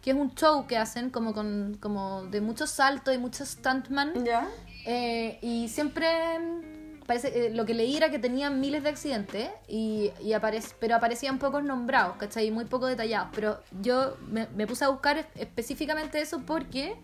que 0.00 0.12
es 0.12 0.16
un 0.16 0.34
show 0.34 0.66
que 0.66 0.78
hacen 0.78 1.10
como 1.10 1.34
con 1.34 1.76
como 1.78 2.22
de 2.24 2.40
muchos 2.40 2.70
saltos 2.70 3.14
y 3.14 3.18
muchos 3.18 3.48
stuntman 3.48 4.24
¿Ya? 4.24 4.48
Eh, 4.86 5.38
y 5.42 5.68
siempre 5.68 6.08
mm, 6.38 6.79
parece 7.10 7.28
eh, 7.46 7.50
lo 7.50 7.66
que 7.66 7.74
leí 7.74 7.96
era 7.96 8.08
que 8.10 8.18
tenían 8.20 8.60
miles 8.60 8.82
de 8.84 8.88
accidentes 8.88 9.48
y, 9.66 10.12
y 10.20 10.28
aparec- 10.38 10.74
pero 10.80 10.94
aparecían 10.94 11.38
pocos 11.38 11.62
nombrados 11.64 12.16
¿cachai? 12.16 12.50
Muy 12.52 12.64
poco 12.66 12.86
detallados 12.86 13.28
pero 13.34 13.58
yo 13.80 14.16
me, 14.28 14.46
me 14.54 14.66
puse 14.66 14.84
a 14.84 14.88
buscar 14.88 15.18
es- 15.18 15.26
específicamente 15.34 16.20
eso 16.20 16.42
porque 16.46 16.96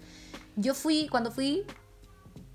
yo 0.54 0.74
fui 0.74 1.08
cuando 1.08 1.30
fui 1.30 1.64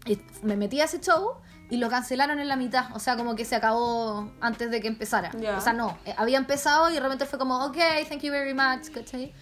eh, 0.06 0.18
me 0.44 0.56
metí 0.56 0.80
a 0.82 0.86
ese 0.86 1.00
show 1.02 1.34
y 1.70 1.78
lo 1.78 1.88
cancelaron 1.90 2.40
en 2.40 2.48
la 2.50 2.58
mitad, 2.58 2.94
o 2.96 3.00
sea, 3.00 3.16
como 3.16 3.34
que 3.36 3.46
se 3.46 3.56
acabó 3.56 4.30
antes 4.42 4.70
de 4.72 4.82
que 4.82 4.90
empezara. 4.90 5.32
O 5.58 5.62
sea, 5.62 5.72
no, 5.74 5.98
eh, 6.06 6.14
había 6.18 6.38
empezado 6.38 6.90
y 6.90 6.94
de 6.96 7.00
repente 7.00 7.26
fue 7.26 7.40
como, 7.40 7.64
ok, 7.66 7.78
thank 8.10 8.22
you 8.24 8.32
very 8.32 8.54
much, 8.54 8.90
¿cachai? 8.94 9.34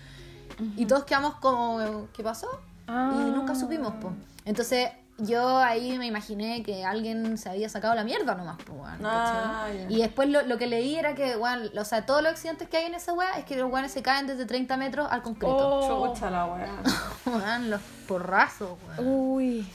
Y 0.78 0.86
todos 0.86 1.06
quedamos 1.06 1.36
como, 1.36 2.08
¿qué 2.14 2.22
pasó? 2.22 2.48
Ah. 2.88 3.12
Y 3.16 3.32
nunca 3.32 3.56
supimos, 3.56 3.94
po. 4.02 4.12
Entonces 4.46 4.90
yo 5.20 5.58
ahí 5.58 5.98
me 5.98 6.06
imaginé 6.06 6.64
que 6.64 6.84
alguien 6.86 7.38
se 7.38 7.50
había 7.50 7.70
sacado 7.70 7.96
la 7.96 8.04
mierda 8.04 8.36
nomás, 8.36 8.58
po, 8.64 8.74
weón, 8.74 8.98
Ah. 9.04 9.68
Y 9.90 10.02
después 10.02 10.30
lo, 10.30 10.42
lo 10.44 10.58
que 10.58 10.68
leí 10.68 10.96
era 10.96 11.16
que, 11.16 11.36
weón, 11.38 11.70
o 11.78 11.86
sea, 11.86 12.06
todos 12.06 12.22
los 12.22 12.32
accidentes 12.32 12.68
que 12.70 12.78
hay 12.78 12.86
en 12.86 12.96
esa 12.96 13.14
weá 13.14 13.38
es 13.38 13.46
que 13.46 13.56
los 13.56 13.72
weones 13.72 13.92
se 13.92 14.02
caen 14.02 14.28
desde 14.28 14.46
30 14.46 14.78
metros 14.78 15.08
al 15.10 15.22
concreto. 15.22 15.56
Oh. 15.58 16.08
Chucha 16.14 16.30
la 16.30 16.46
weá. 16.46 16.70
Weón, 17.26 17.70
los 17.70 17.82
porrazos, 18.08 18.78
weón. 18.98 19.08
Uy. 19.08 19.68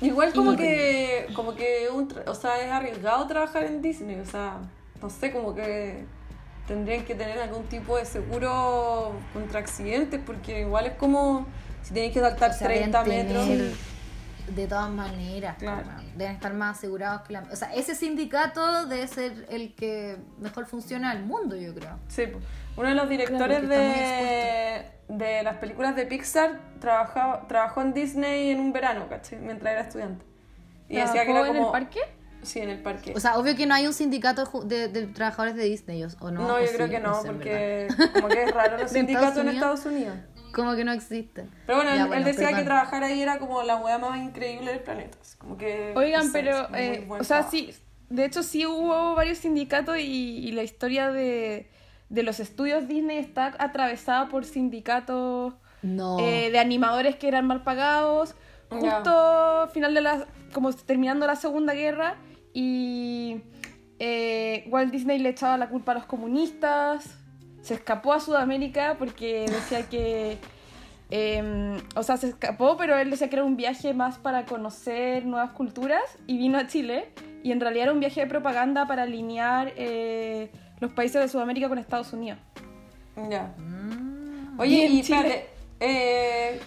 Igual 0.00 0.32
como 0.32 0.54
Y- 0.54 0.56
que, 0.56 1.28
como 1.34 1.54
que 1.54 1.88
un 1.92 2.08
tra- 2.08 2.22
o 2.26 2.34
sea, 2.34 2.58
es 2.60 2.72
arriesgado 2.72 3.26
trabajar 3.26 3.64
en 3.64 3.82
Disney, 3.82 4.18
o 4.18 4.24
sea, 4.24 4.56
no 5.02 5.10
sé, 5.10 5.30
como 5.32 5.54
que 5.54 6.04
tendrían 6.66 7.04
que 7.04 7.14
tener 7.14 7.38
algún 7.38 7.64
tipo 7.64 7.96
de 7.98 8.04
seguro 8.06 9.12
contra 9.34 9.60
accidentes, 9.60 10.20
porque 10.24 10.60
igual 10.60 10.86
es 10.86 10.94
como 10.94 11.44
si 11.82 11.92
tenéis 11.92 12.12
que 12.14 12.20
saltar 12.20 12.50
O 12.52 12.54
sea, 12.54 12.68
30 12.68 13.04
deben 13.04 13.26
metros. 13.26 13.78
De 14.54 14.66
todas 14.66 14.90
maneras, 14.90 15.56
Claro. 15.58 15.86
deben 16.16 16.34
estar 16.34 16.52
más 16.54 16.78
asegurados 16.78 17.22
que 17.22 17.32
la... 17.34 17.42
O 17.52 17.56
sea, 17.56 17.72
ese 17.74 17.94
sindicato 17.94 18.86
debe 18.86 19.06
ser 19.06 19.46
el 19.50 19.74
que 19.74 20.16
mejor 20.38 20.66
funciona 20.66 21.12
el 21.12 21.22
mundo, 21.24 21.56
yo 21.56 21.74
creo. 21.74 21.98
Sí, 22.08 22.24
uno 22.76 22.88
de 22.88 22.94
los 22.94 23.08
directores 23.08 23.68
de, 23.68 24.86
de 25.08 25.42
las 25.42 25.56
películas 25.56 25.94
de 25.96 26.06
Pixar 26.06 26.58
trabajaba, 26.80 27.46
trabajó 27.48 27.82
en 27.82 27.92
Disney 27.92 28.50
en 28.50 28.60
un 28.60 28.72
verano, 28.72 29.06
¿cachai? 29.08 29.38
Mientras 29.38 29.72
era 29.72 29.82
estudiante. 29.82 30.24
Y 30.88 30.96
decía 30.96 31.24
que 31.24 31.30
era 31.30 31.42
¿Trabajó 31.42 31.46
como... 31.48 31.58
en 31.58 31.64
el 31.66 31.70
parque? 31.72 32.00
Sí, 32.42 32.58
en 32.58 32.70
el 32.70 32.82
parque. 32.82 33.12
O 33.14 33.20
sea, 33.20 33.38
obvio 33.38 33.54
que 33.54 33.66
no 33.66 33.74
hay 33.74 33.86
un 33.86 33.92
sindicato 33.92 34.44
de, 34.64 34.88
de 34.88 35.06
trabajadores 35.08 35.54
de 35.56 35.64
Disney, 35.64 36.02
¿o- 36.04 36.08
¿o 36.20 36.30
no? 36.30 36.48
no, 36.48 36.54
¿O 36.54 36.60
yo 36.60 36.66
sí? 36.66 36.74
creo 36.74 36.88
que 36.88 36.98
no, 36.98 37.20
sé, 37.20 37.28
en 37.28 37.34
porque 37.34 37.88
como 38.14 38.28
que 38.28 38.44
es 38.44 38.50
raro 38.54 38.78
los 38.78 38.90
¿De 38.92 38.98
sindicatos 38.98 39.28
Estados 39.28 39.46
en? 39.46 39.54
Estados 39.54 39.86
Unidos. 39.86 40.16
Como 40.52 40.74
que 40.74 40.84
no 40.84 40.92
existen. 40.92 41.50
Pero 41.66 41.78
bueno, 41.78 41.94
Ya, 41.94 42.04
él, 42.06 42.12
él 42.12 42.24
decía 42.24 42.52
que 42.54 42.62
trabajar 42.64 43.02
ahí 43.04 43.20
era 43.20 43.38
como 43.38 43.62
la 43.62 43.76
weá 43.76 43.98
más 43.98 44.18
increíble 44.22 44.70
del 44.72 44.80
planeta. 44.80 45.16
así 45.20 45.36
Como 45.38 45.56
que, 45.56 45.92
Oigan, 45.96 46.26
no 46.26 46.32
sé, 46.32 46.42
pero, 46.42 46.68
eh, 46.76 47.06
o 47.08 47.14
sea, 47.24 47.38
trabajo. 47.38 47.50
sí, 47.50 47.70
de 48.08 48.24
hecho 48.24 48.42
sí 48.42 48.66
hubo 48.66 49.14
varios 49.14 49.38
sindicatos 49.38 49.98
y, 49.98 50.38
y 50.38 50.52
la 50.52 50.62
historia 50.62 51.10
de, 51.10 51.70
de 52.08 52.22
los 52.22 52.40
estudios 52.40 52.88
Disney 52.88 53.18
está 53.18 53.54
atravesada 53.58 54.28
por 54.28 54.44
sindicatos 54.44 55.54
No. 55.82 56.18
eh, 56.18 56.50
de 56.50 56.58
animadores 56.58 57.16
que 57.16 57.28
eran 57.28 57.46
mal 57.46 57.62
pagados, 57.62 58.34
justo 58.68 59.68
final 59.72 59.94
de 59.94 60.00
la, 60.00 60.26
como 60.52 60.72
terminando 60.72 61.26
la 61.26 61.36
Segunda 61.36 61.72
Guerra 61.74 62.16
y 62.52 63.42
eh, 64.00 64.64
Walt 64.70 64.90
Disney 64.92 65.18
le 65.18 65.28
echaba 65.28 65.56
la 65.56 65.68
culpa 65.68 65.92
a 65.92 65.94
los 65.96 66.06
comunistas, 66.06 67.16
se 67.62 67.74
escapó 67.74 68.12
a 68.12 68.20
Sudamérica 68.20 68.96
porque 68.98 69.46
decía 69.48 69.88
que... 69.88 70.38
eh, 71.10 71.80
o 71.96 72.02
sea, 72.02 72.16
se 72.16 72.28
escapó, 72.28 72.76
pero 72.76 72.96
él 72.98 73.10
decía 73.10 73.28
que 73.28 73.36
era 73.36 73.44
un 73.44 73.56
viaje 73.56 73.94
más 73.94 74.18
para 74.18 74.44
conocer 74.46 75.26
nuevas 75.26 75.50
culturas 75.50 76.02
y 76.26 76.38
vino 76.38 76.58
a 76.58 76.66
Chile. 76.66 77.08
Y 77.42 77.52
en 77.52 77.60
realidad 77.60 77.84
era 77.84 77.92
un 77.92 78.00
viaje 78.00 78.20
de 78.20 78.26
propaganda 78.26 78.86
para 78.86 79.02
alinear 79.04 79.72
eh, 79.76 80.50
los 80.78 80.92
países 80.92 81.20
de 81.20 81.28
Sudamérica 81.28 81.68
con 81.68 81.78
Estados 81.78 82.12
Unidos. 82.12 82.38
Ya. 83.30 83.54
Mm. 83.58 84.60
Oye, 84.60 84.86
Y 84.86 84.96
y 84.96 85.00
espérate, 85.00 85.46
eh, 85.80 86.60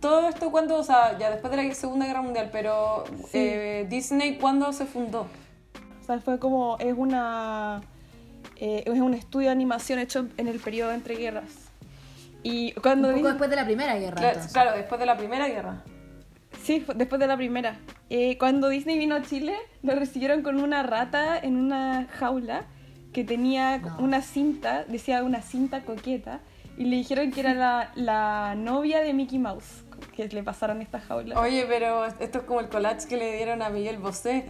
todo 0.00 0.28
esto 0.28 0.50
cuando, 0.50 0.76
o 0.76 0.82
sea, 0.82 1.16
ya 1.18 1.30
después 1.30 1.50
de 1.54 1.62
la 1.62 1.74
Segunda 1.74 2.06
Guerra 2.06 2.22
Mundial, 2.22 2.50
pero 2.52 3.04
Sí. 3.30 3.38
eh, 3.38 3.86
Disney, 3.88 4.36
¿cuándo 4.36 4.72
se 4.72 4.84
fundó? 4.84 5.26
O 6.00 6.04
sea, 6.04 6.18
fue 6.20 6.38
como, 6.38 6.76
es 6.78 6.94
una, 6.96 7.80
eh, 8.60 8.84
es 8.86 9.00
un 9.00 9.14
estudio 9.14 9.46
de 9.48 9.52
animación 9.52 9.98
hecho 9.98 10.28
en 10.36 10.46
el 10.46 10.60
periodo 10.60 10.92
entre 10.92 11.16
guerras. 11.16 11.70
Y 12.42 12.72
cuando 12.72 13.08
un 13.08 13.14
poco 13.16 13.28
después 13.28 13.50
de 13.50 13.56
la 13.56 13.64
Primera 13.64 13.96
Guerra, 13.98 14.14
Claro, 14.16 14.28
entonces. 14.28 14.52
claro, 14.52 14.72
después 14.76 14.98
de 15.00 15.06
la 15.06 15.16
Primera 15.16 15.48
Guerra. 15.48 15.82
Sí, 16.62 16.84
después 16.94 17.18
de 17.20 17.26
la 17.26 17.36
primera. 17.36 17.78
Eh, 18.10 18.36
cuando 18.38 18.68
Disney 18.68 18.98
vino 18.98 19.14
a 19.14 19.22
Chile, 19.22 19.54
lo 19.82 19.94
recibieron 19.94 20.42
con 20.42 20.60
una 20.60 20.82
rata 20.82 21.38
en 21.38 21.56
una 21.56 22.06
jaula 22.18 22.64
que 23.12 23.24
tenía 23.24 23.78
No. 23.78 23.98
una 23.98 24.20
cinta, 24.20 24.84
decía 24.86 25.22
una 25.24 25.42
cinta 25.42 25.82
coqueta, 25.82 26.40
y 26.76 26.84
le 26.84 26.96
dijeron 26.96 27.30
que 27.32 27.40
era 27.40 27.54
la, 27.54 27.92
la 27.94 28.54
novia 28.56 29.00
de 29.00 29.12
Mickey 29.14 29.38
Mouse, 29.38 29.84
que 30.00 30.26
le 30.28 30.42
pasaron 30.42 30.80
esta 30.82 31.00
jaula. 31.00 31.38
Oye, 31.40 31.64
pero 31.68 32.04
esto 32.06 32.38
es 32.38 32.44
como 32.44 32.60
el 32.60 32.68
collage 32.68 33.06
que 33.08 33.16
le 33.16 33.36
dieron 33.36 33.62
a 33.62 33.68
Miguel 33.70 33.98
Bosé. 33.98 34.46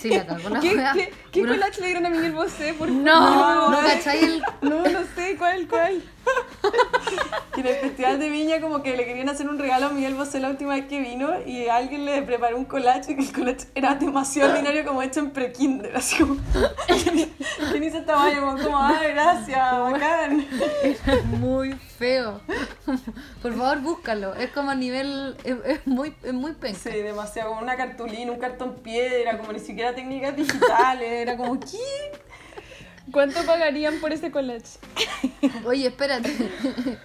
Sí, 0.00 0.08
la 0.08 0.26
cagó 0.26 0.48
la 0.48 0.60
¿Qué, 0.60 0.70
qué, 0.94 1.12
qué 1.30 1.42
Una- 1.42 1.52
collage 1.52 1.80
le 1.80 1.86
dieron 1.88 2.06
a 2.06 2.10
Miguel 2.10 2.32
Bosé? 2.32 2.72
Por 2.74 2.88
No, 2.88 3.70
no? 3.70 3.78
¿cachai? 3.80 4.24
El... 4.24 4.42
No, 4.62 4.82
no 4.82 5.00
sé, 5.14 5.36
¿cuál, 5.36 5.68
cuál? 5.68 6.02
Y 7.56 7.60
en 7.60 7.66
el 7.66 7.74
Festival 7.76 8.18
de 8.18 8.30
Viña 8.30 8.60
como 8.60 8.82
que 8.82 8.96
le 8.96 9.04
querían 9.04 9.28
hacer 9.28 9.48
un 9.48 9.58
regalo 9.58 9.86
a 9.86 9.88
Miguel 9.90 10.14
Bosé 10.14 10.40
la 10.40 10.48
última 10.48 10.74
vez 10.74 10.86
que 10.86 11.00
vino 11.00 11.28
y 11.46 11.68
alguien 11.68 12.04
le 12.06 12.22
preparó 12.22 12.56
un 12.56 12.64
collage 12.64 13.12
y 13.12 13.16
que 13.16 13.22
el 13.22 13.32
collage 13.32 13.66
era 13.74 13.94
demasiado 13.94 14.52
ordinario 14.52 14.84
como 14.86 15.02
hecho 15.02 15.20
en 15.20 15.30
pre-kinder, 15.30 15.94
así 15.96 16.16
como... 16.18 16.36
¿Quién 17.70 17.84
hizo 17.84 17.98
esta 17.98 18.16
valla? 18.16 18.40
Como, 18.40 18.58
como, 18.62 18.78
ay, 18.78 19.12
gracias, 19.12 19.78
bacán. 19.78 20.46
muy 21.40 21.72
feo. 21.98 22.40
Por 23.42 23.52
favor, 23.54 23.80
búscalo. 23.80 24.25
Es 24.34 24.50
como 24.50 24.70
a 24.70 24.74
nivel. 24.74 25.36
Es, 25.44 25.56
es 25.64 25.86
muy, 25.86 26.14
es 26.22 26.32
muy 26.32 26.52
penca. 26.52 26.78
Sí, 26.78 26.90
demasiado, 27.02 27.50
como 27.50 27.62
una 27.62 27.76
cartulina, 27.76 28.32
un 28.32 28.38
cartón 28.38 28.74
piedra, 28.76 29.38
como 29.38 29.52
ni 29.52 29.60
siquiera 29.60 29.94
técnicas 29.94 30.36
digitales, 30.36 31.10
era 31.10 31.36
como, 31.36 31.58
¿qué? 31.60 31.78
¿Cuánto 33.12 33.44
pagarían 33.44 34.00
por 34.00 34.12
ese 34.12 34.30
collage? 34.30 34.78
Oye, 35.64 35.86
espérate. 35.88 36.30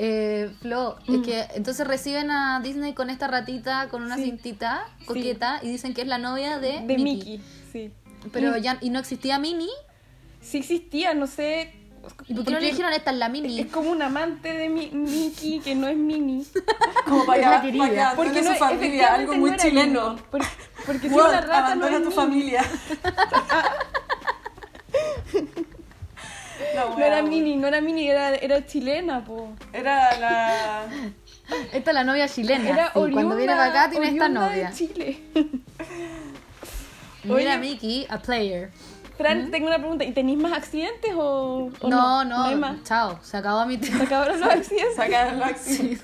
Eh, 0.00 0.52
Flo, 0.62 0.96
es 1.08 1.26
que 1.26 1.44
entonces 1.56 1.84
reciben 1.84 2.30
a 2.30 2.60
Disney 2.60 2.94
con 2.94 3.10
esta 3.10 3.26
ratita, 3.26 3.88
con 3.88 4.04
una 4.04 4.14
Sí. 4.14 4.26
cintita 4.26 4.86
coqueta 5.06 5.58
y 5.60 5.70
dicen 5.70 5.92
que 5.92 6.02
es 6.02 6.06
la 6.06 6.18
novia 6.18 6.60
de, 6.60 6.82
De 6.82 6.96
Mickey. 6.98 7.02
Mickey, 7.02 7.40
sí. 7.72 7.92
Pero 8.32 8.56
ya, 8.58 8.78
y 8.80 8.90
no 8.90 9.00
existía 9.00 9.40
Minnie. 9.40 9.66
Sí 10.40 10.58
existía, 10.58 11.14
no 11.14 11.26
sé. 11.26 11.72
¿Y 12.26 12.34
por 12.34 12.44
qué 12.44 12.50
no 12.52 12.60
le 12.60 12.66
dijeron 12.66 12.92
esta 12.92 13.10
es 13.10 13.16
la 13.16 13.28
Minnie? 13.28 13.60
Es 13.60 13.72
como 13.72 13.90
un 13.90 14.02
amante 14.02 14.52
de 14.52 14.68
mi, 14.68 14.90
Mickey 14.90 15.60
que 15.60 15.74
no 15.74 15.88
es 15.88 15.96
Minnie. 15.96 16.44
Como 17.06 17.24
para 17.24 17.40
la 17.40 17.62
para 17.62 18.14
Porque 18.16 18.42
su 18.42 18.50
no, 18.50 18.56
familia, 18.56 18.86
efectivamente 18.86 19.04
algo 19.04 19.34
muy 19.34 19.56
chileno. 19.56 20.16
Porque, 20.30 20.46
porque 20.84 21.08
si 21.08 21.14
una 21.14 21.40
rata 21.40 21.74
no 21.74 21.86
es 21.86 22.02
tu 22.04 22.10
familia. 22.10 22.64
No 26.74 26.98
era. 26.98 27.22
Minnie, 27.22 27.56
no 27.56 27.66
era 27.66 27.80
Minnie, 27.80 28.08
era, 28.08 28.34
era 28.34 28.64
chilena, 28.64 29.24
po. 29.24 29.52
Era 29.72 30.16
la... 30.18 30.86
Esta 31.72 31.90
es 31.90 31.94
la 31.94 32.04
novia 32.04 32.28
chilena. 32.28 32.68
Era 32.68 32.86
sí, 32.88 33.10
cuando 33.12 33.36
viene 33.36 33.52
para 33.52 33.64
acá 33.66 33.90
tiene 33.90 34.10
esta 34.10 34.28
novia. 34.28 34.68
de 34.68 34.74
Chile. 34.74 35.22
Mira 37.24 37.34
Oye. 37.34 37.58
Mickey, 37.58 38.06
a 38.08 38.18
player. 38.18 38.70
Fran, 39.18 39.50
tengo 39.50 39.66
una 39.66 39.78
pregunta. 39.78 40.04
¿Y 40.04 40.12
tenéis 40.12 40.38
más 40.38 40.52
accidentes 40.52 41.12
o, 41.14 41.70
o 41.80 41.88
No, 41.88 42.24
no? 42.24 42.24
no, 42.24 42.44
hay 42.44 42.54
más. 42.56 42.82
chao, 42.84 43.18
se 43.22 43.36
acabó 43.36 43.66
mi 43.66 43.74
Se 43.74 43.80
tiempo. 43.86 44.04
acabaron 44.04 44.40
los 44.40 44.48
accidentes. 44.48 44.94
Sacaron 44.96 45.38
la 45.40 45.46
acción. 45.46 45.98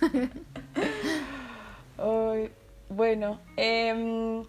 Ay, 1.99 2.51
bueno, 2.89 3.39
em, 3.57 4.41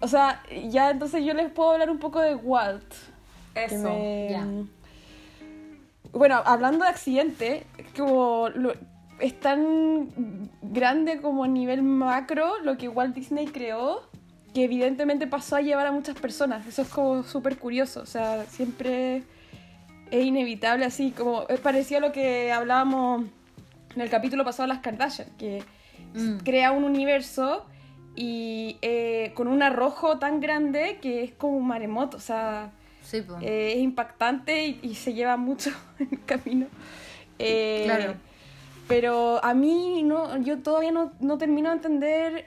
o 0.00 0.06
sea, 0.08 0.42
ya 0.70 0.90
entonces 0.90 1.24
yo 1.24 1.34
les 1.34 1.50
puedo 1.50 1.72
hablar 1.72 1.90
un 1.90 1.98
poco 1.98 2.20
de 2.20 2.34
Walt. 2.34 2.94
Eso. 3.54 3.90
me- 3.90 4.28
ya. 4.30 4.46
Bueno, 6.12 6.40
hablando 6.44 6.84
de 6.84 6.90
accidente, 6.90 7.66
como 7.96 8.48
lo- 8.54 8.72
es 9.20 9.38
tan 9.40 10.48
grande 10.62 11.20
como 11.20 11.42
a 11.44 11.48
nivel 11.48 11.82
macro 11.82 12.58
lo 12.62 12.76
que 12.78 12.88
Walt 12.88 13.14
Disney 13.14 13.46
creó, 13.46 14.02
que 14.58 14.64
evidentemente 14.64 15.28
pasó 15.28 15.54
a 15.54 15.60
llevar 15.60 15.86
a 15.86 15.92
muchas 15.92 16.16
personas. 16.18 16.66
Eso 16.66 16.82
es 16.82 16.88
como 16.88 17.22
súper 17.22 17.58
curioso, 17.58 18.00
o 18.00 18.06
sea, 18.06 18.44
siempre 18.46 19.22
es 20.10 20.24
inevitable, 20.24 20.84
así 20.84 21.12
como 21.12 21.44
es 21.48 21.60
parecido 21.60 21.98
a 21.98 22.08
lo 22.08 22.12
que 22.12 22.50
hablábamos 22.50 23.24
en 23.94 24.02
el 24.02 24.10
capítulo 24.10 24.42
pasado 24.44 24.64
de 24.68 24.74
las 24.74 24.82
Kardashian, 24.82 25.28
que 25.38 25.62
Mm. 26.14 26.38
crea 26.38 26.72
un 26.72 26.82
universo 26.84 27.66
y 28.16 28.78
eh, 28.82 29.30
con 29.34 29.46
un 29.46 29.62
arrojo 29.62 30.18
tan 30.18 30.40
grande 30.40 30.98
que 31.02 31.22
es 31.22 31.32
como 31.32 31.56
un 31.56 31.66
maremoto, 31.68 32.16
o 32.16 32.20
sea, 32.20 32.70
Sí, 33.02 33.18
eh, 33.42 33.74
es 33.76 33.78
impactante 33.82 34.66
y, 34.66 34.80
y 34.82 34.94
se 34.96 35.12
lleva 35.14 35.36
mucho 35.36 35.70
en 36.00 36.08
el 36.12 36.24
camino. 36.24 36.66
Eh, 37.38 37.82
Claro. 37.84 38.14
Pero 38.88 39.44
a 39.44 39.52
mí 39.54 40.02
no, 40.02 40.36
yo 40.38 40.58
todavía 40.58 40.90
no, 40.90 41.12
no 41.20 41.36
termino 41.38 41.68
de 41.68 41.76
entender 41.76 42.46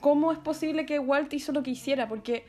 cómo 0.00 0.32
es 0.32 0.38
posible 0.38 0.86
que 0.86 0.98
Walt 0.98 1.32
hizo 1.32 1.52
lo 1.52 1.62
que 1.62 1.70
hiciera, 1.70 2.08
porque 2.08 2.44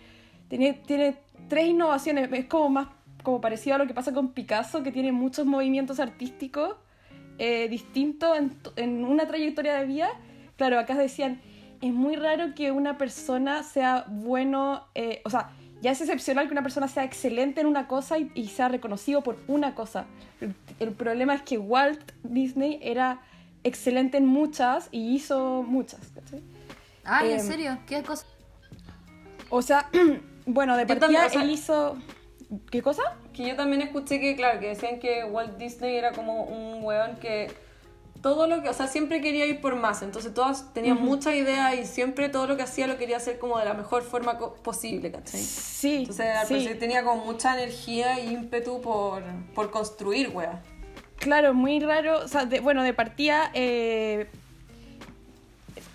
tiene, 0.47 0.73
tiene 0.73 1.15
tres 1.47 1.67
innovaciones, 1.67 2.31
es 2.31 2.45
como 2.45 2.69
más 2.69 2.87
como 3.23 3.39
parecido 3.39 3.75
a 3.75 3.77
lo 3.77 3.87
que 3.87 3.93
pasa 3.93 4.13
con 4.13 4.33
Picasso, 4.33 4.81
que 4.83 4.91
tiene 4.91 5.11
muchos 5.11 5.45
movimientos 5.45 5.99
artísticos 5.99 6.75
eh, 7.37 7.67
distintos 7.69 8.37
en, 8.37 8.55
en 8.75 9.05
una 9.05 9.27
trayectoria 9.27 9.75
de 9.75 9.85
vida. 9.85 10.09
Claro, 10.57 10.77
acá 10.79 10.95
decían, 10.95 11.41
es 11.81 11.93
muy 11.93 12.15
raro 12.15 12.53
que 12.53 12.71
una 12.71 12.97
persona 12.97 13.63
sea 13.63 14.05
bueno, 14.07 14.85
eh, 14.93 15.21
o 15.25 15.29
sea, 15.29 15.49
ya 15.81 15.91
es 15.91 16.01
excepcional 16.01 16.45
que 16.45 16.51
una 16.51 16.61
persona 16.61 16.87
sea 16.87 17.03
excelente 17.03 17.61
en 17.61 17.67
una 17.67 17.87
cosa 17.87 18.19
y, 18.19 18.31
y 18.35 18.47
sea 18.47 18.67
reconocido 18.67 19.23
por 19.23 19.39
una 19.47 19.73
cosa. 19.73 20.05
El, 20.39 20.53
el 20.79 20.91
problema 20.91 21.33
es 21.33 21.41
que 21.41 21.57
Walt 21.57 22.11
Disney 22.23 22.79
era 22.83 23.21
excelente 23.63 24.17
en 24.17 24.27
muchas 24.27 24.89
y 24.91 25.15
hizo 25.15 25.63
muchas. 25.63 26.11
¿cachai? 26.13 26.41
Ay, 27.03 27.31
¿en 27.33 27.39
em, 27.39 27.45
serio? 27.47 27.77
¿Qué 27.87 28.03
cosa? 28.03 28.25
O 29.49 29.61
sea, 29.61 29.89
bueno, 30.45 30.77
de 30.77 30.85
partida 30.85 31.07
también, 31.07 31.25
o 31.25 31.29
sea- 31.29 31.41
él 31.43 31.49
hizo... 31.51 31.97
¿Qué 32.69 32.81
cosa? 32.81 33.03
Que 33.33 33.47
yo 33.47 33.55
también 33.55 33.81
escuché 33.81 34.19
que, 34.19 34.35
claro, 34.35 34.59
que 34.59 34.67
decían 34.67 34.99
que 34.99 35.23
Walt 35.23 35.57
Disney 35.57 35.95
era 35.95 36.11
como 36.11 36.43
un 36.43 36.83
weón 36.83 37.15
que 37.15 37.49
todo 38.21 38.45
lo 38.45 38.61
que, 38.61 38.67
o 38.67 38.73
sea, 38.73 38.87
siempre 38.87 39.21
quería 39.21 39.45
ir 39.45 39.61
por 39.61 39.75
más, 39.77 40.01
entonces 40.01 40.33
todas 40.33 40.73
tenían 40.73 41.01
muchas 41.01 41.33
ideas 41.35 41.73
y 41.75 41.85
siempre 41.85 42.27
todo 42.27 42.45
lo 42.47 42.57
que 42.57 42.63
hacía 42.63 42.87
lo 42.87 42.97
quería 42.97 43.17
hacer 43.17 43.39
como 43.39 43.57
de 43.57 43.63
la 43.65 43.73
mejor 43.73 44.03
forma 44.03 44.37
co- 44.37 44.53
posible, 44.55 45.11
¿cachai? 45.11 45.39
Sí, 45.41 45.95
Entonces 45.99 46.35
al 46.35 46.45
sí. 46.45 46.53
parecer 46.55 46.77
tenía 46.77 47.03
como 47.05 47.23
mucha 47.25 47.53
energía 47.55 48.19
e 48.19 48.25
ímpetu 48.25 48.81
por, 48.81 49.23
por 49.55 49.71
construir, 49.71 50.29
weón. 50.35 50.59
Claro, 51.17 51.53
muy 51.53 51.79
raro. 51.79 52.19
O 52.19 52.27
sea, 52.27 52.45
de- 52.45 52.59
bueno, 52.59 52.83
de 52.83 52.93
partida, 52.93 53.49
eh, 53.53 54.27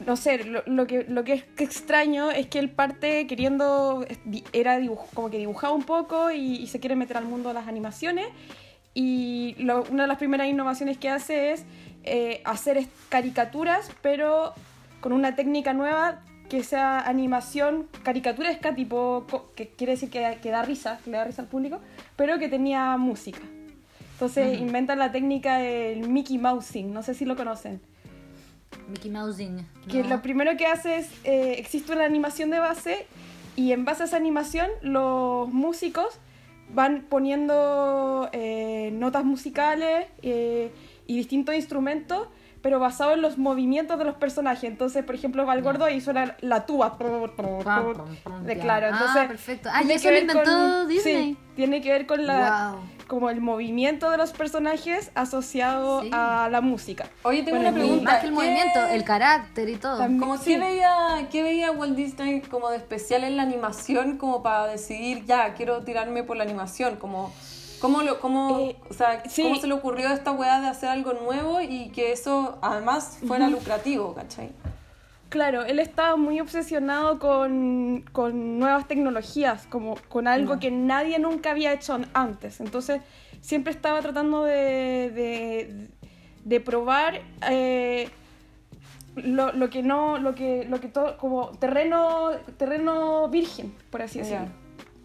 no 0.04 0.16
sé, 0.16 0.44
lo, 0.44 0.62
lo 0.66 0.86
que, 0.86 1.04
lo 1.08 1.24
que 1.24 1.32
es 1.34 1.44
extraño 1.58 2.30
es 2.30 2.46
que 2.48 2.58
él 2.58 2.68
parte 2.70 3.26
queriendo, 3.26 4.04
era 4.52 4.78
dibuj- 4.78 5.08
como 5.14 5.30
que 5.30 5.38
dibujaba 5.38 5.72
un 5.72 5.84
poco 5.84 6.30
y, 6.30 6.56
y 6.56 6.66
se 6.66 6.80
quiere 6.80 6.96
meter 6.96 7.16
al 7.16 7.24
mundo 7.24 7.48
de 7.48 7.54
las 7.54 7.66
animaciones. 7.68 8.26
Y 8.94 9.54
lo- 9.58 9.84
una 9.90 10.02
de 10.02 10.08
las 10.08 10.18
primeras 10.18 10.48
innovaciones 10.48 10.98
que 10.98 11.08
hace 11.08 11.52
es 11.52 11.64
eh, 12.04 12.40
hacer 12.44 12.86
caricaturas, 13.08 13.90
pero 14.02 14.52
con 15.00 15.12
una 15.12 15.34
técnica 15.34 15.72
nueva 15.72 16.22
que 16.48 16.62
sea 16.62 17.00
animación 17.00 17.88
caricaturesca, 18.04 18.74
tipo, 18.74 19.26
que 19.56 19.68
quiere 19.70 19.92
decir 19.94 20.10
que, 20.10 20.38
que 20.40 20.50
da 20.50 20.62
risa, 20.62 21.00
que 21.04 21.10
le 21.10 21.16
da 21.16 21.24
risa 21.24 21.42
al 21.42 21.48
público, 21.48 21.80
pero 22.16 22.38
que 22.38 22.48
tenía 22.48 22.96
música. 22.96 23.40
Entonces 24.12 24.58
inventan 24.60 24.98
la 24.98 25.10
técnica 25.12 25.58
del 25.58 26.08
Mickey 26.08 26.38
Mousing, 26.38 26.92
no 26.92 27.02
sé 27.02 27.14
si 27.14 27.24
lo 27.24 27.34
conocen. 27.36 27.80
Mickey 28.88 29.10
Mousing. 29.10 29.66
Que 29.90 30.04
lo 30.04 30.22
primero 30.22 30.56
que 30.56 30.66
hace 30.66 30.96
es, 30.98 31.10
eh, 31.24 31.54
existe 31.58 31.92
una 31.92 32.04
animación 32.04 32.50
de 32.50 32.58
base 32.58 33.06
y 33.56 33.72
en 33.72 33.84
base 33.84 34.02
a 34.02 34.06
esa 34.06 34.16
animación 34.16 34.68
los 34.82 35.48
músicos 35.52 36.18
van 36.74 37.06
poniendo 37.08 38.28
eh, 38.32 38.90
notas 38.92 39.24
musicales 39.24 40.06
eh, 40.22 40.70
y 41.06 41.16
distintos 41.16 41.54
instrumentos, 41.54 42.28
pero 42.60 42.80
basado 42.80 43.12
en 43.14 43.22
los 43.22 43.38
movimientos 43.38 43.98
de 43.98 44.04
los 44.04 44.16
personajes. 44.16 44.64
Entonces, 44.64 45.04
por 45.04 45.14
ejemplo, 45.14 45.46
Valgordo 45.46 45.88
hizo 45.88 46.12
la, 46.12 46.36
la 46.40 46.66
tuba. 46.66 46.98
De 48.44 48.58
claro, 48.58 48.86
Ah, 48.86 48.90
entonces... 48.90 49.26
perfecto. 49.28 49.68
Ah, 49.72 49.82
y 49.82 49.86
tiene 49.86 49.94
eso 49.94 50.02
que 50.02 50.08
lo 50.08 50.14
ver 50.14 50.22
inventó 50.22 50.50
con- 50.80 50.88
Disney. 50.88 51.32
Sí, 51.34 51.38
tiene 51.54 51.80
que 51.80 51.92
ver 51.92 52.06
con 52.06 52.26
la... 52.26 52.72
Wow. 52.72 52.80
Como 53.06 53.30
el 53.30 53.40
movimiento 53.40 54.10
de 54.10 54.16
los 54.16 54.32
personajes 54.32 55.10
asociado 55.14 56.02
Sí. 56.02 56.10
a 56.12 56.48
la 56.50 56.60
música. 56.60 57.08
Oye, 57.22 57.42
tengo 57.42 57.58
Bueno, 57.58 57.70
una 57.70 57.78
pregunta. 57.78 58.04
más 58.10 58.20
que 58.20 58.26
el 58.26 58.32
¿qué- 58.32 58.36
movimiento, 58.36 58.86
el 58.86 59.04
carácter 59.04 59.68
y 59.68 59.76
todo. 59.76 59.98
También- 59.98 60.20
Como 60.20 60.36
Sí. 60.38 60.44
¿qué 60.54 60.58
veía, 60.58 61.28
¿qué 61.30 61.42
veía 61.42 61.70
Walt 61.72 61.96
Disney 61.96 62.40
como 62.42 62.70
de 62.70 62.76
especial 62.78 63.24
en 63.24 63.36
la 63.36 63.42
animación 63.44 64.16
como 64.18 64.42
para 64.42 64.66
decidir, 64.66 65.24
ya, 65.24 65.54
quiero 65.54 65.82
tirarme 65.82 66.22
por 66.24 66.36
la 66.36 66.44
animación? 66.44 66.96
Como, 66.96 67.32
¿cómo, 67.80 68.02
lo, 68.02 68.18
cómo, 68.20 68.58
Eh, 68.60 68.76
o 68.90 68.94
sea, 68.94 69.22
sí. 69.28 69.42
¿Cómo 69.42 69.56
se 69.56 69.66
le 69.66 69.74
ocurrió 69.74 70.08
a 70.08 70.12
esta 70.14 70.32
weá 70.32 70.60
de 70.60 70.68
hacer 70.68 70.88
algo 70.88 71.12
nuevo 71.12 71.60
y 71.60 71.90
que 71.90 72.12
eso 72.12 72.58
además 72.62 73.18
fuera 73.26 73.48
lucrativo, 73.48 74.14
¿cachai? 74.14 74.50
Claro, 75.28 75.64
él 75.64 75.80
estaba 75.80 76.16
muy 76.16 76.38
obsesionado 76.40 77.18
con, 77.18 78.04
con 78.12 78.58
nuevas 78.58 78.86
tecnologías, 78.86 79.66
como 79.66 79.96
con 80.08 80.28
algo 80.28 80.60
que 80.60 80.70
nadie 80.70 81.18
nunca 81.18 81.50
había 81.50 81.72
hecho 81.72 81.98
antes. 82.12 82.60
Entonces, 82.60 83.00
siempre 83.40 83.72
estaba 83.72 84.00
tratando 84.00 84.44
de, 84.44 85.10
de, 85.10 85.88
de 86.44 86.60
probar 86.60 87.22
eh, 87.50 88.08
lo, 89.16 89.52
lo 89.52 89.68
que 89.68 89.82
no, 89.82 90.18
lo 90.18 90.34
que, 90.34 90.64
lo 90.68 90.80
que 90.80 90.88
todo, 90.88 91.16
como 91.18 91.50
terreno, 91.58 92.30
terreno 92.56 93.28
virgen, 93.28 93.74
por 93.90 94.02
así 94.02 94.20
decirlo, 94.20 94.46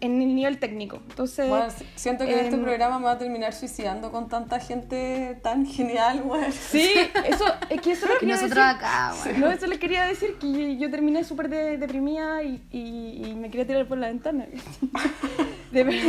en 0.02 0.20
el 0.20 0.34
nivel 0.34 0.58
técnico. 0.58 0.96
Entonces, 1.08 1.48
Bueno, 1.48 1.66
siento 1.94 2.26
que 2.26 2.34
este 2.38 2.54
em, 2.56 2.62
programa 2.62 2.98
me 2.98 3.04
va 3.06 3.12
a 3.12 3.18
terminar 3.18 3.54
suicidando 3.54 4.10
con 4.12 4.28
tanta 4.28 4.60
gente 4.60 5.38
tan 5.42 5.64
genial, 5.64 6.22
weón. 6.24 6.52
sí, 6.52 6.90
eso, 7.24 7.44
es 7.70 7.80
que 7.80 7.92
eso 7.92 8.06
lo 8.08 8.16
Y 8.16 8.18
quería 8.18 8.34
nosotros 8.34 8.64
decir. 8.66 8.76
acá, 8.76 9.14
bueno. 9.24 9.38
No, 9.46 9.52
eso 9.52 9.66
le 9.66 9.78
quería 9.78 10.04
decir 10.04 10.34
que 10.40 10.76
yo, 10.76 10.90
terminé 10.90 11.24
súper 11.24 11.48
de- 11.48 11.78
deprimida 11.78 12.42
y, 12.42 12.60
y- 12.70 13.22
y 13.30 13.34
me 13.34 13.48
quería 13.50 13.66
tirar 13.66 13.86
por 13.86 13.96
la 13.98 14.08
ventana. 14.08 14.44
De 15.72 15.84
verdad. 15.84 16.00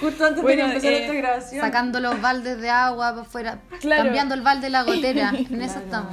Justo 0.00 0.24
antes 0.24 0.42
Bueno, 0.42 0.68
de 0.68 0.70
que 0.70 0.76
empezara 0.76 0.94
eh, 0.96 1.02
esta 1.02 1.14
grabación. 1.14 1.60
Sacando 1.62 1.98
los 1.98 2.20
baldes 2.20 2.60
de 2.60 2.70
agua 2.70 3.10
para 3.10 3.22
afuera. 3.22 3.58
Claro. 3.80 4.04
Cambiando 4.04 4.34
el 4.34 4.42
balde 4.42 4.66
de 4.66 4.70
la 4.70 4.82
gotera. 4.84 5.32
En 5.50 5.62
eso 5.62 5.78
estamos. 5.80 6.12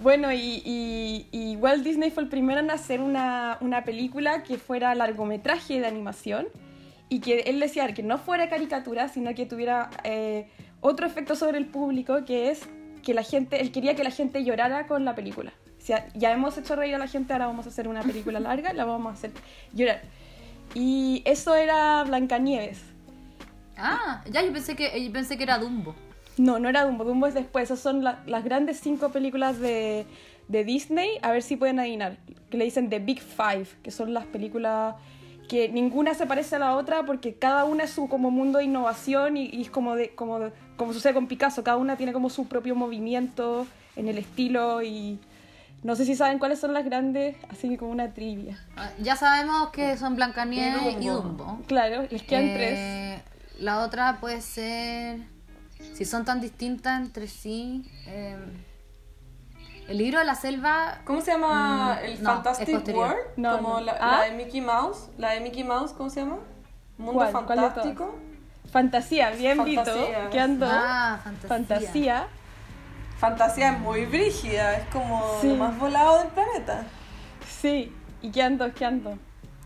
Bueno, 0.00 0.32
y, 0.32 0.62
y- 0.64 1.26
y 1.32 1.56
Walt 1.56 1.82
Disney 1.82 2.10
fue 2.10 2.22
el 2.22 2.28
primero 2.28 2.60
en 2.60 2.70
hacer 2.70 3.00
una, 3.00 3.58
una 3.60 3.82
película 3.84 4.42
que 4.44 4.56
fuera 4.56 4.94
largometraje 4.94 5.80
de 5.80 5.86
animación 5.86 6.46
y 7.08 7.20
que 7.20 7.40
él 7.40 7.58
decía 7.58 7.92
que 7.94 8.02
no 8.02 8.18
fuera 8.18 8.48
caricatura, 8.48 9.08
sino 9.08 9.34
que 9.34 9.44
tuviera 9.46 9.90
eh, 10.04 10.48
otro 10.80 11.06
efecto 11.06 11.34
sobre 11.34 11.58
el 11.58 11.66
público, 11.66 12.24
que 12.24 12.50
es 12.50 12.60
que 13.02 13.12
la 13.14 13.22
gente, 13.22 13.60
él 13.60 13.72
quería 13.72 13.96
que 13.96 14.04
la 14.04 14.10
gente 14.10 14.44
llorara 14.44 14.86
con 14.86 15.04
la 15.04 15.14
película. 15.14 15.52
O 15.78 15.80
sea, 15.80 16.06
ya 16.14 16.30
hemos 16.32 16.56
hecho 16.58 16.76
reír 16.76 16.94
a 16.94 16.98
la 16.98 17.08
gente, 17.08 17.32
ahora 17.32 17.46
vamos 17.46 17.66
a 17.66 17.70
hacer 17.70 17.88
una 17.88 18.02
película 18.02 18.38
larga, 18.40 18.72
la 18.74 18.84
vamos 18.84 19.10
a 19.10 19.14
hacer 19.14 19.30
llorar. 19.72 20.02
Y 20.74 21.22
eso 21.24 21.54
era 21.56 22.04
Blancanieves. 22.04 22.82
Ah, 23.76 24.22
ya 24.30 24.42
yo 24.42 24.52
pensé 24.52 24.76
que, 24.76 25.02
yo 25.04 25.12
pensé 25.12 25.36
que 25.36 25.44
era 25.44 25.58
Dumbo. 25.58 25.94
No, 26.38 26.58
no 26.58 26.68
era 26.68 26.84
Dumbo, 26.84 27.04
Dumbo 27.04 27.26
es 27.26 27.34
después. 27.34 27.64
Esas 27.64 27.80
son 27.80 28.04
la- 28.04 28.20
las 28.26 28.44
grandes 28.44 28.80
cinco 28.80 29.10
películas 29.10 29.58
de, 29.60 30.06
de 30.48 30.64
Disney. 30.64 31.10
A 31.22 31.30
ver 31.32 31.42
si 31.42 31.56
pueden 31.56 31.78
adivinar. 31.80 32.16
Que 32.50 32.56
le 32.58 32.64
dicen 32.64 32.88
The 32.90 32.98
Big 33.00 33.20
Five, 33.20 33.66
que 33.82 33.90
son 33.90 34.14
las 34.14 34.24
películas 34.26 34.94
que 35.48 35.68
ninguna 35.70 36.12
se 36.14 36.26
parece 36.26 36.56
a 36.56 36.58
la 36.58 36.74
otra 36.76 37.04
porque 37.06 37.34
cada 37.34 37.64
una 37.64 37.84
es 37.84 37.90
su 37.90 38.06
como 38.08 38.30
mundo 38.30 38.58
de 38.58 38.64
innovación 38.64 39.38
y, 39.38 39.46
y 39.46 39.62
es 39.62 39.70
como, 39.70 39.94
de, 39.96 40.10
como, 40.10 40.38
de- 40.38 40.52
como 40.76 40.92
sucede 40.92 41.14
con 41.14 41.26
Picasso. 41.26 41.64
Cada 41.64 41.78
una 41.78 41.96
tiene 41.96 42.12
como 42.12 42.28
su 42.30 42.46
propio 42.48 42.74
movimiento 42.74 43.66
en 43.96 44.08
el 44.08 44.18
estilo 44.18 44.82
y 44.82 45.18
no 45.82 45.96
sé 45.96 46.04
si 46.04 46.14
saben 46.16 46.38
cuáles 46.38 46.58
son 46.60 46.74
las 46.74 46.84
grandes, 46.84 47.36
así 47.48 47.68
que 47.68 47.78
como 47.78 47.90
una 47.92 48.12
trivia. 48.12 48.58
Ah, 48.76 48.90
Ya 49.00 49.16
sabemos 49.16 49.70
que 49.70 49.96
son 49.96 50.16
Blancanieves 50.16 50.96
y 51.00 51.04
Y 51.04 51.08
Dumbo. 51.08 51.60
Claro, 51.66 52.02
les 52.10 52.22
quedan 52.24 52.52
tres. 52.52 52.78
Eh, 52.78 53.22
La 53.60 53.80
otra 53.84 54.18
puede 54.20 54.40
ser. 54.42 55.20
Si 55.94 56.04
son 56.04 56.24
tan 56.24 56.40
distintas 56.40 57.00
entre 57.00 57.26
sí. 57.28 57.84
eh, 58.06 58.36
el 59.88 59.98
libro 59.98 60.18
de 60.18 60.24
la 60.26 60.34
selva. 60.34 61.00
¿Cómo 61.04 61.20
se 61.22 61.30
llama 61.32 61.98
Mm, 62.00 62.04
el 62.04 62.22
no, 62.22 62.30
Fantastic. 62.34 62.88
World? 62.94 63.16
No, 63.36 63.56
Como 63.56 63.68
no. 63.74 63.80
La, 63.80 63.92
¿Ah? 64.00 64.18
la 64.18 64.24
de 64.24 64.32
Mickey 64.32 64.60
Mouse. 64.60 65.08
La 65.16 65.30
de 65.30 65.40
Mickey 65.40 65.64
Mouse, 65.64 65.92
¿cómo 65.92 66.10
se 66.10 66.20
llama? 66.20 66.38
Mundo. 66.98 67.26
Fantástico. 67.30 68.14
Fantasía, 68.70 69.30
bien 69.30 69.64
Vito. 69.64 69.82
Fantasía. 69.84 70.30
Quedan 70.30 70.58
dos. 70.58 70.68
Ah, 70.72 71.20
fantasía. 71.24 71.48
Fantasía. 71.48 72.26
Fantasía 73.18 73.72
es 73.72 73.78
muy 73.80 74.04
brígida, 74.06 74.74
es 74.76 74.86
como 74.90 75.22
Sí. 75.40 75.48
lo 75.48 75.54
más 75.56 75.78
volado 75.78 76.18
del 76.18 76.28
planeta. 76.28 76.84
Sí, 77.48 77.92
y 78.20 78.30
quedan 78.30 78.58
dos, 78.58 78.72
quedan 78.74 79.02
dos. 79.02 79.18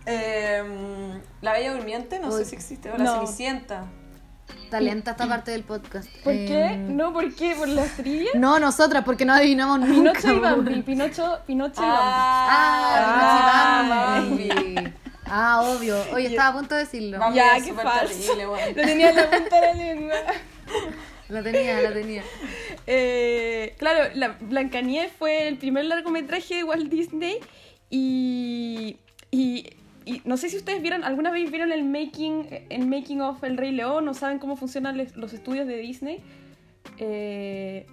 Eh, 0.07 0.62
la 1.40 1.53
Bella 1.53 1.72
Durmiente, 1.75 2.18
no 2.20 2.29
Uy. 2.29 2.33
sé 2.35 2.44
si 2.44 2.55
existe. 2.57 2.90
O 2.90 2.96
la 2.96 3.05
No. 3.05 3.14
Cenicienta. 3.14 3.87
Talenta 4.71 5.11
esta 5.12 5.27
parte 5.29 5.51
del 5.51 5.62
podcast. 5.65 6.09
¿Por 6.25 6.33
Eh, 6.33 6.47
qué? 6.47 6.77
No, 6.77 7.12
¿por 7.12 7.35
qué? 7.35 7.55
¿Por 7.55 7.69
las 7.69 7.97
trivias? 7.97 8.35
No, 8.35 8.59
nosotras, 8.59 9.05
porque 9.05 9.25
no 9.25 9.35
adivinamos 9.35 9.81
nunca. 9.81 10.12
Pinocho 10.21 10.37
y. 10.37 10.41
Bambi, 10.41 10.83
Pinocho, 10.83 11.38
Pinocho 11.47 11.83
y 11.83 11.85
Ah, 11.87 12.49
Ah, 12.51 14.17
Bambi. 14.21 14.49
Bambi. 14.49 14.93
Ah, 15.27 15.62
obvio. 15.62 15.97
Oye, 16.12 16.27
estaba 16.29 16.49
a 16.51 16.53
punto 16.59 16.75
de 16.75 16.81
decirlo. 16.83 17.19
Bambi 17.19 17.37
Ya, 17.37 17.55
qué 17.62 17.73
falso. 17.73 18.15
terrible. 18.15 18.47
Bambi. 18.47 18.75
Lo 18.75 18.83
tenía 18.83 19.11
en 19.11 19.17
la 19.17 19.31
punta 19.31 19.61
de 19.61 19.67
la 19.67 19.75
lengua. 19.75 20.15
La 21.29 21.43
tenía, 21.43 21.81
la 21.81 21.93
tenía. 21.93 22.23
Eh, 22.87 23.75
claro, 23.79 24.11
la 24.15 24.37
Blancanieves 24.41 25.12
fue 25.19 25.49
el 25.49 25.57
primer 25.57 25.85
largometraje 25.87 26.57
de 26.57 26.65
Walt 26.65 26.91
Disney 26.91 27.38
y, 27.91 28.97
y, 29.31 29.71
y 30.05 30.23
no 30.25 30.37
sé 30.37 30.49
si 30.49 30.57
ustedes 30.57 30.83
vieron, 30.83 31.05
alguna 31.05 31.31
vez 31.31 31.51
vieron 31.51 31.73
el 31.73 31.85
making, 31.85 32.47
el 32.71 32.87
making 32.87 33.21
of 33.21 33.43
El 33.45 33.57
Rey 33.57 33.73
León 33.73 34.09
o 34.09 34.15
saben 34.15 34.38
cómo 34.38 34.57
funcionan 34.57 34.97
los 35.15 35.33
estudios 35.33 35.67
de 35.67 35.77
Disney. 35.77 36.21
Eh, 36.99 37.87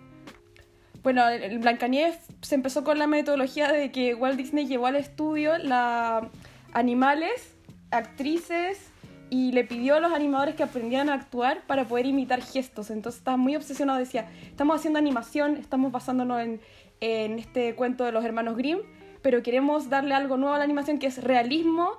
bueno, 1.03 1.27
el 1.29 1.59
Blancanieves 1.59 2.17
se 2.41 2.55
empezó 2.55 2.83
con 2.83 2.99
la 2.99 3.07
metodología 3.07 3.71
de 3.71 3.91
que 3.91 4.15
Walt 4.15 4.37
Disney 4.37 4.65
llevó 4.65 4.87
al 4.87 4.95
estudio 4.95 5.57
la, 5.57 6.29
animales, 6.73 7.55
actrices 7.91 8.91
y 9.29 9.51
le 9.51 9.63
pidió 9.63 9.95
a 9.95 9.99
los 9.99 10.11
animadores 10.11 10.55
que 10.55 10.63
aprendieran 10.63 11.09
a 11.09 11.13
actuar 11.13 11.61
para 11.67 11.85
poder 11.85 12.05
imitar 12.05 12.41
gestos. 12.41 12.89
Entonces 12.89 13.19
estaba 13.19 13.37
muy 13.37 13.55
obsesionado, 13.55 13.99
decía, 13.99 14.27
estamos 14.47 14.77
haciendo 14.77 14.99
animación, 14.99 15.57
estamos 15.57 15.91
basándonos 15.91 16.41
en, 16.41 16.59
en 16.99 17.39
este 17.39 17.75
cuento 17.75 18.03
de 18.03 18.11
los 18.11 18.25
hermanos 18.25 18.57
Grimm, 18.57 18.79
pero 19.21 19.43
queremos 19.43 19.89
darle 19.89 20.13
algo 20.15 20.37
nuevo 20.37 20.55
a 20.55 20.57
la 20.57 20.63
animación 20.63 20.99
que 20.99 21.07
es 21.07 21.23
realismo 21.23 21.91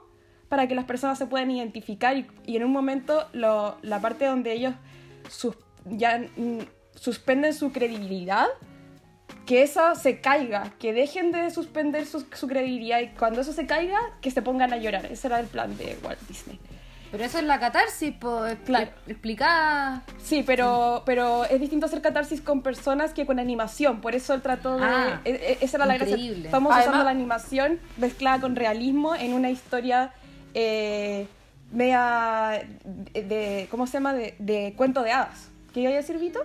para 0.48 0.66
que 0.66 0.74
las 0.74 0.84
personas 0.84 1.18
se 1.18 1.26
puedan 1.26 1.50
identificar 1.50 2.16
y, 2.16 2.26
y 2.46 2.56
en 2.56 2.64
un 2.64 2.72
momento 2.72 3.26
lo- 3.32 3.76
la 3.82 4.00
parte 4.00 4.24
donde 4.26 4.52
ellos 4.52 4.74
sus- 5.28 5.56
ya 5.86 6.18
mm, 6.36 6.58
suspenden 6.94 7.54
su 7.54 7.72
credibilidad 7.72 8.46
que 9.46 9.62
eso 9.62 9.94
se 9.94 10.20
caiga, 10.20 10.72
que 10.78 10.92
dejen 10.92 11.32
de 11.32 11.50
suspender 11.50 12.06
su, 12.06 12.24
su 12.32 12.46
credibilidad 12.46 13.00
y 13.00 13.08
cuando 13.08 13.40
eso 13.40 13.52
se 13.52 13.66
caiga, 13.66 13.98
que 14.20 14.30
se 14.30 14.42
pongan 14.42 14.72
a 14.72 14.76
llorar. 14.76 15.06
Ese 15.06 15.26
era 15.28 15.40
el 15.40 15.46
plan 15.46 15.76
de 15.76 15.96
Walt 16.04 16.20
Disney. 16.28 16.58
Pero 17.10 17.24
eso 17.24 17.38
es 17.38 17.44
la 17.44 17.58
catarsis, 17.58 18.14
pues. 18.20 18.56
Claro. 18.64 18.90
Explicada. 19.08 20.02
Sí, 20.22 20.44
pero, 20.46 21.02
pero 21.04 21.44
es 21.44 21.58
distinto 21.60 21.86
hacer 21.86 22.00
catarsis 22.02 22.40
con 22.40 22.62
personas 22.62 23.12
que 23.12 23.26
con 23.26 23.38
animación. 23.40 24.00
Por 24.00 24.14
eso 24.14 24.32
él 24.34 24.42
trató 24.42 24.76
de. 24.76 24.84
Ah, 24.84 25.20
e- 25.24 25.30
e- 25.30 25.64
esa 25.64 25.76
era 25.78 25.86
la 25.86 25.96
gracia. 25.96 26.14
Estamos 26.16 26.72
Además- 26.72 26.86
usando 26.86 27.04
la 27.04 27.10
animación 27.10 27.80
mezclada 27.96 28.40
con 28.40 28.54
realismo 28.54 29.14
en 29.16 29.34
una 29.34 29.50
historia 29.50 30.12
eh, 30.54 31.26
media. 31.72 32.62
De, 32.84 33.22
de- 33.24 33.68
¿Cómo 33.70 33.86
se 33.86 33.94
llama? 33.94 34.14
De, 34.14 34.34
de 34.38 34.74
cuento 34.76 35.02
de 35.02 35.12
hadas. 35.12 35.48
¿Qué 35.74 35.80
iba 35.80 35.90
a 35.90 35.94
decir, 35.94 36.18
Vito? 36.18 36.40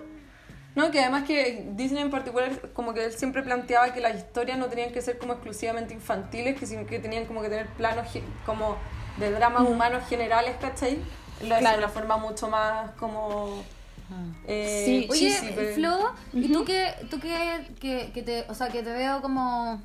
No, 0.74 0.90
que 0.90 1.00
además 1.00 1.24
que 1.24 1.64
Disney 1.72 2.02
en 2.02 2.10
particular, 2.10 2.50
como 2.74 2.92
que 2.92 3.06
él 3.06 3.12
siempre 3.12 3.42
planteaba 3.42 3.94
que 3.94 4.00
las 4.00 4.14
historias 4.16 4.58
no 4.58 4.66
tenían 4.66 4.92
que 4.92 5.00
ser 5.00 5.16
como 5.16 5.32
exclusivamente 5.32 5.94
infantiles, 5.94 6.58
que, 6.58 6.66
sino 6.66 6.84
que 6.86 6.98
tenían 6.98 7.24
como 7.24 7.40
que 7.40 7.48
tener 7.48 7.66
planos 7.68 8.06
como 8.44 8.76
de 9.18 9.30
dramas 9.30 9.62
humanos 9.68 10.04
generales, 10.08 10.56
¿cachai? 10.60 10.98
Lo 11.42 11.54
hace 11.54 11.60
Claro. 11.60 11.78
de 11.78 11.84
una 11.84 11.88
forma 11.92 12.16
mucho 12.16 12.48
más 12.48 12.90
como... 12.92 13.62
eh, 14.46 14.82
Sí. 14.86 15.06
Oye, 15.10 15.20
cheesy, 15.30 15.52
pero- 15.54 15.74
Flo, 15.74 16.12
¿y 16.32 16.52
tú 16.52 16.64
que 16.64 16.92
tú 17.10 17.18
que, 17.20 17.66
que, 17.80 18.10
que 18.12 18.22
te, 18.22 18.44
o 18.48 18.54
sea, 18.54 18.68
que 18.68 18.82
te 18.82 18.92
veo 18.92 19.20
como 19.20 19.82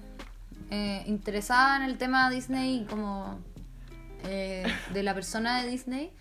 eh, 0.70 1.04
interesada 1.08 1.78
en 1.78 1.84
el 1.84 1.98
tema 1.98 2.30
Disney 2.30 2.86
como 2.90 3.40
eh, 4.24 4.64
de 4.94 5.04
la 5.04 5.14
persona 5.14 5.62
de 5.62 5.70
Disney? 5.70 6.12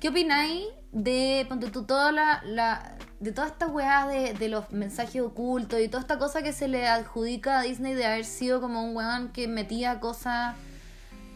¿Qué 0.00 0.08
opináis 0.10 0.64
de 0.92 1.44
ponte 1.48 1.70
tú 1.70 1.82
toda 1.84 2.12
la, 2.12 2.40
la 2.44 2.96
de 3.20 3.32
toda 3.32 3.48
esta 3.48 3.66
weá 3.66 4.06
de, 4.06 4.32
de 4.32 4.48
los 4.48 4.70
mensajes 4.70 5.20
ocultos 5.20 5.80
y 5.80 5.88
toda 5.88 6.00
esta 6.00 6.18
cosa 6.18 6.40
que 6.42 6.52
se 6.52 6.68
le 6.68 6.86
adjudica 6.86 7.58
a 7.58 7.62
Disney 7.62 7.94
de 7.94 8.06
haber 8.06 8.24
sido 8.24 8.60
como 8.60 8.84
un 8.84 8.94
weón 8.96 9.30
que 9.32 9.48
metía 9.48 9.98
cosas 10.00 10.54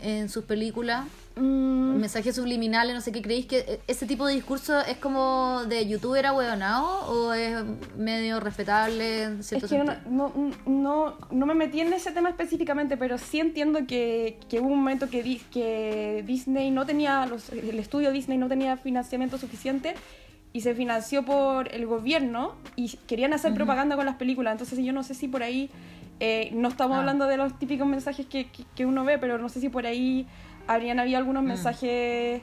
en 0.01 0.29
sus 0.29 0.45
películas? 0.45 1.05
Mm, 1.35 1.97
mensajes 1.99 2.37
subliminales, 2.37 2.95
no 2.95 3.01
sé 3.01 3.11
qué 3.11 3.23
creéis 3.23 3.47
que 3.47 3.59
e- 3.61 3.81
ese 3.89 4.05
tipo 4.07 4.27
de 4.27 4.35
discurso 4.35 4.79
es 4.81 4.99
como 4.99 5.63
de 5.67 5.87
youtuber 5.89 6.27
ahueonado 6.27 7.07
o 7.11 7.33
es 7.33 7.57
medio 7.97 8.39
respetable 8.39 9.23
en 9.23 9.43
cierto 9.43 9.65
Es 9.67 9.73
que 9.73 9.79
no, 9.79 9.87
sentido? 9.93 10.11
no, 10.11 10.33
no, 10.67 11.17
no 11.31 11.47
me 11.47 11.55
metí 11.55 11.81
en 11.81 11.93
ese 11.95 12.13
tema 12.13 12.29
específicamente, 12.29 12.97
pero 12.99 13.17
sí 13.17 13.41
entiendo 13.41 13.81
que, 13.87 14.39
que 14.51 14.61
hubo 14.61 14.69
un 14.69 14.79
momento 14.81 15.09
que, 15.09 15.23
di- 15.23 15.41
que 15.51 16.23
Disney 16.27 16.71
no 16.71 16.85
tenía, 16.85 17.25
los- 17.27 17.49
el 17.51 17.79
estudio 17.79 18.11
Disney 18.13 18.37
no 18.37 18.49
tenía 18.49 18.77
financiamiento 18.77 19.39
suficiente 19.39 19.95
y 20.53 20.61
se 20.61 20.75
financió 20.75 21.25
por 21.25 21.73
el 21.75 21.87
gobierno 21.87 22.57
y 22.77 22.91
querían 23.07 23.33
hacer 23.33 23.55
propaganda 23.55 23.97
con 23.97 24.05
las 24.05 24.17
películas. 24.17 24.53
Entonces 24.53 24.79
yo 24.85 24.93
no 24.93 25.03
sé 25.03 25.15
si 25.15 25.29
por 25.29 25.43
ahí, 25.43 25.71
eh, 26.21 26.51
no 26.53 26.69
estamos 26.69 26.97
Ah. 26.97 27.01
hablando 27.01 27.27
de 27.27 27.39
los 27.39 27.59
típicos 27.59 27.87
mensajes 27.87 28.27
que, 28.27 28.51
que- 28.51 28.65
que 28.77 28.85
uno 28.85 29.03
ve, 29.05 29.17
pero 29.19 29.39
no 29.39 29.49
sé 29.49 29.61
si 29.61 29.71
por 29.71 29.87
ahí 29.87 30.27
habrían 30.67 30.99
habido 31.01 31.19
algunos 31.19 31.43
mensajes 31.43 32.43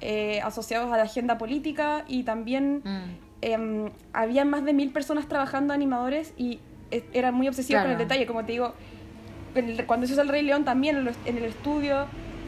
eh, 0.00 0.40
asociados 0.42 0.92
a 0.92 0.96
la 0.96 1.02
agenda 1.04 1.38
política 1.38 2.04
y 2.08 2.22
también 2.22 2.82
Mm. 2.84 3.02
eh, 3.42 3.90
había 4.12 4.44
más 4.44 4.64
de 4.64 4.72
mil 4.72 4.90
personas 4.90 5.28
trabajando 5.28 5.74
animadores 5.74 6.32
y 6.36 6.60
eran 7.12 7.34
muy 7.34 7.48
obsesivos 7.48 7.82
con 7.82 7.90
el 7.92 7.98
detalle. 7.98 8.26
Como 8.26 8.44
te 8.44 8.52
digo, 8.52 8.74
cuando 9.86 10.06
se 10.06 10.12
hizo 10.12 10.22
el 10.22 10.28
Rey 10.28 10.42
León 10.42 10.64
también 10.64 10.96
en, 11.24 11.36
el 11.36 11.44
estudio 11.44 12.06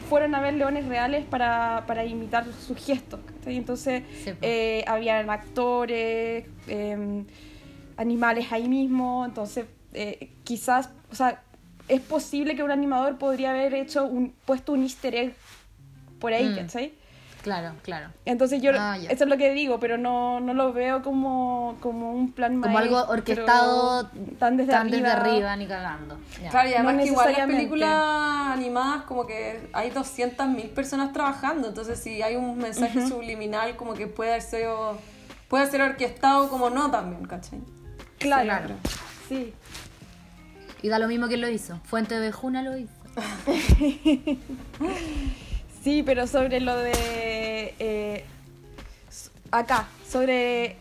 fueron 0.09 0.35
a 0.35 0.41
ver 0.41 0.53
leones 0.55 0.85
reales 0.87 1.25
para, 1.25 1.83
para 1.87 2.05
imitar 2.05 2.45
sus 2.53 2.77
gestos. 2.77 3.19
¿cachai? 3.25 3.57
Entonces 3.57 4.03
Sí, 4.23 4.31
eh, 4.41 4.83
habían 4.87 5.29
actores, 5.29 6.45
eh, 6.67 7.23
animales 7.97 8.51
ahí 8.51 8.67
mismo. 8.67 9.25
Entonces 9.25 9.65
eh, 9.93 10.31
quizás, 10.43 10.89
o 11.11 11.15
sea, 11.15 11.43
es 11.87 12.01
posible 12.01 12.55
que 12.55 12.63
un 12.63 12.71
animador 12.71 13.17
podría 13.17 13.51
haber 13.51 13.73
hecho 13.73 14.05
un, 14.05 14.33
puesto 14.45 14.71
un 14.73 14.83
easter 14.83 15.15
egg 15.15 15.35
por 16.19 16.33
ahí, 16.33 16.47
Mm. 16.49 16.55
¿cachai? 16.55 16.93
Claro, 17.41 17.71
claro. 17.81 18.09
Entonces 18.25 18.61
yo, 18.61 18.71
Ah, 18.77 18.97
eso 18.99 19.23
es 19.23 19.27
lo 19.29 19.35
que 19.35 19.51
digo, 19.51 19.79
pero 19.79 19.97
no, 19.97 20.39
no 20.39 20.53
lo 20.53 20.73
veo 20.73 21.01
como, 21.01 21.75
como 21.79 22.13
un 22.13 22.31
plan 22.33 22.61
Como 22.61 22.77
algo 22.77 23.01
orquestado 23.07 24.11
tan 24.37 24.57
desde 24.57 24.71
tan 24.73 24.87
arriba. 24.89 25.09
desde 25.15 25.21
arriba 25.31 25.55
ni 25.55 25.65
cagando. 25.65 26.19
Ya. 26.39 26.49
Claro, 26.51 26.69
y 26.69 26.73
además 26.75 26.93
No 26.93 27.01
que 27.01 27.07
igual 27.07 27.33
las 27.35 27.47
películas 27.47 27.89
animadas 28.51 29.01
como 29.05 29.25
que 29.25 29.67
hay 29.73 29.89
200.000 29.89 30.69
personas 30.69 31.13
trabajando, 31.13 31.69
entonces 31.69 31.99
si 31.99 32.21
hay 32.21 32.35
un 32.35 32.59
mensaje 32.59 33.07
subliminal 33.07 33.75
como 33.75 33.95
que 33.95 34.05
puede 34.05 34.39
ser, 34.41 34.67
puede 35.47 35.65
ser 35.65 35.81
orquestado 35.81 36.47
como 36.47 36.69
no 36.69 36.91
también, 36.91 37.25
¿cachai? 37.25 37.59
Claro, 38.19 38.43
Claro. 38.43 38.75
Sí. 39.27 39.51
Y 40.81 40.89
da 40.89 40.99
lo 40.99 41.07
mismo 41.07 41.27
que 41.27 41.37
lo 41.37 41.47
hizo. 41.49 41.79
Fuente 41.83 42.19
de 42.19 42.31
Juna 42.31 42.61
lo 42.61 42.77
hizo. 42.77 42.93
Sí, 45.83 46.03
pero 46.03 46.27
sobre 46.27 46.59
lo 46.61 46.77
de 46.77 47.73
eh, 47.79 48.23
acá, 49.49 49.87
sobre 50.07 50.75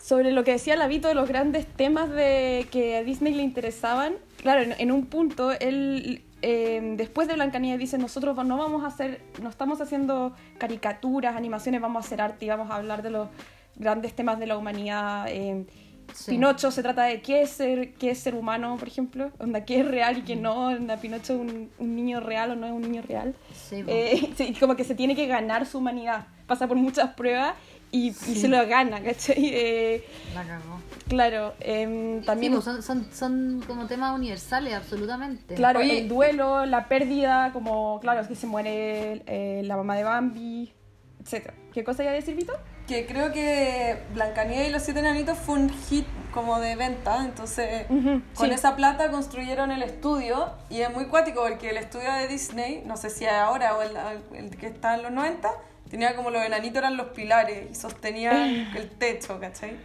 sobre 0.00 0.32
lo 0.32 0.44
que 0.44 0.52
decía 0.52 0.76
Lavito 0.76 1.08
de 1.08 1.14
los 1.14 1.28
grandes 1.28 1.66
temas 1.66 2.10
de 2.10 2.66
que 2.70 2.96
a 2.96 3.02
Disney 3.04 3.34
le 3.34 3.42
interesaban. 3.42 4.14
Claro, 4.40 4.62
en, 4.62 4.74
en 4.78 4.92
un 4.92 5.04
punto 5.06 5.52
él 5.52 6.22
eh, 6.40 6.94
después 6.96 7.28
de 7.28 7.34
Blancanieves 7.34 7.80
dice 7.80 7.98
nosotros 7.98 8.36
no 8.44 8.56
vamos 8.58 8.84
a 8.84 8.88
hacer, 8.88 9.20
no 9.42 9.48
estamos 9.48 9.80
haciendo 9.80 10.34
caricaturas, 10.58 11.36
animaciones, 11.36 11.80
vamos 11.80 12.04
a 12.04 12.06
hacer 12.06 12.20
arte 12.20 12.46
y 12.46 12.48
vamos 12.48 12.70
a 12.70 12.76
hablar 12.76 13.02
de 13.02 13.10
los 13.10 13.28
grandes 13.76 14.14
temas 14.14 14.38
de 14.38 14.46
la 14.46 14.56
humanidad. 14.56 15.26
eh, 15.28 15.66
Sí. 16.14 16.30
Pinocho 16.30 16.70
se 16.70 16.80
trata 16.80 17.02
de 17.04 17.20
qué 17.22 17.42
es 17.42 17.50
ser, 17.50 17.94
qué 17.94 18.10
es 18.12 18.20
ser 18.20 18.36
humano, 18.36 18.76
por 18.78 18.86
ejemplo, 18.86 19.32
onda, 19.40 19.64
qué 19.64 19.80
es 19.80 19.88
real 19.88 20.18
y 20.18 20.22
qué 20.22 20.36
no, 20.36 20.68
onda, 20.68 20.96
Pinocho 20.98 21.34
es 21.34 21.40
un, 21.40 21.70
un 21.78 21.96
niño 21.96 22.20
real 22.20 22.52
o 22.52 22.54
no 22.54 22.66
es 22.66 22.72
un 22.72 22.82
niño 22.82 23.02
real. 23.02 23.34
Sí. 23.52 23.82
Eh, 23.88 24.30
sí, 24.36 24.54
como 24.60 24.76
que 24.76 24.84
se 24.84 24.94
tiene 24.94 25.16
que 25.16 25.26
ganar 25.26 25.66
su 25.66 25.78
humanidad, 25.78 26.28
pasa 26.46 26.68
por 26.68 26.76
muchas 26.76 27.14
pruebas 27.14 27.54
y, 27.90 28.08
y 28.10 28.12
se 28.12 28.46
lo 28.46 28.64
gana, 28.66 29.02
¿cachai? 29.02 29.34
Eh, 29.56 30.04
La 30.34 30.44
cagó. 30.44 30.78
claro, 31.08 31.54
em, 31.58 32.20
Sí, 32.20 32.26
también... 32.26 32.52
pues 32.52 32.64
son, 32.64 32.82
son, 32.82 33.08
son 33.12 33.64
como 33.66 33.86
temas 33.86 34.14
universales, 34.16 34.72
absolutamente. 34.72 35.56
Claro, 35.56 35.80
Oye, 35.80 35.98
el 35.98 36.08
duelo, 36.08 36.64
la 36.64 36.86
pérdida, 36.88 37.50
como, 37.52 37.98
claro, 38.00 38.20
es 38.20 38.28
que 38.28 38.36
se 38.36 38.46
muere 38.46 39.22
eh, 39.26 39.62
la 39.64 39.76
mamá 39.76 39.96
de 39.96 40.04
Bambi, 40.04 40.72
etc. 41.20 41.50
¿Qué 41.72 41.82
cosa 41.82 42.02
iba 42.04 42.12
a 42.12 42.14
decir, 42.14 42.36
Vito? 42.36 42.52
Que 42.88 43.06
creo 43.06 43.32
que 43.32 43.96
Blancanieves 44.12 44.68
y 44.68 44.70
los 44.70 44.82
siete 44.82 45.00
enanitos 45.00 45.38
fue 45.38 45.54
un 45.54 45.70
hit 45.70 46.06
como 46.34 46.60
de 46.60 46.76
venta, 46.76 47.24
entonces 47.24 47.86
Ujú, 47.88 48.20
con 48.34 48.48
sí. 48.48 48.54
esa 48.54 48.76
plata 48.76 49.10
construyeron 49.10 49.70
el 49.70 49.82
estudio 49.82 50.50
y 50.68 50.80
es 50.82 50.92
muy 50.92 51.06
cuático 51.06 51.42
porque 51.48 51.70
el 51.70 51.76
estudio 51.78 52.12
de 52.12 52.26
Disney, 52.28 52.82
no 52.84 52.96
sé 52.96 53.08
si 53.08 53.24
ahora 53.24 53.76
o 53.76 53.82
el, 53.82 53.96
el 54.34 54.50
que 54.56 54.66
está 54.66 54.96
en 54.96 55.02
los 55.04 55.12
90, 55.12 55.48
tenía 55.88 56.14
como 56.16 56.30
los 56.30 56.44
enanitos 56.44 56.78
eran 56.78 56.96
los 56.98 57.06
pilares 57.08 57.70
y 57.70 57.74
sostenían 57.74 58.72
el 58.74 58.90
techo, 58.90 59.38
¿cachai? 59.40 59.76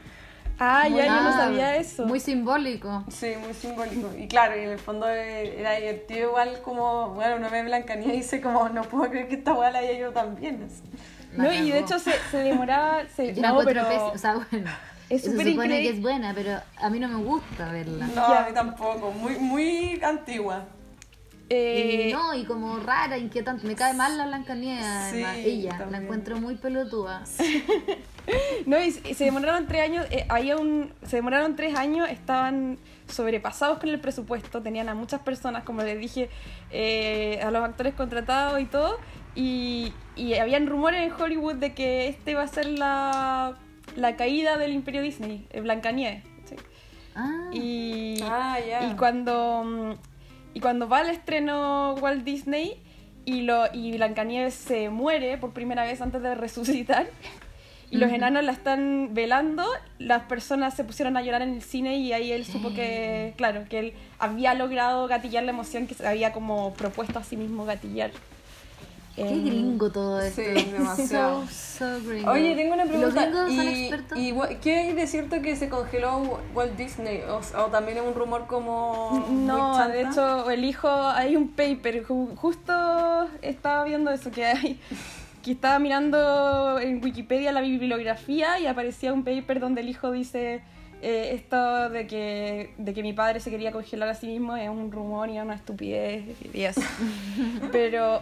Ah, 0.62 0.90
ya, 0.90 1.06
yo 1.06 1.22
no 1.22 1.32
sabía 1.32 1.78
eso. 1.78 2.06
Muy 2.06 2.20
simbólico. 2.20 3.06
Sí, 3.10 3.34
muy 3.42 3.54
simbólico. 3.54 4.10
Y 4.18 4.28
claro, 4.28 4.60
y 4.60 4.64
en 4.64 4.72
el 4.72 4.80
fondo 4.80 5.08
eh, 5.10 5.58
era 5.58 5.76
divertido 5.76 6.30
igual 6.32 6.62
como, 6.64 7.12
bueno, 7.12 7.38
una 7.38 7.48
vez 7.48 7.64
Blancanieves 7.64 8.18
dice 8.18 8.42
como, 8.42 8.68
no 8.68 8.82
puedo 8.82 9.10
creer 9.10 9.30
que 9.30 9.36
esta 9.36 9.54
weá 9.54 9.72
la 9.72 9.80
haya 9.80 9.94
yo 9.94 10.12
también. 10.12 10.64
así. 10.70 10.84
No, 11.34 11.52
y 11.54 11.72
de 11.72 11.80
hecho 11.80 12.00
se, 12.00 12.12
se 12.32 12.38
demoraba... 12.38 13.04
Se, 13.16 13.34
Yo 13.36 13.42
no, 13.42 13.60
pero... 13.64 14.12
O 14.12 14.18
sea, 14.18 14.36
bueno. 14.50 14.70
es 15.10 15.22
se 15.24 15.32
supone 15.32 15.82
que 15.82 15.90
es 15.90 16.02
buena, 16.02 16.34
pero 16.34 16.60
a 16.78 16.90
mí 16.90 17.00
no 17.00 17.08
me 17.08 17.24
gusta 17.24 17.72
verla. 17.72 18.08
No, 18.08 18.26
a 18.26 18.46
mí 18.48 18.54
tampoco, 18.54 19.12
muy, 19.12 19.36
muy 19.38 20.02
antigua. 20.04 20.66
eh, 21.50 22.08
Y 22.10 22.14
no, 22.14 22.34
y 22.34 22.46
como 22.46 22.80
rara, 22.80 23.18
inquietante. 23.18 23.68
Me 23.68 23.76
cae 23.76 23.94
mal 23.94 24.18
la 24.18 24.38
Sí, 24.44 25.24
además. 25.24 25.38
Ella, 25.38 25.88
la 25.90 25.98
encuentro 25.98 26.38
muy 26.40 26.56
pelotuda. 26.56 27.24
No, 28.66 28.80
y, 28.80 28.88
y 28.88 29.14
se 29.14 29.26
demoraron 29.26 29.66
tres 29.66 29.82
años, 29.82 30.06
eh, 30.12 30.26
había 30.30 30.58
un, 30.58 30.94
se 31.04 31.16
demoraron 31.16 31.56
tres 31.56 31.76
años, 31.76 32.10
estaban 32.10 32.78
sobrepasados 33.08 33.80
con 33.80 33.90
el 33.90 34.00
presupuesto, 34.00 34.62
tenían 34.62 34.90
a 34.90 34.94
muchas 34.94 35.22
personas, 35.22 35.64
como 35.64 35.82
les 35.82 36.00
dije, 36.00 36.30
eh, 36.72 37.40
a 37.44 37.50
los 37.50 37.64
actores 37.64 37.94
contratados 37.96 38.60
y 38.62 38.66
todo, 38.66 38.98
y, 39.40 39.94
y 40.18 40.34
habían 40.34 40.68
rumores 40.68 41.02
en 41.02 41.14
Hollywood 41.14 41.56
de 41.56 41.74
que 41.74 42.10
este 42.10 42.32
iba 42.32 42.44
a 42.44 42.48
ser 42.48 42.68
la, 42.68 43.58
la 43.96 44.18
caída 44.18 44.58
del 44.58 44.74
imperio 44.74 45.02
Disney, 45.02 45.48
eh, 45.52 45.62
Blancanieves. 45.62 46.24
¿sí? 46.44 46.56
Ah, 47.16 47.50
Y, 47.54 48.20
Ah, 48.22 48.58
y 48.92 48.96
cuando 48.96 49.64
mm, 49.64 49.92
y 50.56 50.60
cuando 50.60 50.90
va 50.90 51.00
al 51.00 51.10
estreno 51.10 51.94
Walt 52.02 52.26
Disney 52.26 52.82
y 53.24 53.44
lo 53.44 53.74
y 53.74 53.94
Blancanieves 53.94 54.56
se 54.56 54.90
muere 54.90 55.38
por 55.38 55.54
primera 55.54 55.84
vez 55.84 56.02
antes 56.02 56.22
de 56.22 56.36
resucitar 56.36 57.08
y 57.92 57.98
los 57.98 58.12
enanos 58.12 58.44
la 58.44 58.52
están 58.52 59.14
velando, 59.14 59.66
las 60.00 60.24
personas 60.24 60.76
se 60.76 60.84
pusieron 60.84 61.16
a 61.16 61.22
llorar 61.22 61.44
en 61.44 61.54
el 61.54 61.62
cine 61.62 61.98
y 61.98 62.12
ahí 62.12 62.32
él 62.34 62.46
supo 62.46 62.74
que, 62.74 63.34
claro, 63.38 63.64
que 63.70 63.80
él 63.80 63.94
había 64.20 64.54
logrado 64.54 65.08
gatillar 65.08 65.44
la 65.44 65.52
emoción 65.52 65.88
que 65.88 65.96
se 65.96 66.06
había 66.06 66.34
como 66.34 66.74
propuesto 66.74 67.20
a 67.20 67.24
sí 67.24 67.38
mismo 67.38 67.64
gatillar. 67.66 68.12
Qué 69.16 69.22
Em, 69.24 69.46
gringo 69.46 69.92
todo 69.92 70.22
esto. 70.22 70.42
Sí, 70.42 70.72
demasiado. 70.72 71.44
So, 71.50 72.00
so 72.00 72.08
gringo. 72.10 72.32
Oye, 72.32 72.56
tengo 72.56 72.74
una 72.74 72.86
¿Y 72.86 72.90
pregunta. 72.90 73.26
¿Los 73.30 73.48
gringos 73.48 73.56
son 73.56 73.68
¿Y, 73.68 73.82
expertos? 73.82 74.18
y 74.20 74.32
gua- 74.32 74.60
qué 74.60 74.78
hay 74.78 74.94
de 74.94 75.08
cierto 75.08 75.42
que 75.42 75.56
se 75.56 75.70
congeló 75.70 76.40
Walt 76.54 76.76
Disney? 76.78 77.22
O, 77.30 77.38
o 77.60 77.66
también 77.68 77.98
es 78.00 78.04
un 78.04 78.14
rumor 78.16 78.48
como. 78.48 79.26
No, 79.32 79.88
de 79.88 80.02
hecho, 80.02 80.50
el 80.50 80.64
hijo, 80.66 80.90
hay 80.90 81.36
un 81.36 81.50
paper, 81.50 82.06
ju- 82.06 82.36
justo 82.36 83.28
estaba 83.42 83.84
viendo 83.86 84.12
eso, 84.12 84.30
que 84.32 84.46
hay, 84.46 84.80
que 85.44 85.52
estaba 85.54 85.80
mirando 85.80 86.80
en 86.80 87.04
Wikipedia 87.04 87.52
la 87.52 87.62
bibliografía 87.62 88.60
y 88.60 88.68
aparecía 88.68 89.14
un 89.14 89.24
paper 89.24 89.60
donde 89.60 89.82
el 89.82 89.90
hijo 89.90 90.12
dice 90.12 90.62
eh, 91.02 91.32
esto 91.34 91.90
de 91.90 92.08
que, 92.08 92.74
de 92.78 92.94
que 92.94 93.02
mi 93.04 93.14
padre 93.14 93.40
se 93.40 93.50
quería 93.50 93.72
congelar 93.72 94.10
a 94.10 94.16
sí 94.16 94.28
mismo 94.28 94.58
es 94.58 94.70
un 94.70 94.92
rumor 94.92 95.30
y 95.30 95.40
una 95.40 95.56
estupidez 95.56 96.26
y 96.54 96.62
eso. 96.64 96.82
Pero, 97.72 98.22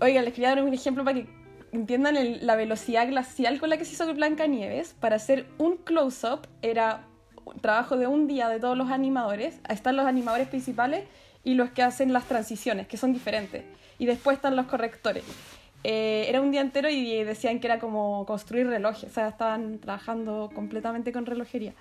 oiga, 0.00 0.22
les 0.22 0.32
quería 0.32 0.50
dar 0.50 0.62
un 0.62 0.74
ejemplo 0.74 1.04
para 1.04 1.18
que 1.18 1.26
entiendan 1.72 2.16
la 2.46 2.56
velocidad 2.56 3.06
glacial 3.08 3.58
con 3.60 3.70
la 3.70 3.76
que 3.76 3.84
se 3.84 3.92
hizo 3.92 4.12
Blancanieves. 4.14 4.94
Para 4.94 5.16
hacer 5.16 5.46
un 5.58 5.76
close-up 5.76 6.46
era 6.62 7.04
trabajo 7.60 7.96
de 7.96 8.06
un 8.06 8.26
día 8.26 8.48
de 8.48 8.60
todos 8.60 8.76
los 8.76 8.90
animadores. 8.90 9.60
Ahí 9.64 9.74
están 9.74 9.96
los 9.96 10.06
animadores 10.06 10.48
principales 10.48 11.04
y 11.44 11.54
los 11.54 11.70
que 11.70 11.82
hacen 11.82 12.12
las 12.12 12.24
transiciones, 12.24 12.86
que 12.86 12.96
son 12.96 13.12
diferentes. 13.12 13.64
Y 13.98 14.06
después 14.06 14.36
están 14.36 14.56
los 14.56 14.66
correctores. 14.66 15.24
Eh, 15.84 16.26
era 16.28 16.40
un 16.40 16.50
día 16.50 16.60
entero 16.60 16.88
y 16.88 17.22
decían 17.22 17.60
que 17.60 17.68
era 17.68 17.78
como 17.78 18.26
construir 18.26 18.66
relojes, 18.66 19.10
o 19.10 19.14
sea, 19.14 19.28
estaban 19.28 19.78
trabajando 19.78 20.50
completamente 20.52 21.12
con 21.12 21.24
relojería. 21.24 21.72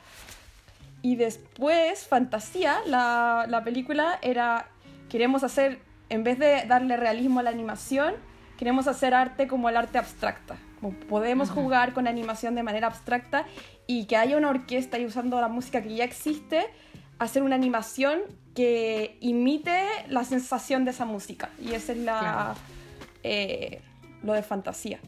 Y 1.02 1.16
después, 1.16 2.06
Fantasía, 2.06 2.80
la 2.86 3.62
película 3.64 4.20
era, 4.22 4.68
queremos 5.10 5.44
hacer, 5.44 5.80
en 6.10 6.24
vez 6.24 6.39
de 6.39 6.63
darle 6.67 6.98
realismo 6.98 7.39
a 7.39 7.43
la 7.43 7.50
animación, 7.50 8.15
queremos 8.58 8.88
hacer 8.88 9.13
arte 9.13 9.48
como 9.48 9.70
el 9.70 9.78
arte 9.78 9.98
abstracta. 9.98 10.58
Como 10.80 10.93
podemos 10.93 11.50
jugar 11.50 11.93
con 11.93 12.08
animación 12.08 12.56
de 12.56 12.63
manera 12.63 12.88
abstracta 12.88 13.46
y 13.88 14.06
que 14.06 14.15
haya 14.17 14.38
una 14.38 14.50
orquesta 14.50 15.00
y 15.00 15.06
usando 15.06 15.39
la 15.41 15.48
música 15.48 15.82
que 15.82 15.96
ya 15.96 16.04
existe, 16.04 16.67
hacer 17.20 17.41
una 17.43 17.56
animación 17.56 18.20
que 18.54 19.17
imite 19.22 19.82
la 20.08 20.24
sensación 20.24 20.86
de 20.86 20.91
esa 20.91 21.06
música. 21.06 21.50
Y 21.60 21.74
esa 21.74 21.91
es 21.93 21.98
la, 22.00 22.20
Claro. 22.20 22.54
eh, 23.24 23.82
lo 24.24 24.34
de 24.34 24.43
fantasía. 24.43 25.00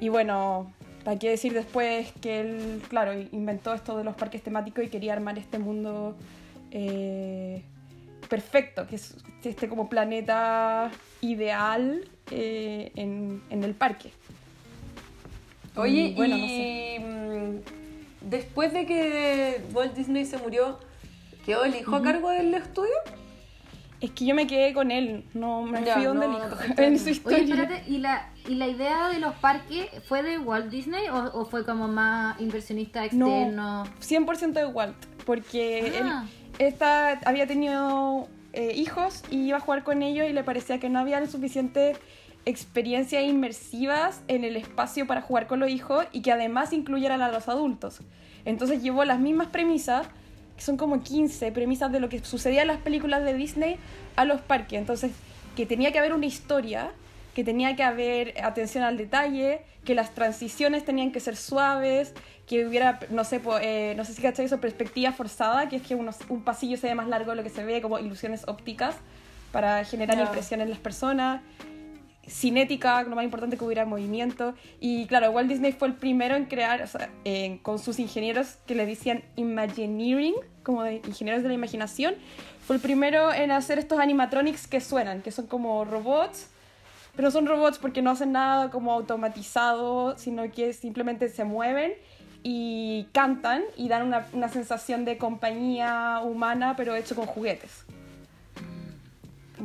Y 0.00 0.08
bueno, 0.08 0.72
¿para 1.04 1.18
qué 1.18 1.28
decir 1.30 1.52
después 1.52 2.12
que 2.22 2.40
él, 2.40 2.82
claro, 2.88 3.12
inventó 3.32 3.74
esto 3.74 3.96
de 3.96 4.04
los 4.04 4.14
parques 4.14 4.42
temáticos 4.42 4.84
y 4.84 4.88
quería 4.88 5.12
armar 5.12 5.38
este 5.38 5.58
mundo 5.58 6.16
eh, 6.70 7.62
perfecto, 8.30 8.86
que 8.86 8.96
es 8.96 9.14
este 9.44 9.68
como 9.68 9.90
planeta 9.90 10.90
ideal 11.20 12.08
eh, 12.30 12.92
en, 12.94 13.42
en 13.50 13.64
el 13.64 13.74
parque. 13.74 14.10
Oye, 15.76 16.08
Y 16.08 16.14
bueno, 16.14 16.36
no 16.38 16.44
y 16.46 16.98
mm, 16.98 17.60
después 18.30 18.72
de 18.72 18.86
que 18.86 19.60
Walt 19.72 19.94
Disney 19.94 20.24
se 20.24 20.38
murió, 20.38 20.78
¿quedó 21.44 21.64
el 21.64 21.74
hijo 21.76 21.94
a 21.96 22.02
cargo 22.02 22.30
del 22.30 22.54
estudio? 22.54 22.94
Es 24.00 24.10
que 24.12 24.24
yo 24.24 24.34
me 24.34 24.46
quedé 24.46 24.72
con 24.72 24.90
él, 24.90 25.24
no 25.34 25.62
me 25.62 25.84
Ya, 25.84 25.94
fui 25.94 26.04
donde 26.04 26.26
no, 26.26 26.38
el 26.38 26.46
hijo, 26.46 26.56
no 26.76 26.82
en 26.82 26.98
su 26.98 27.04
Oye, 27.04 27.10
historia. 27.12 27.38
espérate, 27.42 27.82
¿y 27.86 27.98
la, 27.98 28.30
¿y 28.48 28.54
la 28.54 28.66
idea 28.66 29.08
de 29.10 29.18
los 29.18 29.34
parques 29.34 29.88
fue 30.08 30.22
de 30.22 30.38
Walt 30.38 30.70
Disney 30.70 31.08
o, 31.08 31.16
o 31.38 31.44
fue 31.44 31.64
como 31.66 31.86
más 31.86 32.40
inversionista 32.40 33.04
externo? 33.04 33.84
100% 34.00 34.52
de 34.52 34.66
Walt, 34.66 34.96
porque 35.26 35.92
Ah. 36.02 36.24
él 36.26 36.39
esta, 36.66 37.18
había 37.24 37.46
tenido 37.46 38.28
eh, 38.52 38.74
hijos 38.76 39.22
y 39.30 39.48
iba 39.48 39.56
a 39.56 39.60
jugar 39.60 39.82
con 39.82 40.02
ellos 40.02 40.28
y 40.28 40.32
le 40.34 40.44
parecía 40.44 40.78
que 40.78 40.90
no 40.90 40.98
había 40.98 41.26
suficiente 41.26 41.96
experiencias 42.44 43.24
inmersivas 43.24 44.20
en 44.28 44.44
el 44.44 44.56
espacio 44.56 45.06
para 45.06 45.22
jugar 45.22 45.46
con 45.46 45.60
los 45.60 45.70
hijos 45.70 46.06
y 46.12 46.20
que 46.20 46.32
además 46.32 46.74
incluyeran 46.74 47.22
a 47.22 47.30
los 47.30 47.48
adultos. 47.48 48.00
Entonces 48.44 48.82
llevó 48.82 49.04
las 49.06 49.18
mismas 49.20 49.48
premisas, 49.48 50.06
que 50.56 50.62
son 50.62 50.76
como 50.76 51.02
15 51.02 51.50
premisas 51.52 51.90
de 51.92 52.00
lo 52.00 52.10
que 52.10 52.22
sucedía 52.22 52.60
en 52.60 52.68
las 52.68 52.78
películas 52.78 53.24
de 53.24 53.32
Disney, 53.32 53.76
a 54.16 54.26
los 54.26 54.42
parques. 54.42 54.78
Entonces, 54.78 55.12
que 55.56 55.64
tenía 55.64 55.92
que 55.92 55.98
haber 55.98 56.12
una 56.12 56.26
historia, 56.26 56.92
que 57.34 57.44
tenía 57.44 57.76
que 57.76 57.82
haber 57.82 58.34
atención 58.42 58.84
al 58.84 58.96
detalle, 58.96 59.62
que 59.84 59.94
las 59.94 60.14
transiciones 60.14 60.84
tenían 60.84 61.12
que 61.12 61.20
ser 61.20 61.36
suaves, 61.36 62.12
que 62.46 62.66
hubiera, 62.66 62.98
no 63.10 63.24
sé, 63.24 63.38
po- 63.40 63.58
eh, 63.60 63.94
no 63.96 64.04
sé 64.04 64.12
si 64.14 64.20
cacháis 64.22 64.46
eso, 64.52 64.60
perspectiva 64.60 65.12
forzada, 65.12 65.68
que 65.68 65.76
es 65.76 65.82
que 65.82 65.94
unos- 65.94 66.18
un 66.28 66.42
pasillo 66.42 66.76
se 66.76 66.88
ve 66.88 66.94
más 66.94 67.06
largo 67.08 67.30
de 67.30 67.36
lo 67.36 67.42
que 67.42 67.50
se 67.50 67.64
ve, 67.64 67.80
como 67.80 67.98
ilusiones 67.98 68.42
ópticas 68.48 68.96
para 69.52 69.84
generar 69.84 70.16
Ya. 70.16 70.24
impresión 70.24 70.60
en 70.60 70.70
las 70.70 70.78
personas 70.78 71.40
cinética, 72.28 73.02
lo 73.02 73.16
más 73.16 73.24
importante 73.24 73.56
que 73.56 73.64
hubiera 73.64 73.84
movimiento. 73.84 74.54
Y 74.78 75.06
claro, 75.06 75.30
Walt 75.30 75.48
Disney 75.48 75.72
fue 75.72 75.88
el 75.88 75.94
primero 75.94 76.36
en 76.36 76.44
crear, 76.44 76.82
o 76.82 76.86
sea, 76.86 77.10
en- 77.24 77.58
con 77.58 77.78
sus 77.78 77.98
ingenieros 77.98 78.56
que 78.66 78.74
le 78.74 78.86
decían 78.86 79.22
Imagineering, 79.36 80.34
como 80.62 80.82
de 80.84 80.96
ingenieros 81.06 81.42
de 81.42 81.48
la 81.48 81.54
imaginación, 81.54 82.14
fue 82.66 82.76
el 82.76 82.82
primero 82.82 83.32
en 83.32 83.50
hacer 83.50 83.78
estos 83.78 83.98
animatronics 83.98 84.66
que 84.68 84.80
suenan, 84.80 85.22
que 85.22 85.32
son 85.32 85.46
como 85.48 85.84
robots, 85.84 86.48
pero 87.16 87.30
son 87.30 87.46
robots 87.46 87.78
porque 87.78 88.02
no 88.02 88.10
hacen 88.10 88.32
nada 88.32 88.70
como 88.70 88.92
automatizado, 88.92 90.16
sino 90.18 90.50
que 90.50 90.72
simplemente 90.72 91.28
se 91.28 91.44
mueven 91.44 91.92
y 92.42 93.06
cantan 93.12 93.62
y 93.76 93.88
dan 93.88 94.06
una, 94.06 94.26
una 94.32 94.48
sensación 94.48 95.04
de 95.04 95.18
compañía 95.18 96.20
humana, 96.22 96.74
pero 96.76 96.94
hecho 96.94 97.14
con 97.14 97.26
juguetes. 97.26 97.84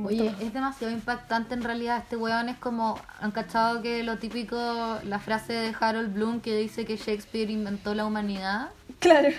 Oye, 0.04 0.34
es 0.42 0.54
demasiado 0.54 0.94
impactante 0.94 1.54
en 1.54 1.64
realidad 1.64 2.00
este 2.00 2.18
weón. 2.18 2.50
Es 2.50 2.58
como, 2.58 3.00
han 3.22 3.32
cachado 3.32 3.82
que 3.82 4.04
lo 4.04 4.18
típico, 4.18 4.58
la 5.04 5.20
frase 5.20 5.54
de 5.54 5.74
Harold 5.80 6.14
Bloom 6.14 6.42
que 6.42 6.58
dice 6.58 6.86
que 6.86 6.98
Shakespeare 6.98 7.50
inventó 7.50 7.96
la 7.96 8.06
humanidad. 8.06 8.72
Claro. 9.00 9.30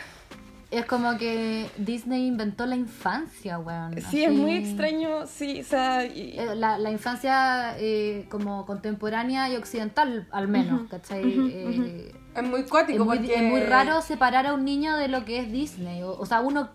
Es 0.71 0.85
como 0.85 1.17
que 1.17 1.71
Disney 1.77 2.27
inventó 2.27 2.67
la 2.67 2.75
infancia, 2.75 3.59
weón. 3.59 3.95
Sí, 4.11 4.25
es 4.25 4.33
muy 4.33 4.53
extraño, 4.55 5.27
sí, 5.27 5.61
o 5.61 5.65
sea, 5.65 6.05
y- 6.05 6.37
Eh, 6.39 6.55
La, 6.57 6.77
la 6.79 6.91
infancia 6.91 7.77
eh, 7.79 8.27
como 8.31 8.67
contemporánea 8.67 9.49
y 9.49 9.57
occidental, 9.57 10.27
al 10.33 10.49
menos, 10.49 10.89
¿cachai? 10.91 11.23
Eh, 11.25 12.13
Es 12.35 12.43
muy 12.43 12.61
es, 12.63 12.69
cuático 12.69 13.05
muy, 13.05 13.19
porque... 13.19 13.35
es 13.37 13.43
muy 13.43 13.61
raro 13.61 14.03
separar 14.03 14.47
a 14.47 14.55
un 14.55 14.65
niño 14.65 14.97
de 14.97 15.09
lo 15.09 15.25
que 15.25 15.39
es 15.41 15.53
Disney. 15.53 16.03
O, 16.03 16.19
o 16.19 16.27
sea, 16.27 16.41
uno. 16.41 16.69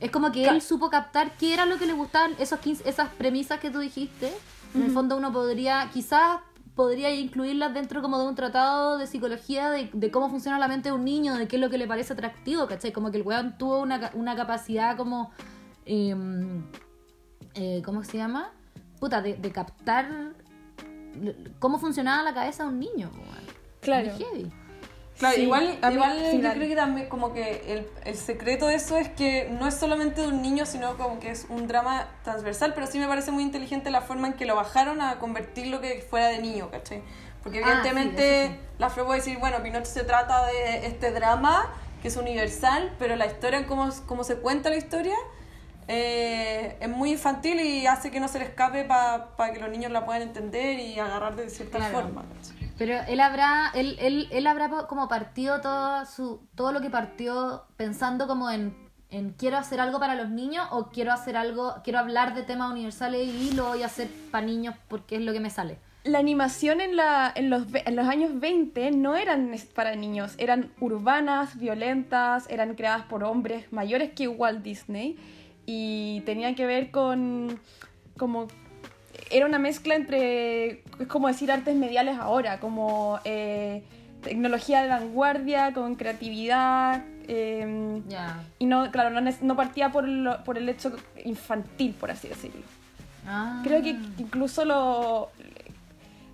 Es 0.00 0.10
como 0.10 0.30
que 0.30 0.46
él 0.48 0.60
supo 0.62 0.90
captar 0.90 1.36
qué 1.38 1.54
era 1.54 1.64
lo 1.66 1.76
que 1.78 1.86
le 1.86 1.92
gustaban 1.92 2.32
esos 2.38 2.60
15 2.60 2.88
esas 2.88 3.08
premisas 3.10 3.58
que 3.60 3.70
tú 3.70 3.78
dijiste. 3.80 4.32
En 4.74 4.82
el 4.82 4.90
fondo, 4.90 5.16
uno 5.16 5.32
podría, 5.32 5.88
quizás 5.94 6.40
podría 6.78 7.12
incluirlas 7.12 7.74
dentro 7.74 8.00
como 8.02 8.20
de 8.20 8.28
un 8.28 8.36
tratado 8.36 8.98
de 8.98 9.08
psicología 9.08 9.68
de, 9.70 9.90
de 9.92 10.10
cómo 10.12 10.30
funciona 10.30 10.60
la 10.60 10.68
mente 10.68 10.90
de 10.90 10.94
un 10.94 11.04
niño, 11.04 11.34
de 11.36 11.48
qué 11.48 11.56
es 11.56 11.60
lo 11.60 11.70
que 11.70 11.76
le 11.76 11.88
parece 11.88 12.12
atractivo, 12.12 12.68
¿cachai? 12.68 12.92
Como 12.92 13.10
que 13.10 13.16
el 13.16 13.24
weón 13.24 13.58
tuvo 13.58 13.80
una, 13.80 13.98
ca- 13.98 14.12
una 14.14 14.36
capacidad 14.36 14.96
como. 14.96 15.32
em, 15.86 16.62
eh, 17.54 17.82
¿Cómo 17.84 18.04
se 18.04 18.16
llama? 18.18 18.52
Puta, 19.00 19.20
de, 19.20 19.34
de 19.34 19.50
captar 19.50 20.32
cómo 21.58 21.78
funcionaba 21.80 22.22
la 22.22 22.32
cabeza 22.32 22.62
de 22.62 22.68
un 22.68 22.78
niño, 22.78 23.10
weón. 23.12 23.44
Claro. 23.80 24.10
Muy 24.12 24.24
heavy. 24.24 24.52
Claro, 25.18 25.34
Sí, 25.34 25.42
igual, 25.42 25.78
igual 25.90 26.40
yo 26.40 26.52
creo 26.52 26.68
que 26.68 26.76
también 26.76 27.08
como 27.08 27.32
que 27.32 27.62
el, 27.72 27.88
el 28.04 28.16
secreto 28.16 28.66
de 28.68 28.76
eso 28.76 28.96
es 28.98 29.08
que 29.08 29.48
no 29.58 29.66
es 29.66 29.74
solamente 29.74 30.20
de 30.20 30.28
un 30.28 30.42
niño, 30.42 30.64
sino 30.64 30.96
como 30.96 31.18
que 31.18 31.30
es 31.30 31.46
un 31.48 31.66
drama 31.66 32.06
transversal, 32.22 32.72
pero 32.74 32.86
sí 32.86 32.98
me 33.00 33.08
parece 33.08 33.32
muy 33.32 33.42
inteligente 33.42 33.90
la 33.90 34.00
forma 34.02 34.28
en 34.28 34.34
que 34.34 34.46
lo 34.46 34.54
bajaron 34.54 35.00
a 35.00 35.18
convertirlo 35.18 35.80
que 35.80 36.06
fuera 36.08 36.28
de 36.28 36.38
niño, 36.38 36.70
¿cachai? 36.70 37.02
Porque 37.42 37.58
Ah, 37.58 37.62
sí, 37.64 37.68
evidentemente 37.70 38.46
sí. 38.48 38.54
la 38.78 38.90
Flor 38.90 39.06
puede 39.06 39.18
decir, 39.20 39.38
bueno, 39.38 39.60
Pinocho 39.62 39.86
se 39.86 40.04
trata 40.04 40.46
de 40.46 40.86
este 40.86 41.10
drama 41.10 41.68
que 42.00 42.08
es 42.08 42.16
universal, 42.16 42.94
pero 43.00 43.16
la 43.16 43.26
historia, 43.26 43.66
cómo, 43.66 43.88
cómo 44.06 44.22
se 44.22 44.36
cuenta 44.36 44.70
la 44.70 44.76
historia, 44.76 45.16
eh, 45.88 46.76
es 46.80 46.88
muy 46.88 47.12
infantil 47.12 47.58
y 47.60 47.86
hace 47.86 48.10
que 48.10 48.20
no 48.20 48.28
se 48.28 48.38
le 48.38 48.44
escape 48.44 48.84
para 48.84 49.52
que 49.52 49.58
los 49.58 49.70
niños 49.70 49.90
la 49.90 50.04
puedan 50.04 50.22
entender 50.22 50.78
y 50.78 50.98
agarrar 50.98 51.34
de 51.34 51.48
cierta 51.50 51.78
Claro. 51.78 51.94
forma. 52.02 52.24
¿cachai? 52.36 52.57
Pero 52.78 52.94
él 53.08 53.18
habrá, 53.18 53.72
él, 53.74 53.96
él, 53.98 54.28
él 54.30 54.46
habrá 54.46 54.86
como 54.86 55.08
partido 55.08 55.60
todo 55.60 56.06
su, 56.06 56.40
todo 56.54 56.72
lo 56.72 56.80
que 56.80 56.90
partió 56.90 57.64
pensando 57.76 58.28
como 58.28 58.50
en, 58.50 58.72
en 59.10 59.32
quiero 59.32 59.56
hacer 59.56 59.80
algo 59.80 59.98
para 59.98 60.14
los 60.14 60.30
niños 60.30 60.66
o 60.70 60.88
quiero 60.88 61.12
hacer 61.12 61.36
algo, 61.36 61.74
quiero 61.82 61.98
hablar 61.98 62.34
de 62.34 62.44
temas 62.44 62.70
universales 62.70 63.26
y 63.26 63.52
lo 63.52 63.66
voy 63.66 63.82
a 63.82 63.86
hacer 63.86 64.08
para 64.30 64.46
niños 64.46 64.76
porque 64.86 65.16
es 65.16 65.22
lo 65.22 65.32
que 65.32 65.40
me 65.40 65.50
sale. 65.50 65.78
La 66.04 66.20
animación 66.20 66.80
en, 66.80 66.94
la, 66.94 67.32
en, 67.34 67.50
los, 67.50 67.66
en 67.74 67.96
los 67.96 68.06
años 68.06 68.38
20 68.38 68.92
no 68.92 69.16
eran 69.16 69.52
para 69.74 69.96
niños, 69.96 70.34
eran 70.38 70.72
urbanas, 70.80 71.58
violentas, 71.58 72.48
eran 72.48 72.76
creadas 72.76 73.02
por 73.06 73.24
hombres 73.24 73.72
mayores 73.72 74.12
que 74.12 74.28
Walt 74.28 74.62
Disney 74.62 75.16
y 75.66 76.22
tenían 76.24 76.54
que 76.54 76.64
ver 76.64 76.92
con 76.92 77.60
como 78.16 78.46
era 79.30 79.46
una 79.46 79.58
mezcla 79.58 79.94
entre 79.94 80.82
es 80.98 81.06
como 81.08 81.28
decir 81.28 81.50
artes 81.52 81.74
mediales 81.74 82.18
ahora, 82.18 82.58
como 82.60 83.18
eh, 83.24 83.82
tecnología 84.22 84.82
de 84.82 84.88
vanguardia 84.88 85.72
con 85.72 85.94
creatividad 85.94 87.04
eh, 87.28 88.00
Ya. 88.08 88.42
y 88.58 88.66
no 88.66 88.90
claro 88.90 89.10
no, 89.10 89.20
no 89.42 89.56
partía 89.56 89.90
por, 89.90 90.08
lo- 90.08 90.42
por 90.44 90.56
el 90.58 90.68
hecho 90.68 90.96
infantil 91.24 91.94
por 91.98 92.10
así 92.10 92.28
decirlo. 92.28 92.62
Ah. 93.26 93.60
Creo 93.64 93.82
que 93.82 93.90
incluso 94.18 94.64
lo 94.64 95.30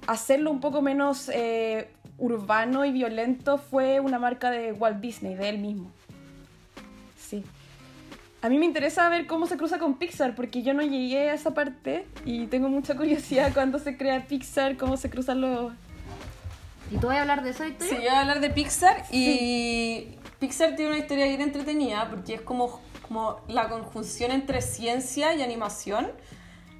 hacerlo 0.06 0.50
un 0.50 0.60
poco 0.60 0.82
menos 0.82 1.28
eh, 1.32 1.88
urbano 2.18 2.84
y 2.84 2.92
violento 2.92 3.58
fue 3.58 4.00
una 4.00 4.18
marca 4.18 4.50
de 4.50 4.72
Walt 4.72 5.00
Disney, 5.00 5.34
de 5.34 5.48
él 5.48 5.58
mismo. 5.58 5.90
A 8.44 8.50
mí 8.50 8.58
me 8.58 8.66
interesa 8.66 9.08
ver 9.08 9.26
cómo 9.26 9.46
se 9.46 9.56
cruza 9.56 9.78
con 9.78 9.94
Pixar, 9.94 10.34
porque 10.34 10.62
yo 10.62 10.74
no 10.74 10.82
llegué 10.82 11.30
a 11.30 11.32
esa 11.34 11.54
parte 11.54 12.04
y 12.26 12.46
tengo 12.48 12.68
mucha 12.68 12.94
curiosidad 12.94 13.54
cuando 13.54 13.78
se 13.78 13.96
crea 13.96 14.26
Pixar, 14.26 14.76
cómo 14.76 14.98
se 14.98 15.08
cruzan 15.08 15.40
los... 15.40 15.72
¿Y 16.90 16.98
tú 16.98 17.06
vas 17.06 17.16
a 17.16 17.22
hablar 17.22 17.42
de 17.42 17.50
eso, 17.50 17.64
Victoria? 17.64 17.88
Sí, 17.88 17.94
yo 18.02 18.10
voy 18.10 18.18
a 18.18 18.20
hablar 18.20 18.40
de 18.40 18.50
Pixar 18.50 19.04
y 19.10 20.08
Pixar 20.40 20.76
tiene 20.76 20.90
una 20.90 21.00
historia 21.00 21.24
bien 21.24 21.40
entretenida 21.40 22.06
porque 22.10 22.34
es 22.34 22.42
como, 22.42 22.82
como 23.08 23.40
la 23.48 23.70
conjunción 23.70 24.30
entre 24.30 24.60
ciencia 24.60 25.32
y 25.32 25.40
animación 25.40 26.10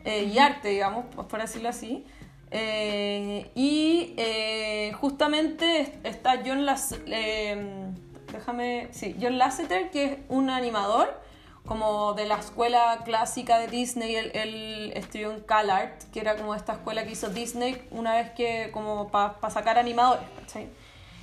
eh, 0.04 0.24
y 0.24 0.36
arte, 0.38 0.68
digamos, 0.68 1.06
por 1.14 1.40
decirlo 1.40 1.70
así. 1.70 2.04
Eh, 2.50 3.50
y 3.54 4.12
eh, 4.18 4.92
justamente 5.00 5.80
est- 5.80 6.04
está 6.04 6.42
John 6.44 6.66
Las 6.66 6.94
eh, 7.06 7.86
déjame, 8.30 8.88
sí, 8.90 9.16
John 9.18 9.38
Lasseter, 9.38 9.90
que 9.90 10.04
es 10.04 10.18
un 10.28 10.50
animador 10.50 11.23
como 11.66 12.12
de 12.12 12.26
la 12.26 12.36
escuela 12.36 13.00
clásica 13.04 13.58
de 13.58 13.68
Disney, 13.68 14.16
él, 14.16 14.30
él 14.34 14.92
estudió 14.94 15.32
en 15.32 15.40
CalArt, 15.40 16.02
que 16.12 16.20
era 16.20 16.36
como 16.36 16.54
esta 16.54 16.74
escuela 16.74 17.04
que 17.04 17.12
hizo 17.12 17.30
Disney 17.30 17.82
una 17.90 18.14
vez 18.16 18.30
que 18.32 18.70
como 18.72 19.10
para 19.10 19.50
sacar 19.50 19.78
animadores, 19.78 20.26
¿cachai? 20.40 20.68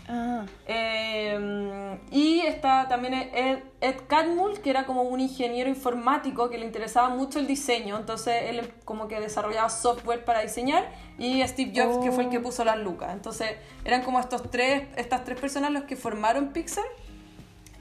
Ah, 0.10 0.46
Eh, 0.66 1.98
y 2.10 2.39
está 2.39 2.88
también 2.89 3.14
Ed, 3.14 3.60
Ed 3.82 3.96
Catmull, 4.08 4.60
que 4.62 4.72
era 4.72 4.86
como 4.86 5.04
un 5.04 5.20
ingeniero 5.20 5.70
informático 5.70 6.50
que 6.50 6.58
le 6.58 6.66
interesaba 6.66 7.10
mucho 7.10 7.39
el 7.39 7.46
diseño, 7.48 7.98
entonces 7.98 8.34
él 8.48 8.74
como 8.84 9.08
que 9.08 9.20
desarrollaba 9.20 9.70
software 9.70 10.26
para 10.26 10.42
diseñar, 10.42 10.89
y 11.18 11.48
Steve 11.48 11.72
Jobs, 11.76 12.04
que 12.04 12.12
fue 12.12 12.24
el 12.24 12.30
que 12.30 12.39
puso 12.39 12.66
las 12.66 12.78
lucas. 12.78 13.14
Entonces 13.14 13.52
eran 13.86 14.02
como 14.02 14.20
estos 14.20 14.50
tres, 14.50 14.88
estas 14.98 15.24
tres 15.24 15.39
personas 15.39 15.72
los 15.72 15.84
que 15.84 15.96
formaron 15.96 16.52
Pixar. 16.52 16.84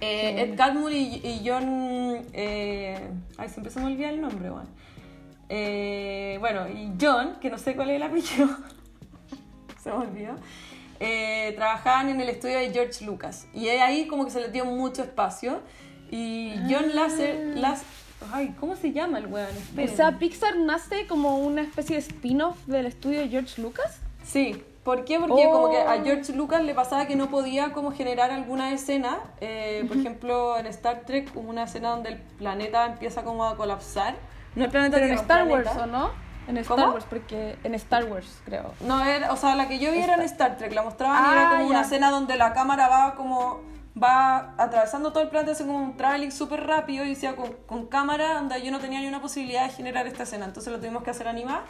Eh, 0.01 0.43
Ed 0.43 0.57
Catmull 0.57 0.93
y, 0.93 1.21
y 1.23 1.43
John... 1.45 2.25
eh, 2.33 2.99
ay, 3.37 3.49
siempre 3.49 3.71
se 3.71 3.81
me 3.81 3.87
olvida 3.87 4.11
el 4.11 4.21
nombre, 4.21 4.51
bueno. 4.51 4.69
Eh, 5.49 6.37
bueno, 6.41 6.69
y 6.69 6.93
John, 7.01 7.37
que 7.41 7.51
no 7.51 7.59
sé 7.59 7.75
cuál 7.75 7.91
es 7.91 7.97
el 7.97 8.03
apellido, 8.05 8.49
se 9.83 9.91
me 9.91 9.97
olvidó, 9.97 10.37
eh, 11.01 11.53
trabajaban 11.57 12.09
en 12.09 12.21
el 12.21 12.29
estudio 12.29 12.59
de 12.59 12.71
George 12.71 13.05
Lucas. 13.05 13.47
Y 13.53 13.69
ahí 13.69 14.07
como 14.07 14.25
que 14.25 14.31
se 14.31 14.41
les 14.41 14.53
dio 14.53 14.65
mucho 14.65 15.03
espacio. 15.03 15.61
Y 16.11 16.55
John 16.69 16.95
Lasser... 16.95 17.57
Las, 17.57 17.83
ay, 18.33 18.55
¿cómo 18.59 18.77
se 18.77 18.93
llama 18.93 19.19
el 19.19 19.27
weón? 19.27 19.49
o 19.77 19.89
sea, 19.89 20.19
Pixar 20.19 20.57
nace 20.57 21.07
como 21.07 21.39
una 21.39 21.63
especie 21.63 21.97
de 21.97 22.03
spin-off 22.03 22.57
del 22.67 22.87
estudio 22.87 23.21
de 23.21 23.29
George 23.29 23.61
Lucas. 23.63 24.01
Sí, 24.25 24.63
¿por 24.85 25.05
qué? 25.05 25.18
Porque 25.20 25.47
Oh. 25.47 25.53
como 25.53 25.70
que 25.70 25.78
a 25.81 26.03
George 26.03 26.33
Lucas 26.33 26.62
le 26.62 26.74
pasaba 26.74 27.07
que 27.07 27.16
no 27.16 27.28
podía 27.28 27.72
como 27.72 27.93
generar 27.93 28.31
alguna 28.31 28.72
escena, 28.72 29.18
eh, 29.41 29.85
por 29.89 29.97
ejemplo 29.97 30.59
en 30.59 30.66
Star 30.66 31.01
Trek 31.07 31.33
como 31.33 31.51
una 31.51 31.64
escena 31.64 31.91
donde 31.91 32.11
el 32.11 32.18
planeta 32.18 32.87
empieza 32.87 33.22
como 33.22 33.45
a 33.45 33.57
colapsar. 33.57 34.14
No 34.55 34.64
el 34.64 34.70
planeta 34.70 34.97
Pero 34.97 35.07
en 35.09 35.14
Star 35.14 35.41
el 35.43 35.49
Wars, 35.53 35.62
planeta. 35.70 35.85
¿o 35.85 35.87
no? 35.87 36.11
En 36.49 36.57
Star 36.57 36.78
¿Cómo? 36.78 36.93
Wars, 36.95 37.07
porque 37.09 37.57
en 37.62 37.74
Star 37.76 38.05
Wars, 38.07 38.41
creo. 38.45 38.72
No, 38.81 39.05
era, 39.05 39.33
o 39.33 39.37
sea, 39.37 39.55
la 39.55 39.68
que 39.68 39.78
yo 39.78 39.93
vi 39.93 39.99
era 40.01 40.14
en 40.14 40.22
Star 40.22 40.57
Trek, 40.57 40.72
la 40.72 40.83
mostraban 40.83 41.22
y 41.22 41.26
Ah, 41.28 41.33
era 41.41 41.51
como 41.51 41.66
una 41.66 41.81
ya. 41.81 41.87
escena 41.87 42.11
donde 42.11 42.37
la 42.37 42.53
cámara 42.53 42.89
va 42.89 43.14
como 43.14 43.61
va 44.03 44.55
atravesando 44.57 45.12
todo 45.12 45.22
el 45.22 45.28
planeta, 45.28 45.53
hace 45.53 45.66
como 45.66 45.78
un 45.78 45.97
traveling 45.97 46.31
súper 46.33 46.66
rápido 46.66 47.05
y 47.05 47.11
decía 47.11 47.37
con, 47.37 47.53
con 47.66 47.87
cámara, 47.87 48.35
donde 48.35 48.62
yo 48.62 48.70
no 48.72 48.78
tenía 48.78 49.01
ni 49.01 49.07
una 49.09 49.20
posibilidad 49.20 49.64
de 49.64 49.70
generar 49.70 50.07
esta 50.07 50.22
escena, 50.22 50.47
entonces 50.47 50.72
lo 50.72 50.78
tuvimos 50.78 51.03
que 51.03 51.11
hacer 51.11 51.28
animar. 51.28 51.62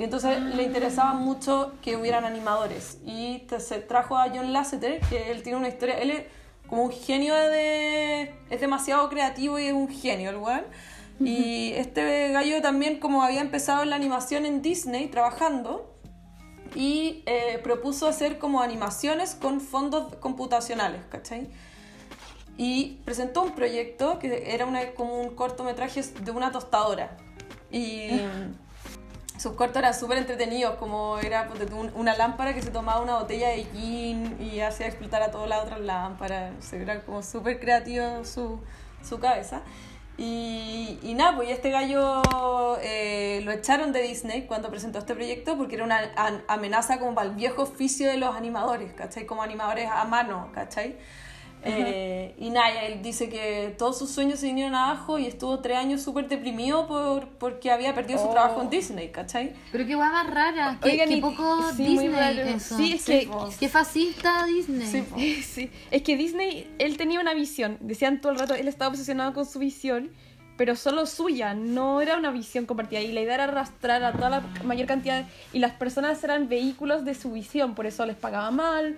Y 0.00 0.04
entonces 0.04 0.40
le 0.40 0.62
interesaba 0.62 1.12
mucho 1.12 1.74
que 1.82 1.94
hubieran 1.94 2.24
animadores. 2.24 2.96
Y 3.04 3.40
te- 3.40 3.60
se 3.60 3.80
trajo 3.80 4.16
a 4.16 4.30
John 4.30 4.50
Lasseter, 4.54 4.98
que 5.10 5.30
él 5.30 5.42
tiene 5.42 5.58
una 5.58 5.68
historia, 5.68 5.98
él 5.98 6.10
es 6.10 6.22
como 6.66 6.84
un 6.84 6.90
genio 6.90 7.34
de... 7.34 8.34
es 8.48 8.60
demasiado 8.62 9.10
creativo 9.10 9.58
y 9.58 9.66
es 9.66 9.74
un 9.74 9.90
genio 9.90 10.30
el 10.30 10.36
weón. 10.38 10.64
Y 11.22 11.72
este 11.74 12.32
gallo 12.32 12.62
también 12.62 12.98
como 12.98 13.22
había 13.22 13.42
empezado 13.42 13.84
la 13.84 13.96
animación 13.96 14.46
en 14.46 14.62
Disney 14.62 15.08
trabajando, 15.08 15.94
y 16.74 17.22
eh, 17.26 17.60
propuso 17.62 18.06
hacer 18.06 18.38
como 18.38 18.62
animaciones 18.62 19.34
con 19.34 19.60
fondos 19.60 20.16
computacionales, 20.16 21.02
¿cachai? 21.10 21.50
Y 22.56 23.00
presentó 23.04 23.42
un 23.42 23.54
proyecto 23.54 24.18
que 24.18 24.54
era 24.54 24.64
una, 24.64 24.92
como 24.92 25.20
un 25.20 25.34
cortometraje 25.34 26.02
de 26.02 26.30
una 26.30 26.52
tostadora. 26.52 27.18
Y 27.70 28.12
sus 29.40 29.52
cortos 29.54 29.78
eran 29.78 29.94
súper 29.94 30.18
entretenidos, 30.18 30.74
como 30.76 31.18
era 31.18 31.48
un- 31.72 31.90
una 31.94 32.14
lámpara 32.16 32.52
que 32.54 32.60
se 32.62 32.70
tomaba 32.70 33.00
una 33.00 33.16
botella 33.18 33.48
de 33.48 33.64
gin 33.64 34.36
y 34.40 34.60
hacía 34.60 34.86
explotar 34.86 35.22
a 35.22 35.30
todas 35.30 35.48
las 35.48 35.62
otras 35.64 35.80
lámparas. 35.80 36.72
Era 36.72 37.00
como 37.02 37.22
súper 37.22 37.58
creativo 37.60 38.24
su, 38.24 38.60
su 39.08 39.18
cabeza. 39.18 39.62
Y, 40.18 40.98
y 41.02 41.14
nada, 41.14 41.36
pues 41.36 41.48
este 41.48 41.70
gallo 41.70 42.20
eh, 42.82 43.40
lo 43.44 43.52
echaron 43.52 43.92
de 43.92 44.02
Disney 44.02 44.42
cuando 44.46 44.68
presentó 44.68 44.98
este 44.98 45.14
proyecto 45.14 45.56
porque 45.56 45.76
era 45.76 45.84
una 45.84 46.00
amenaza 46.46 46.98
como 46.98 47.14
para 47.14 47.30
el 47.30 47.34
viejo 47.36 47.62
oficio 47.62 48.06
de 48.08 48.18
los 48.18 48.36
animadores, 48.36 48.92
¿cachai? 48.92 49.24
Como 49.24 49.42
animadores 49.42 49.88
a 49.90 50.04
mano, 50.04 50.50
¿cachai? 50.52 50.96
Eh, 51.62 52.34
y 52.38 52.48
nada, 52.50 52.82
él 52.84 53.02
dice 53.02 53.28
que 53.28 53.74
todos 53.76 53.98
sus 53.98 54.10
sueños 54.10 54.38
se 54.38 54.46
vinieron 54.46 54.74
abajo 54.74 55.18
y 55.18 55.26
estuvo 55.26 55.58
tres 55.60 55.76
años 55.76 56.00
súper 56.02 56.26
deprimido 56.28 56.86
por, 56.86 57.28
porque 57.28 57.70
había 57.70 57.94
perdido 57.94 58.18
su 58.18 58.28
Oh. 58.28 58.32
trabajo 58.32 58.62
en 58.62 58.70
Disney, 58.70 59.08
¿cachai? 59.10 59.52
Pero 59.70 59.86
qué 59.86 59.94
guay 59.94 60.08
más 60.10 60.26
rara. 60.30 60.78
Qué, 60.82 60.90
Oigan, 60.92 61.08
qué 61.08 61.14
y- 61.16 61.20
poco 61.20 61.62
sí, 61.76 61.84
Disney 61.84 62.38
eso. 62.54 62.76
Sí, 62.76 62.92
es 62.94 63.04
que. 63.04 63.28
Qué 63.58 63.68
fascista 63.68 64.44
Disney. 64.46 64.86
Sí. 64.86 65.42
Sí, 65.50 65.70
es 65.90 66.02
que 66.02 66.16
Disney, 66.16 66.66
él 66.78 66.96
tenía 66.96 67.20
una 67.20 67.34
visión, 67.34 67.76
decían 67.80 68.20
todo 68.20 68.32
el 68.32 68.38
rato, 68.38 68.54
él 68.54 68.68
estaba 68.68 68.88
obsesionado 68.90 69.32
con 69.34 69.44
su 69.44 69.58
visión, 69.58 70.10
pero 70.56 70.76
solo 70.76 71.06
suya, 71.06 71.54
no 71.54 72.00
era 72.00 72.16
una 72.16 72.30
visión 72.30 72.66
compartida. 72.66 73.00
Y 73.00 73.12
la 73.12 73.20
idea 73.20 73.34
era 73.34 73.44
arrastrar 73.44 74.02
a 74.04 74.12
toda 74.12 74.28
la 74.30 74.40
mayor 74.64 74.86
cantidad, 74.86 75.26
y 75.52 75.58
las 75.58 75.72
personas 75.72 76.22
eran 76.24 76.48
vehículos 76.48 77.04
de 77.04 77.14
su 77.14 77.32
visión, 77.32 77.74
por 77.74 77.86
eso 77.86 78.04
les 78.06 78.16
pagaba 78.16 78.50
mal, 78.50 78.96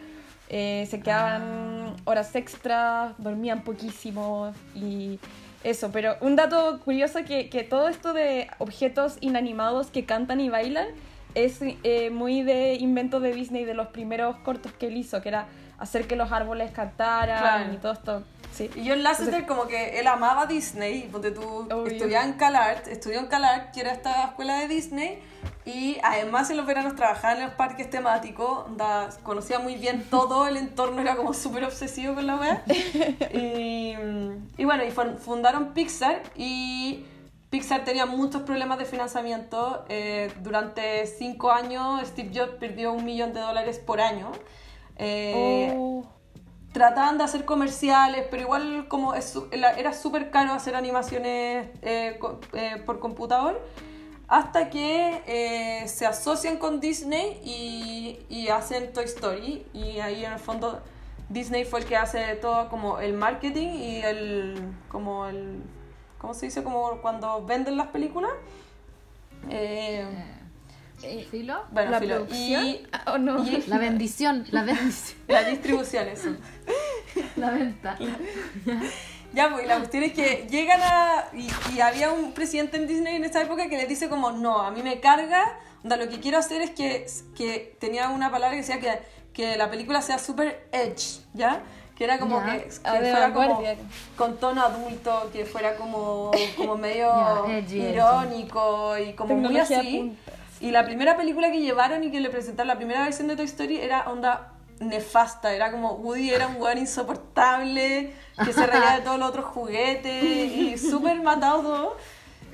eh, 0.49 0.87
se 0.91 1.01
quedaban 1.01 1.72
horas 2.05 2.35
extra, 2.35 3.15
dormían 3.19 3.63
poquísimo 3.65 4.53
y 4.75 5.19
eso. 5.65 5.91
Pero 5.93 6.17
un 6.21 6.37
dato 6.37 6.81
curioso 6.85 7.21
que, 7.25 7.49
que 7.49 7.63
todo 7.65 7.89
esto 7.89 8.13
de 8.13 8.49
objetos 8.59 9.19
inanimados 9.21 9.89
que 9.89 10.05
cantan 10.05 10.41
y 10.41 10.49
bailan 10.49 10.89
es 11.35 11.61
eh, 11.63 12.11
muy 12.11 12.43
de 12.43 12.75
invento 12.75 13.21
de 13.21 13.33
Disney 13.33 13.65
de 13.65 13.75
los 13.75 13.89
primeros 13.89 14.37
cortos 14.39 14.73
que 14.73 14.89
él 14.89 14.97
hizo, 14.97 15.23
que 15.23 15.29
era 15.31 15.47
hacer 15.79 16.07
que 16.07 16.15
los 16.17 16.31
árboles 16.31 16.71
cantaran 16.73 17.39
Claro. 17.41 17.73
y 17.73 17.77
todo 17.79 17.93
esto. 17.93 18.23
Sí. 18.53 18.71
Y 18.77 18.89
John 18.89 19.03
Lasseter 19.03 19.47
como 19.47 19.67
que 19.67 19.99
él 19.99 20.07
amaba 20.07 20.47
Disney, 20.47 21.09
porque 21.11 21.31
tú 21.31 21.67
estudiaba 21.87 22.25
en 22.25 22.35
CalArt, 22.35 22.87
estudió 22.89 23.19
en 23.19 23.27
CalArt, 23.27 23.73
que 23.73 23.81
era 23.81 23.93
esta 23.93 24.25
escuela 24.25 24.59
de 24.59 24.69
Disney, 24.69 25.23
y 25.65 25.97
además 26.03 26.51
en 26.51 26.57
los 26.59 26.67
veranos 26.67 26.95
trabajaba 26.95 27.35
en 27.35 27.43
los 27.45 27.55
parques 27.55 27.89
temáticos, 27.89 28.67
onda, 28.67 29.09
conocía 29.23 29.59
muy 29.59 29.77
bien 29.77 30.05
todo 30.11 30.47
el 30.47 30.57
entorno, 30.57 31.01
era 31.01 31.17
como 31.17 31.33
súper 31.35 31.65
obsesivo 31.65 32.15
con 32.15 32.27
la 32.27 32.37
wea. 32.37 32.63
y, 33.33 33.95
y 34.59 34.65
bueno, 34.65 34.85
y 34.85 34.91
fun- 34.91 35.17
fundaron 35.19 35.73
Pixar 35.73 36.23
y 36.37 37.05
Pixar 37.51 37.85
tenía 37.85 38.07
muchos 38.07 38.43
problemas 38.43 38.79
de 38.79 38.85
financiamiento. 38.85 39.85
eh, 39.89 40.31
durante 40.43 41.07
cinco 41.07 41.51
años 41.53 42.01
Steve 42.09 42.31
Jobs 42.35 42.53
perdió 42.59 42.93
un 42.93 43.05
millón 43.05 43.33
de 43.33 43.41
dólares 43.41 43.79
por 43.79 44.01
año. 44.01 44.31
Eh, 44.97 45.73
Oh. 45.77 46.05
Trataban 46.73 47.19
de 47.19 47.25
hacer 47.25 47.45
comerciales, 47.45 48.27
pero 48.31 48.43
igual 48.43 48.87
como 48.89 49.15
era 49.15 49.93
súper 49.93 50.31
caro 50.31 50.53
hacer 50.53 50.75
animaciones 50.75 51.69
eh, 51.83 52.19
eh, 52.55 52.83
por 52.85 52.99
computador, 52.99 53.61
hasta 54.27 54.71
que 54.71 55.23
eh, 55.27 55.87
se 55.87 56.07
asocian 56.07 56.57
con 56.57 56.81
Disney 56.81 57.41
y, 57.45 58.21
y 58.35 58.49
hacen 58.49 58.93
Toy 58.93 59.05
Story, 59.05 59.67
y 59.75 60.01
ahí 60.01 60.25
en 60.25 60.33
el 60.33 60.39
fondo 60.39 60.81
Disney 61.29 61.65
fue 61.65 61.81
el 61.81 61.87
que 61.87 61.97
hace 61.97 62.37
todo 62.37 62.69
como 62.69 62.99
el 62.99 63.13
marketing 63.13 63.69
y 63.69 63.97
el, 64.03 64.75
como 64.89 65.27
el, 65.27 65.63
¿cómo 66.19 66.33
se 66.35 66.47
dice? 66.47 66.63
Como 66.63 66.99
cuando 67.03 67.45
venden 67.45 67.77
las 67.77 67.89
películas. 67.89 68.33
Eh, 71.03 71.27
¿Filo? 71.31 71.63
bueno, 71.71 71.91
¿La 71.93 72.01
filo. 72.01 72.15
producción? 72.17 72.65
Y, 72.67 72.87
Ah, 72.93 73.13
¿O 73.13 73.19
no? 73.19 73.45
y 73.45 73.63
La 73.67 73.79
bendición, 73.79 74.45
la 74.51 74.63
bendición, 74.65 75.19
la 75.29 75.45
distribución, 75.45 76.09
eso. 76.09 76.37
la 77.37 77.51
venta. 77.51 77.97
Ya, 79.35 79.49
pues 79.51 79.67
la 79.67 79.79
cuestión 79.79 80.03
es 80.03 80.13
que 80.13 80.47
llegan 80.51 80.79
a... 80.83 81.25
Y, 81.33 81.49
y 81.75 81.81
había 81.81 82.11
un 82.13 82.33
presidente 82.33 82.77
en 82.77 82.87
Disney 82.87 83.17
en 83.17 83.25
esa 83.25 83.41
época 83.41 83.67
que 83.71 83.79
les 83.79 83.89
dice 83.89 84.11
como, 84.11 84.31
no, 84.31 84.61
a 84.61 84.71
mí 84.71 84.83
me 84.83 85.01
carga, 85.01 85.57
onda, 85.83 85.97
lo 85.97 86.07
que 86.11 86.21
quiero 86.21 86.37
hacer 86.37 86.61
es 86.61 86.71
que, 86.73 87.07
que 87.35 87.75
tenía 87.81 88.11
una 88.11 88.31
palabra 88.31 88.51
que 88.57 88.61
decía 88.61 88.79
que, 88.79 89.01
que 89.33 89.57
la 89.57 89.71
película 89.71 90.03
sea 90.03 90.19
súper 90.19 90.69
edge, 90.71 91.23
¿ya? 91.33 91.63
Que 91.97 92.05
era 92.05 92.19
como 92.19 92.45
que, 92.45 92.59
que 92.65 92.71
fuera 93.01 93.33
como 93.33 93.63
con 94.19 94.37
tono 94.37 94.63
adulto, 94.67 95.31
que 95.33 95.47
fuera 95.47 95.77
como, 95.77 96.31
como 96.59 96.77
medio 96.77 97.09
Ya, 97.09 97.57
edgy, 97.57 97.81
edgy. 97.81 97.89
irónico 97.95 98.99
y 98.99 99.15
como 99.15 99.35
muy 99.35 99.59
así. 99.59 99.99
punta. 99.99 100.33
Y 100.63 100.71
la 100.71 100.85
primera 100.85 101.17
película 101.17 101.51
que 101.51 101.61
llevaron 101.61 102.05
y 102.05 102.13
que 102.13 102.21
le 102.21 102.31
presentaron, 102.31 102.69
la 102.69 102.77
primera 102.77 103.03
versión 103.03 103.27
de 103.27 103.35
Toy 103.35 103.47
Story 103.47 103.79
era 103.79 104.09
onda 104.09 104.53
nefasta, 104.79 105.53
era 105.53 105.73
como 105.73 105.95
Woody 105.95 106.31
era 106.31 106.47
un 106.47 106.63
weón 106.63 106.79
insoportable, 106.79 108.15
que 108.45 108.53
se 108.53 108.65
reía 108.65 108.93
de 108.93 109.01
todos 109.01 109.19
los 109.19 109.29
otros 109.29 109.47
juguetes 109.47 110.23
y 110.23 110.79
súper 110.91 111.21
matado 111.21 111.63
todo. 111.63 111.97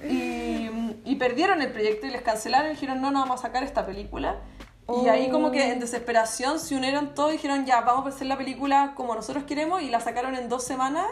Y, 0.08 0.70
y 1.04 1.16
perdieron 1.16 1.60
el 1.60 1.70
proyecto 1.70 2.06
y 2.06 2.10
les 2.10 2.22
cancelaron 2.22 2.68
y 2.68 2.70
dijeron, 2.70 3.02
no, 3.02 3.10
no 3.10 3.20
vamos 3.20 3.40
a 3.40 3.42
sacar 3.42 3.62
esta 3.62 3.84
película. 3.84 4.36
Y 5.02 5.08
ahí 5.08 5.28
como 5.28 5.50
que 5.50 5.70
en 5.70 5.78
desesperación 5.78 6.58
se 6.58 6.76
unieron 6.76 7.14
todos 7.14 7.28
y 7.28 7.32
dijeron, 7.34 7.66
ya, 7.66 7.82
vamos 7.82 8.06
a 8.06 8.08
hacer 8.08 8.26
la 8.26 8.38
película 8.38 8.94
como 8.94 9.14
nosotros 9.14 9.44
queremos 9.44 9.82
y 9.82 9.90
la 9.90 10.00
sacaron 10.00 10.34
en 10.34 10.48
dos 10.48 10.64
semanas, 10.64 11.04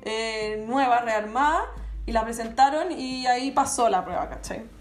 eh, 0.00 0.64
nueva, 0.66 1.00
rearmada, 1.00 1.66
y 2.06 2.12
la 2.12 2.24
presentaron 2.24 2.90
y 2.90 3.26
ahí 3.26 3.50
pasó 3.50 3.90
la 3.90 4.02
prueba, 4.02 4.30
¿cachai? 4.30 4.77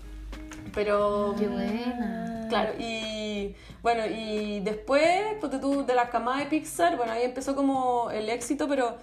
Pero... 0.77 1.33
Qué 1.39 1.47
buena. 1.47 2.45
Claro, 2.49 2.73
y 2.77 3.55
bueno, 3.81 4.03
y 4.05 4.59
después, 4.59 5.03
ponte 5.41 5.57
tú, 5.57 5.83
de 5.87 5.95
la 5.95 6.09
camada 6.11 6.37
de 6.37 6.45
Pixar, 6.45 6.95
bueno, 6.97 7.13
ahí 7.13 7.23
empezó 7.23 7.55
como 7.55 8.11
el 8.11 8.29
éxito, 8.29 8.67
pero, 8.69 8.95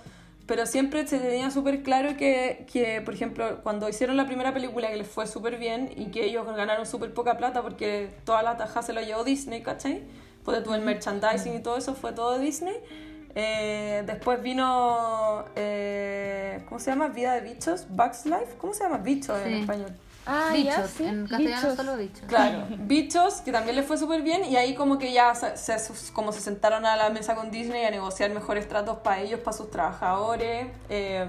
pero 0.47 0.67
siempre 0.67 1.05
se 1.07 1.19
tenía 1.19 1.51
súper 1.51 1.83
claro 1.83 2.17
que, 2.17 2.65
que, 2.73 3.01
por 3.01 3.13
ejemplo, 3.13 3.61
cuando 3.65 3.89
hicieron 3.89 4.17
la 4.17 4.25
primera 4.27 4.55
película 4.55 4.89
que 4.89 4.97
les 4.97 5.09
fue 5.09 5.27
súper 5.27 5.59
bien 5.59 5.91
y 5.97 6.07
que 6.13 6.25
ellos 6.25 6.47
ganaron 6.47 6.87
súper 6.87 7.13
poca 7.13 7.37
plata 7.37 7.61
porque 7.61 8.09
toda 8.25 8.45
la 8.45 8.57
taja 8.57 8.83
se 8.83 8.93
lo 8.93 9.01
llevó 9.03 9.25
Disney, 9.25 9.63
¿cachai? 9.63 10.03
Ponte 10.45 10.61
tú 10.61 10.75
el 10.75 10.83
merchandising 10.83 11.57
y 11.57 11.59
todo 11.61 11.77
eso 11.77 11.95
fue 11.97 12.13
todo 12.13 12.39
Disney. 12.39 12.77
Eh, 13.35 14.05
después 14.07 14.41
vino, 14.41 15.45
eh, 15.57 16.63
¿cómo 16.69 16.79
se 16.79 16.91
llama? 16.93 17.09
Vida 17.09 17.35
de 17.35 17.41
bichos, 17.41 17.87
Bugs 17.91 18.27
Life, 18.27 18.55
¿cómo 18.59 18.73
se 18.75 18.85
llama? 18.85 18.99
Bichos 18.99 19.37
en 19.43 19.49
Sí. 19.55 19.61
español. 19.63 19.93
Ah, 20.27 20.51
ya, 20.57 20.77
bichos, 20.77 20.91
sí. 20.91 21.05
en 21.05 21.27
castellano 21.27 21.61
bichos. 21.61 21.77
solo 21.77 21.97
bichos. 21.97 22.23
Claro, 22.27 22.67
Bichos, 22.79 23.35
que 23.43 23.53
también 23.53 23.77
le 23.77 23.83
fue 23.83 23.99
súper 23.99 24.23
bien, 24.23 24.45
y 24.45 24.57
ahí 24.57 24.75
como 24.75 24.99
que 24.99 25.13
ya 25.13 25.35
se, 25.35 25.57
se- 25.57 26.13
como 26.13 26.33
se 26.33 26.41
sentaron 26.41 26.87
a 26.87 26.97
la 26.97 27.11
mesa 27.11 27.35
con 27.35 27.51
Disney 27.51 27.85
a 27.85 27.91
negociar 27.91 28.31
mejores 28.31 28.67
tratos 28.69 28.99
para 28.99 29.21
ellos, 29.21 29.41
para 29.41 29.57
sus 29.57 29.71
trabajadores. 29.71 30.69
eh, 30.89 31.27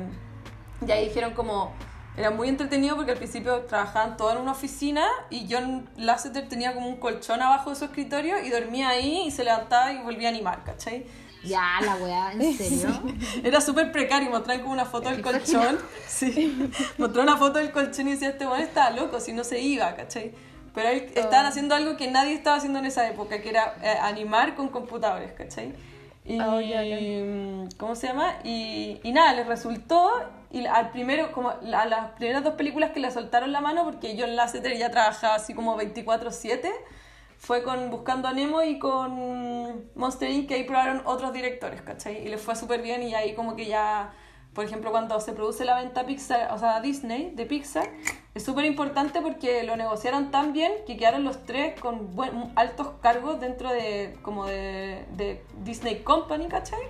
y 0.86 0.92
ahí 0.92 1.08
dijeron 1.08 1.34
como, 1.34 1.72
era 2.18 2.32
muy 2.32 2.48
entretenido 2.48 2.96
porque 2.96 3.12
al 3.12 3.18
principio 3.18 3.62
trabajaban 3.62 4.16
todos 4.18 4.36
en 4.36 4.42
una 4.42 4.52
oficina 4.54 5.06
y 5.30 5.48
John 5.50 5.90
Lasseter 5.98 6.48
tenía 6.48 6.74
como 6.74 6.88
un 6.88 6.98
colchón 6.98 7.42
abajo 7.42 7.70
de 7.72 7.76
su 7.76 7.86
escritorio 7.86 8.40
y 8.44 8.50
dormía 8.50 8.90
ahí 8.90 9.24
y 9.26 9.32
se 9.32 9.44
levantaba 9.44 9.92
y 9.92 9.98
volvía 10.04 10.30
a 10.30 10.32
animar, 10.32 10.64
¿cachai? 10.64 11.06
Ya, 11.46 11.80
la 11.82 11.96
weá, 11.96 12.32
¿en 12.34 12.54
serio? 12.58 12.90
Era 13.44 13.62
súper 13.62 13.92
precario, 13.92 14.30
mostraban 14.30 14.62
como 14.62 14.74
una 14.74 14.86
foto 14.86 15.10
del 15.10 15.22
colchón. 15.22 15.78
Sí, 16.08 16.72
mostró 16.98 17.24
una 17.24 17.36
foto 17.38 17.60
del 17.60 17.72
colchón 17.72 18.08
y 18.08 18.12
decía, 18.12 18.30
este 18.30 18.46
bueno 18.46 18.64
estaba 18.64 18.90
loco, 18.92 19.20
si 19.20 19.34
no 19.34 19.44
se 19.44 19.60
iba, 19.60 19.94
¿cachai? 19.96 20.34
Pero 20.74 20.90
él, 20.90 21.12
estaban 21.16 21.46
haciendo 21.46 21.76
algo 21.76 21.98
que 21.98 22.10
nadie 22.10 22.34
estaba 22.34 22.58
haciendo 22.58 22.80
en 22.80 22.86
esa 22.86 23.08
época, 23.08 23.42
que 23.42 23.50
era 23.50 23.76
eh, 23.84 23.98
animar 24.02 24.56
con 24.56 24.70
computadores, 24.70 25.32
¿cachai? 25.34 25.74
Y, 26.26 26.40
Oh, 26.40 26.60
ya, 26.60 26.84
ya. 26.84 26.98
¿cómo 27.78 27.96
se 27.96 28.08
llama? 28.08 28.36
Y, 28.44 29.00
y 29.04 29.12
nada, 29.12 29.34
les 29.34 29.46
resultó, 29.46 30.10
y 30.52 30.66
al 30.66 30.90
primero, 30.92 31.32
como 31.32 31.50
a 31.50 31.86
las 31.86 32.12
primeras 32.12 32.44
dos 32.44 32.56
películas 32.56 32.92
que 32.92 33.00
le 33.00 33.12
soltaron 33.12 33.52
la 33.52 33.62
mano, 33.62 33.84
porque 33.84 34.16
John 34.20 34.36
Lasseter 34.36 34.76
ya 34.78 34.90
trabajaba 34.90 35.36
así 35.36 35.54
como 35.54 35.78
24-7, 35.78 36.72
fue 37.38 37.64
con 37.64 37.90
Buscando 37.90 38.28
a 38.28 38.34
Nemo 38.34 38.62
y 38.62 38.80
con 38.80 39.90
Monster 39.96 40.30
Inc. 40.30 40.48
que 40.48 40.56
ahí 40.56 40.64
probaron 40.64 41.02
otros 41.06 41.34
directores, 41.34 41.82
¿cachai? 41.82 42.26
Y 42.26 42.30
les 42.30 42.42
fue 42.42 42.56
súper 42.56 42.82
bien 42.82 43.04
y 43.04 43.14
ahí 43.14 43.36
como 43.36 43.56
que 43.56 43.66
ya, 43.66 44.14
por 44.54 44.66
ejemplo, 44.66 44.92
cuando 44.92 45.20
se 45.20 45.34
produce 45.34 45.66
la 45.66 45.76
venta 45.76 46.06
Pixar, 46.06 46.52
o 46.52 46.58
sea, 46.58 46.82
Disney, 46.82 47.32
de 47.36 47.46
Pixar, 47.46 47.90
es 48.34 48.44
súper 48.44 48.66
importante 48.66 49.22
porque 49.22 49.64
lo 49.64 49.76
negociaron 49.76 50.32
tan 50.32 50.54
bien 50.54 50.72
que 50.88 50.98
quedaron 50.98 51.24
los 51.24 51.44
tres 51.46 51.80
con 51.80 52.16
buen, 52.16 52.52
altos 52.56 52.88
cargos 53.02 53.40
dentro 53.40 53.70
de, 53.70 54.18
como 54.22 54.46
de, 54.46 55.06
de 55.12 55.44
Disney 55.64 56.04
Company, 56.04 56.48
¿cachai? 56.48 56.82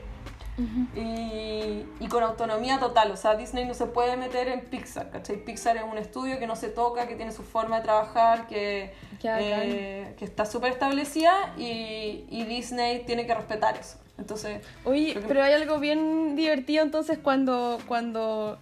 Y, 0.95 1.85
y 1.99 2.07
con 2.09 2.23
autonomía 2.23 2.79
total, 2.79 3.11
o 3.11 3.17
sea, 3.17 3.35
Disney 3.35 3.65
no 3.65 3.73
se 3.73 3.85
puede 3.87 4.15
meter 4.17 4.47
en 4.47 4.61
Pixar, 4.61 5.09
¿cachai? 5.11 5.37
Pixar 5.43 5.77
es 5.77 5.83
un 5.83 5.97
estudio 5.97 6.39
que 6.39 6.47
no 6.47 6.55
se 6.55 6.69
toca, 6.69 7.07
que 7.07 7.15
tiene 7.15 7.31
su 7.31 7.43
forma 7.43 7.77
de 7.77 7.83
trabajar, 7.83 8.47
que, 8.47 8.93
eh, 9.23 10.13
que 10.17 10.25
está 10.25 10.45
súper 10.45 10.71
establecida 10.73 11.53
y, 11.57 12.25
y 12.29 12.43
Disney 12.45 13.03
tiene 13.05 13.25
que 13.27 13.33
respetar 13.35 13.75
eso. 13.77 13.97
Entonces, 14.17 14.61
Oye, 14.85 15.13
que- 15.13 15.19
pero 15.21 15.43
hay 15.43 15.53
algo 15.53 15.79
bien 15.79 16.35
divertido 16.35 16.83
entonces 16.83 17.17
cuando, 17.21 17.79
cuando 17.87 18.57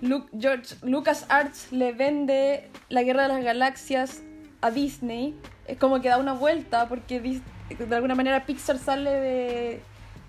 Lu- 0.00 0.26
George 0.38 0.74
Lucas 0.82 1.26
Arts 1.28 1.70
le 1.72 1.92
vende 1.92 2.68
la 2.88 3.02
Guerra 3.02 3.22
de 3.22 3.28
las 3.28 3.44
Galaxias 3.44 4.20
a 4.62 4.70
Disney. 4.72 5.38
Es 5.68 5.78
como 5.78 6.00
que 6.00 6.08
da 6.08 6.18
una 6.18 6.32
vuelta 6.32 6.88
porque 6.88 7.20
de 7.20 7.94
alguna 7.96 8.14
manera 8.16 8.46
Pixar 8.46 8.78
sale 8.78 9.10
de, 9.10 9.80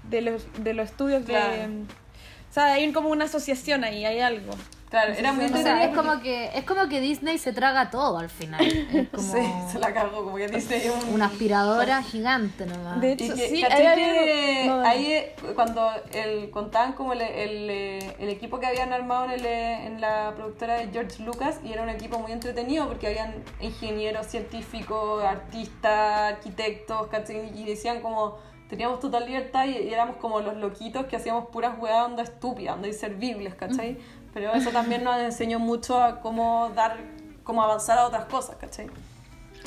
de, 0.09 0.21
los, 0.21 0.45
de 0.59 0.73
los 0.73 0.89
estudios 0.89 1.23
Claro. 1.25 1.51
de... 1.53 1.83
O 2.49 2.53
sea, 2.53 2.73
hay 2.73 2.91
como 2.93 3.09
una 3.09 3.25
asociación 3.25 3.83
ahí, 3.83 4.05
hay 4.05 4.19
algo. 4.19 4.53
Claro, 4.89 5.13
era 5.13 5.33
muy 5.33 5.43
O 5.45 5.49
sea, 5.49 5.83
es 5.83 5.93
como 5.93 6.21
que 6.21 6.45
es 6.57 6.63
como 6.63 6.87
que 6.87 7.01
Disney 7.01 7.37
se 7.37 7.51
traga 7.51 7.89
todo 7.91 8.19
al 8.19 8.29
final. 8.29 8.65
Es 8.65 9.09
como 9.11 9.21
Sí, 9.21 9.45
se 9.69 9.79
la 9.79 9.93
cagó, 9.93 10.23
como 10.23 10.37
que 10.37 10.47
Disney 10.47 10.83
es 10.87 11.03
un... 11.03 11.15
una 11.15 11.25
aspiradora 11.25 12.01
gigante 12.01 12.65
nomás. 12.65 13.01
De 13.01 13.09
Y 13.09 13.11
hecho, 13.11 13.35
que, 13.35 13.49
sí, 13.49 13.61
¿cachai 13.61 13.85
hay 13.85 13.95
que 13.97 14.65
no, 14.65 14.79
ahí 14.87 15.11
eh, 15.11 15.35
cuando 15.55 15.91
el, 16.13 16.49
contaban 16.51 16.93
como 16.93 17.11
el, 17.11 17.21
el, 17.21 17.69
el 18.17 18.29
equipo 18.29 18.61
que 18.61 18.67
habían 18.67 18.93
armado 18.93 19.25
en, 19.25 19.31
el, 19.31 19.45
en 19.45 19.99
la 19.99 20.31
productora 20.37 20.75
de 20.75 20.87
George 20.87 21.21
Lucas 21.21 21.59
y 21.65 21.73
era 21.73 21.81
un 21.81 21.89
equipo 21.89 22.17
muy 22.19 22.31
entretenido 22.31 22.87
porque 22.87 23.07
habían 23.07 23.43
ingenieros, 23.59 24.27
científicos, 24.27 25.21
artistas, 25.21 26.33
arquitectos, 26.33 27.09
y 27.53 27.65
decían 27.65 27.99
como 27.99 28.37
teníamos 28.69 28.99
total 28.99 29.25
libertad 29.25 29.65
y, 29.65 29.77
y 29.77 29.93
éramos 29.93 30.17
como 30.17 30.39
los 30.41 30.57
loquitos 30.57 31.05
que 31.05 31.15
hacíamos 31.15 31.49
puras 31.49 31.77
weas 31.79 32.05
onda 32.05 32.23
estúpidas, 32.23 32.75
onda 32.75 32.87
inservibles, 32.87 33.55
¿cachai? 33.55 33.97
Pero 34.33 34.53
eso 34.53 34.69
también 34.71 35.03
nos 35.03 35.17
enseñó 35.19 35.57
mucho 35.59 36.01
a 36.01 36.19
cómo 36.21 36.71
dar, 36.75 36.97
cómo 37.43 37.63
avanzar 37.63 37.97
a 37.97 38.05
otras 38.05 38.25
cosas, 38.25 38.55
¿cachai? 38.57 38.87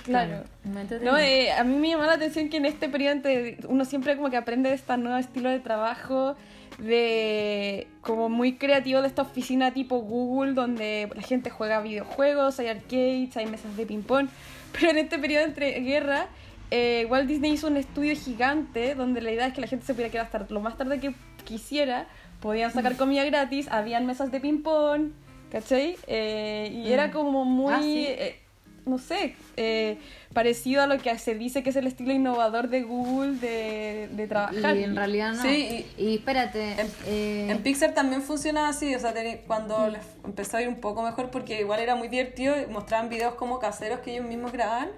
Claro. 0.05 0.45
Entretenía. 0.65 1.11
No, 1.13 1.19
eh, 1.19 1.53
a 1.53 1.65
mí 1.65 1.75
me 1.77 1.89
llamó 1.89 2.05
la 2.05 2.13
atención 2.15 2.49
que 2.49 2.57
en 2.59 2.67
este 2.67 2.89
periodo 2.89 3.13
entre- 3.13 3.59
uno 3.69 3.85
siempre 3.85 4.17
como 4.17 4.31
que 4.31 4.37
aprende 4.37 4.69
de 4.69 4.75
este 4.77 4.97
nuevo 4.97 5.19
estilo 5.19 5.51
de 5.51 5.61
trabajo, 5.61 6.37
de 6.79 7.87
como 8.01 8.29
muy 8.29 8.55
creativo 8.57 9.03
de 9.03 9.09
esta 9.09 9.23
oficina 9.23 9.73
tipo 9.73 9.99
Google, 9.99 10.53
donde 10.55 11.11
la 11.15 11.23
gente 11.23 11.51
juega 11.51 11.81
videojuegos, 11.81 12.59
hay 12.61 12.69
arcades, 12.69 13.37
hay 13.37 13.47
mesas 13.47 13.77
de 13.77 13.87
ping-pong. 13.87 14.29
Pero 14.73 14.91
en 14.91 14.99
este 14.99 15.19
periodo 15.19 15.45
entre 15.45 15.81
guerra, 15.81 16.29
eh, 16.71 17.07
Walt 17.11 17.27
Disney 17.29 17.53
hizo 17.53 17.67
un 17.67 17.77
estudio 17.77 18.15
gigante 18.15 18.95
donde 18.95 19.21
la 19.21 19.33
idea 19.33 19.47
es 19.47 19.55
que 19.55 19.61
la 19.61 19.67
gente 19.67 19.87
se 19.87 19.95
pudiera 19.95 20.11
quedar 20.11 20.27
hasta 20.27 20.47
lo 20.53 20.61
más 20.61 20.77
tarde 20.77 21.01
que 21.01 21.15
quisiera, 21.45 22.07
podían 22.41 22.73
sacar 22.73 22.97
comida 22.97 23.25
gratis, 23.25 23.69
habían 23.71 24.07
mesas 24.07 24.31
de 24.31 24.41
ping-pong, 24.41 25.13
¿cachai? 25.51 25.97
Eh, 26.07 26.83
y 26.85 26.93
era 26.93 27.11
como 27.11 27.45
muy... 27.45 27.73
Ah, 27.73 27.81
sí. 27.83 28.07
eh, 28.09 28.41
no 28.87 28.99
sé, 28.99 29.35
eh, 29.57 29.99
parecido 30.33 30.83
a 30.83 30.87
lo 30.87 30.99
que 30.99 31.17
se 31.19 31.35
dice 31.35 31.63
que 31.63 31.71
es 31.71 31.77
el 31.77 31.87
estilo 31.87 32.13
innovador 32.13 32.69
de 32.69 32.83
Google 32.83 33.37
de, 33.39 34.09
de 34.13 34.27
trabajar. 34.27 34.77
Y 34.77 34.85
en 34.85 34.97
realidad 34.97 35.35
no. 35.35 35.43
Sí, 35.43 35.87
y, 35.97 36.17
espérate. 36.17 36.73
En, 36.81 36.87
eh, 37.07 37.47
en 37.51 37.63
Pixar 37.63 37.95
también 37.95 38.23
funciona 38.23 38.69
así, 38.69 38.95
o 38.95 38.99
sea, 38.99 39.15
cuando 39.47 39.89
les 39.89 40.03
empezó 40.25 40.57
a 40.57 40.63
ir 40.63 40.69
un 40.69 40.81
poco 40.81 41.03
mejor, 41.03 41.31
porque 41.31 41.61
igual 41.61 41.81
era 41.81 41.95
muy 41.95 42.09
divertido, 42.09 42.55
mostraban 42.71 43.09
videos 43.09 43.35
como 43.35 43.59
caseros 43.59 44.01
que 44.01 44.13
ellos 44.13 44.27
mismos 44.27 44.53
grababan 44.53 44.89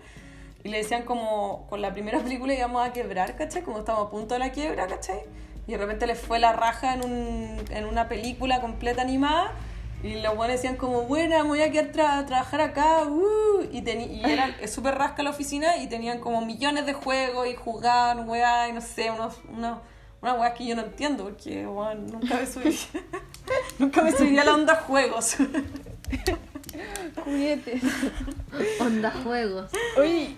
y 0.65 0.69
le 0.69 0.79
decían 0.79 1.03
como, 1.03 1.67
con 1.69 1.81
la 1.83 1.93
primera 1.93 2.19
película 2.23 2.55
íbamos 2.55 2.87
a 2.87 2.93
quebrar, 2.93 3.37
¿cachai? 3.37 3.63
Como 3.63 3.79
estamos 3.81 4.07
a 4.07 4.11
punto 4.11 4.35
de 4.35 4.41
la 4.41 4.53
quiebra, 4.53 4.87
¿cachai? 4.87 5.21
Y 5.67 5.73
de 5.73 5.79
repente 5.79 6.07
les 6.07 6.19
fue 6.21 6.39
la 6.39 6.53
raja 6.53 6.95
en, 6.95 7.05
un, 7.05 7.65
en 7.71 7.85
una 7.87 8.09
película 8.09 8.61
completa 8.61 9.03
animada 9.03 9.53
y 10.03 10.21
los 10.21 10.35
buenos 10.35 10.57
decían 10.57 10.75
como, 10.77 11.03
buena, 11.03 11.45
me 11.45 11.49
voy 11.51 11.63
a 11.63 11.71
quedar 11.71 11.93
tra- 11.93 12.19
a 12.19 12.27
trabajar 12.27 12.61
acá, 12.61 13.05
uh", 13.05 13.63
y, 13.71 13.89
y 13.89 14.23
era 14.25 14.51
súper 14.67 14.97
rasca 14.97 15.23
la 15.23 15.31
oficina 15.31 15.77
y 15.77 15.87
tenían 15.87 16.19
como 16.19 16.45
millones 16.45 16.87
de 16.87 16.93
juegos 16.93 17.47
y 17.47 17.55
jugaban, 17.55 18.29
weá, 18.29 18.69
y 18.69 18.73
no 18.73 18.81
sé, 18.81 19.13
unos, 19.13 19.37
unos, 19.49 19.79
unas 20.21 20.39
weas 20.41 20.55
que 20.55 20.67
yo 20.67 20.75
no 20.75 20.83
entiendo 20.83 21.23
porque, 21.23 21.63
nunca 21.63 22.35
me 22.35 22.47
subiría, 22.49 22.79
nunca 23.79 24.03
me 24.03 24.11
subiría 24.11 24.43
a 24.43 24.45
la 24.47 24.55
onda 24.55 24.75
juegos. 24.75 25.37
Juguetes. 27.25 27.83
onda 28.81 29.11
juegos. 29.11 29.71
Oye, 29.99 30.37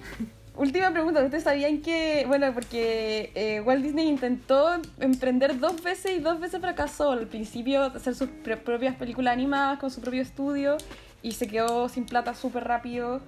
última 0.57 0.91
pregunta. 0.93 1.23
¿Ustedes 1.23 1.45
sabían 1.45 1.81
que, 1.83 2.25
bueno, 2.27 2.53
porque 2.53 3.31
eh, 3.35 3.61
Walt 3.61 3.83
Disney 3.83 4.09
intentó 4.09 4.81
emprender 5.01 5.59
dos 5.59 5.83
veces 5.83 6.13
y 6.17 6.21
dos 6.21 6.41
veces 6.41 6.61
fracasó? 6.61 7.13
Al 7.13 7.27
principio 7.27 7.83
hacer 7.85 8.15
sus 8.15 8.29
pr- 8.29 8.59
propias 8.63 8.97
películas 8.97 9.33
animadas 9.33 9.79
con 9.79 9.91
su 9.91 10.01
propio 10.01 10.23
estudio 10.23 10.77
y 11.23 11.33
se 11.33 11.47
quedó 11.47 11.89
sin 11.89 12.07
plata 12.07 12.35
súper 12.35 12.65
rápido. 12.65 13.21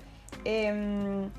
Em, 0.44 1.30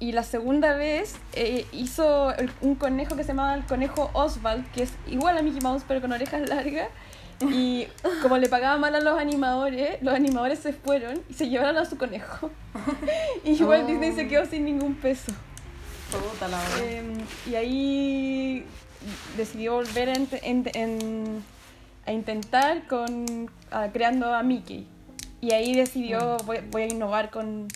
y 0.00 0.12
la 0.12 0.22
segunda 0.22 0.74
vez 0.76 1.16
eh, 1.32 1.66
hizo 1.72 2.32
un 2.60 2.76
conejo 2.76 3.16
que 3.16 3.22
se 3.24 3.28
llamaba 3.28 3.54
el 3.56 3.64
conejo 3.66 4.10
Oswald, 4.12 4.64
que 4.70 4.84
es 4.84 4.92
igual 5.08 5.36
a 5.36 5.42
Mickey 5.42 5.60
Mouse 5.60 5.82
pero 5.88 6.00
con 6.00 6.12
orejas 6.12 6.48
largas. 6.48 6.88
Y 7.40 7.86
como 8.22 8.36
le 8.38 8.48
pagaba 8.48 8.78
mal 8.78 8.94
a 8.96 9.00
los 9.00 9.18
animadores, 9.18 10.02
los 10.02 10.12
animadores 10.14 10.58
se 10.58 10.72
fueron 10.72 11.20
y 11.28 11.34
se 11.34 11.48
llevaron 11.48 11.76
a 11.76 11.84
su 11.84 11.96
conejo. 11.96 12.50
Y 13.44 13.62
Walt 13.62 13.84
Oh. 13.84 13.86
Disney 13.86 14.12
se 14.12 14.26
quedó 14.28 14.44
sin 14.46 14.64
ningún 14.64 14.94
peso. 14.96 15.32
Puta 16.10 16.48
la. 16.48 16.60
Eh, 16.80 17.02
y 17.50 17.54
ahí 17.54 18.64
decidió 19.36 19.74
volver 19.74 20.08
a, 20.10 20.14
en- 20.14 20.28
en- 20.74 21.42
a 22.06 22.12
intentar 22.12 22.86
con 22.86 23.48
a- 23.70 23.88
creando 23.88 24.32
a 24.34 24.42
Mickey. 24.42 24.86
Y 25.40 25.52
ahí 25.52 25.74
decidió 25.74 26.36
voy, 26.46 26.58
voy 26.70 26.82
a 26.82 26.86
innovar 26.86 27.30
con 27.30 27.68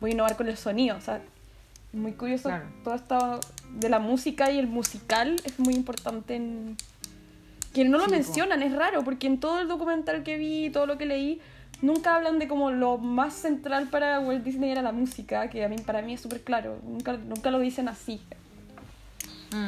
voy 0.00 0.10
a 0.10 0.14
innovar 0.14 0.36
con 0.36 0.48
el 0.48 0.56
sonido. 0.56 0.96
O 0.96 1.00
sea, 1.00 1.20
muy 1.92 2.12
curioso 2.12 2.50
Claro. 2.50 2.66
todo 2.84 2.94
esto 2.94 3.40
de 3.74 3.88
la 3.88 3.98
música 3.98 4.50
y 4.50 4.58
el 4.58 4.66
musical 4.68 5.36
es 5.44 5.58
muy 5.58 5.74
importante 5.74 6.36
en 6.36 6.76
que 7.72 7.84
no 7.84 7.98
lo 7.98 8.04
Sí, 8.04 8.10
po. 8.10 8.16
mencionan, 8.16 8.62
es 8.62 8.72
raro, 8.74 9.04
porque 9.04 9.26
en 9.26 9.40
todo 9.40 9.60
el 9.60 9.68
documental 9.68 10.22
que 10.22 10.36
vi, 10.36 10.70
todo 10.70 10.86
lo 10.86 10.98
que 10.98 11.06
leí, 11.06 11.40
nunca 11.82 12.14
hablan 12.16 12.38
de 12.38 12.48
como 12.48 12.70
lo 12.70 12.98
más 12.98 13.34
central 13.34 13.88
para 13.88 14.18
Walt 14.20 14.42
Disney 14.44 14.70
era 14.70 14.82
la 14.82 14.92
música, 14.92 15.48
que 15.48 15.64
a 15.64 15.68
mí, 15.68 15.76
para 15.78 16.02
mí 16.02 16.14
es 16.14 16.20
súper 16.20 16.42
claro, 16.42 16.78
nunca, 16.84 17.12
nunca 17.14 17.50
lo 17.50 17.58
dicen 17.58 17.88
así. 17.88 18.20
Mm. 19.52 19.66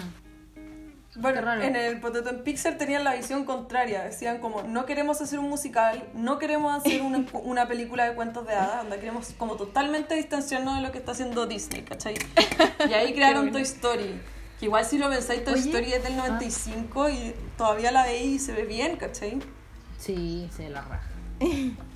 Bueno, 1.16 1.40
raro. 1.40 1.60
en 1.62 1.74
el 1.74 1.98
Potato 2.00 2.30
en 2.30 2.44
Pixar 2.44 2.78
tenían 2.78 3.02
la 3.02 3.14
visión 3.14 3.44
contraria. 3.44 4.04
Decían 4.04 4.38
como, 4.38 4.62
no 4.62 4.86
queremos 4.86 5.20
hacer 5.20 5.40
un 5.40 5.48
musical, 5.48 6.04
no 6.14 6.38
queremos 6.38 6.72
hacer 6.72 7.02
una, 7.02 7.24
una 7.32 7.66
película 7.66 8.08
de 8.08 8.14
cuentos 8.14 8.46
de 8.46 8.54
hadas, 8.54 8.82
donde 8.82 8.98
queremos 8.98 9.34
como 9.36 9.56
totalmente 9.56 10.14
distanciarnos 10.14 10.76
de 10.76 10.82
lo 10.82 10.92
que 10.92 10.98
está 10.98 11.12
haciendo 11.12 11.46
Disney, 11.46 11.82
¿cachai? 11.82 12.14
Y 12.88 12.92
ahí 12.92 13.12
crearon. 13.12 13.50
Toy 13.50 13.62
Story. 13.62 14.20
Que 14.60 14.66
igual 14.66 14.84
si 14.84 14.98
lo 14.98 15.08
pensáis, 15.08 15.42
Toy. 15.42 15.58
Story 15.58 15.92
es 15.94 16.02
del 16.04 16.16
95 16.16 17.08
y 17.08 17.34
todavía 17.56 17.90
la 17.92 18.04
veis 18.04 18.26
y 18.26 18.38
se 18.38 18.52
ve 18.52 18.64
bien, 18.64 18.96
¿cachai? 18.96 19.38
Sí, 19.98 20.48
se 20.54 20.68
la 20.70 20.82
raja. 20.82 21.08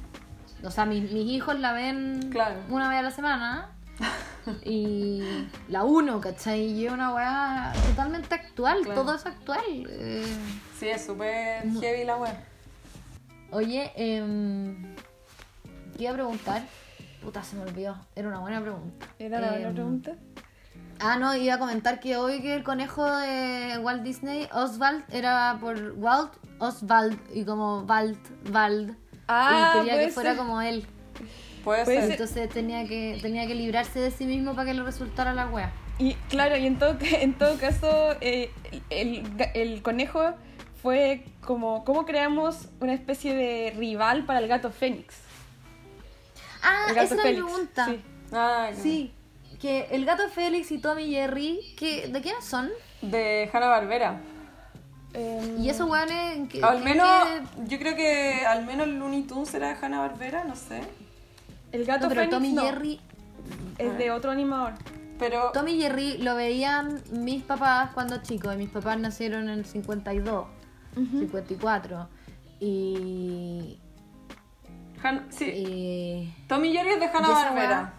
O 0.65 0.71
sea, 0.71 0.87
mis, 0.87 1.13
mis 1.13 1.27
hijos 1.31 1.59
la 1.61 1.73
ven 1.75 2.31
Claro. 2.33 2.57
una 2.71 2.89
vez 2.89 2.99
a 3.01 3.03
la 3.03 3.11
semana. 3.11 3.71
Y 4.65 5.23
la 5.69 5.85
uno, 5.85 6.21
¿cachai? 6.23 6.61
Y 6.63 6.87
es 6.87 6.93
una 6.93 7.15
weá 7.15 7.73
totalmente 7.89 8.35
actual, 8.35 8.81
Claro. 8.83 9.03
todo 9.03 9.15
es 9.15 9.27
actual. 9.27 9.61
Eh, 9.91 10.25
Sí, 10.79 10.89
es 10.89 11.05
súper 11.05 11.63
heavy 11.83 12.05
la 12.05 12.17
web. 12.17 12.35
oye, 13.53 13.93
eh, 13.95 14.75
¿qué 15.99 16.03
iba 16.05 16.11
a 16.13 16.15
preguntar? 16.15 16.63
Puta, 17.23 17.43
se 17.45 17.57
me 17.57 17.63
olvidó. 17.63 17.97
Era 18.17 18.29
una 18.29 18.39
buena 18.41 18.61
pregunta. 18.63 19.07
¿Era 19.19 19.41
la 19.41 19.51
buena 19.53 19.69
Em, 19.69 19.75
pregunta? 19.75 20.13
Ah, 21.07 21.17
no, 21.19 21.37
iba 21.37 21.55
a 21.55 21.59
comentar 21.59 22.01
que 22.01 22.17
hoy 22.17 22.41
que 22.41 22.55
el 22.55 22.65
conejo 22.65 23.05
de 23.05 23.79
Walt 23.79 24.03
Disney, 24.03 24.49
Oswald, 24.53 25.05
era 25.13 25.59
por 25.61 25.93
Walt 25.97 26.33
Oswald 26.59 27.19
y 27.35 27.45
como 27.45 27.81
Walt, 27.83 28.19
Wald. 28.51 28.97
Ah, 29.29 29.75
y 29.77 29.79
quería 29.87 30.01
que 30.07 30.13
fuera 30.13 30.31
ser. 30.31 30.39
como 30.39 30.63
él. 30.63 30.87
Puede 31.63 31.85
ser. 31.85 32.11
Entonces 32.13 32.49
tenía 32.49 32.87
que, 32.87 33.19
tenía 33.21 33.47
que 33.47 33.55
librarse 33.55 34.01
de 34.01 34.11
sí 34.11 34.25
mismo 34.25 34.55
para 34.55 34.67
que 34.71 34.75
le 34.75 34.83
resultara 34.83 35.35
la 35.35 35.47
wea. 35.49 35.73
Y 35.99 36.15
claro, 36.31 36.57
y 36.57 36.67
en 36.67 36.79
todo, 36.79 36.97
en 37.01 37.35
todo 37.35 37.59
caso, 37.59 38.17
eh, 38.21 38.51
el, 38.91 39.25
el 39.55 39.83
conejo 39.83 40.33
fue 40.83 41.25
como, 41.43 41.85
¿cómo 41.85 42.05
creamos 42.07 42.69
una 42.81 42.95
especie 42.95 43.35
de 43.35 43.75
rival 43.77 44.25
para 44.25 44.39
el 44.39 44.49
gato 44.49 44.71
Fénix? 44.71 45.15
Ah, 46.63 46.87
El 46.89 46.95
gato 46.95 47.15
esa 47.15 47.15
era 47.15 47.23
pregunta. 47.23 47.87
sí. 47.87 48.01
Ah, 48.33 48.71
Sí, 48.75 49.13
que 49.65 49.87
el 49.93 50.05
gato 50.05 50.29
Félix 50.29 50.71
y 50.73 50.79
Tommy 50.79 51.07
Jerry, 51.11 51.59
que, 51.79 52.09
¿de 52.09 52.21
quiénes 52.21 52.45
son? 52.45 52.69
De 53.01 53.49
Hanna 53.51 53.69
Barbera. 53.69 54.21
Em, 55.15 55.59
Y 55.63 55.71
esos 55.71 55.89
weones 55.89 56.51
que... 56.51 56.63
Al 56.63 56.79
que- 56.81 56.85
menos, 56.85 57.09
que- 57.25 57.69
yo 57.69 57.79
creo 57.79 57.97
que 57.97 58.45
al 58.45 58.67
menos 58.67 58.89
Looney 58.89 59.23
Tunes 59.23 59.55
era 59.55 59.69
de 59.69 59.77
Hanna 59.81 60.01
Barbera, 60.01 60.45
no 60.45 60.55
sé. 60.55 60.83
el 61.73 61.87
gato 61.87 62.03
No, 62.03 62.09
pero 62.11 62.21
Fénix 62.21 62.31
Tommy 62.37 62.53
no, 62.53 62.63
Jerry... 62.63 63.01
es 63.79 63.97
de 63.97 64.11
otro 64.11 64.31
animador. 64.33 64.75
Pero 65.19 65.51
Tommy 65.55 65.81
Jerry 65.81 66.19
lo 66.19 66.35
veían 66.35 67.01
mis 67.11 67.43
papás 67.43 67.91
cuando 67.95 68.19
chicos, 68.19 68.53
y 68.55 68.59
mis 68.59 68.69
papás 68.69 68.99
nacieron 68.99 69.45
en 69.45 69.61
el 69.61 69.65
52, 69.65 70.47
54. 70.95 72.07
Y... 72.61 73.79
Han- 75.03 75.27
sí, 75.31 75.45
y 75.47 76.35
Tommy 76.49 76.71
Jerry 76.71 76.91
es 76.91 77.01
de 77.01 77.07
Hanna 77.07 77.29
Barbera. 77.31 77.95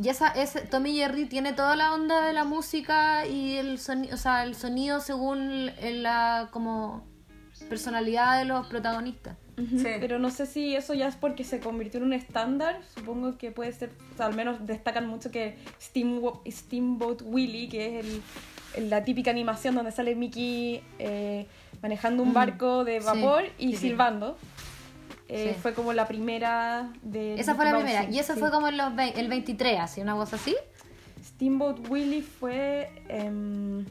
Y 0.00 0.08
esa, 0.08 0.28
ese, 0.28 0.60
Tommy 0.60 0.94
Jerry 0.96 1.26
tiene 1.26 1.52
toda 1.52 1.74
la 1.74 1.92
onda 1.92 2.24
de 2.26 2.32
la 2.32 2.44
música 2.44 3.26
y 3.26 3.56
el 3.56 3.78
sonido, 3.78 4.14
o 4.14 4.18
sea, 4.18 4.44
el 4.44 4.54
sonido 4.54 5.00
según 5.00 5.70
la 5.82 6.48
como 6.52 7.04
personalidad 7.68 8.38
de 8.38 8.44
los 8.44 8.66
protagonistas. 8.68 9.36
Sí. 9.56 9.88
Pero 9.98 10.20
no 10.20 10.30
sé 10.30 10.46
si 10.46 10.76
eso 10.76 10.94
ya 10.94 11.08
es 11.08 11.16
porque 11.16 11.42
se 11.42 11.58
convirtió 11.58 11.98
en 11.98 12.06
un 12.06 12.12
estándar. 12.12 12.80
Supongo 12.94 13.36
que 13.36 13.50
puede 13.50 13.72
ser, 13.72 13.90
o 14.14 14.16
sea, 14.16 14.26
al 14.26 14.34
menos 14.36 14.64
destacan 14.64 15.08
mucho 15.08 15.32
que 15.32 15.58
Steambo- 15.80 16.40
Steamboat 16.48 17.22
Willie, 17.24 17.68
que 17.68 17.98
es 17.98 18.04
el, 18.06 18.22
el- 18.76 18.90
la 18.90 19.02
típica 19.02 19.32
animación 19.32 19.74
donde 19.74 19.90
sale 19.90 20.14
Mickey 20.14 20.80
eh, 21.00 21.48
manejando 21.82 22.22
un 22.22 22.28
Mm, 22.30 22.34
barco 22.34 22.84
de 22.84 23.00
sí, 23.00 23.06
vapor 23.06 23.44
y 23.58 23.70
sí, 23.70 23.72
sí. 23.72 23.76
silbando. 23.88 24.38
Eh, 25.28 25.52
Sí. 25.54 25.60
fue 25.60 25.74
como 25.74 25.92
la 25.92 26.08
primera 26.08 26.90
de... 27.02 27.38
Esa 27.38 27.54
fue 27.54 27.64
la 27.66 27.74
primera. 27.76 28.04
Y 28.04 28.18
eso 28.18 28.34
sí. 28.34 28.40
fue 28.40 28.50
como 28.50 28.68
en 28.68 28.76
los 28.76 28.92
el 29.14 29.28
23, 29.28 29.80
así, 29.80 30.00
una 30.00 30.14
cosa 30.14 30.36
así. 30.36 30.56
Steamboat 31.24 31.88
Willie 31.88 32.22
fue... 32.22 32.90
em, 33.08 33.84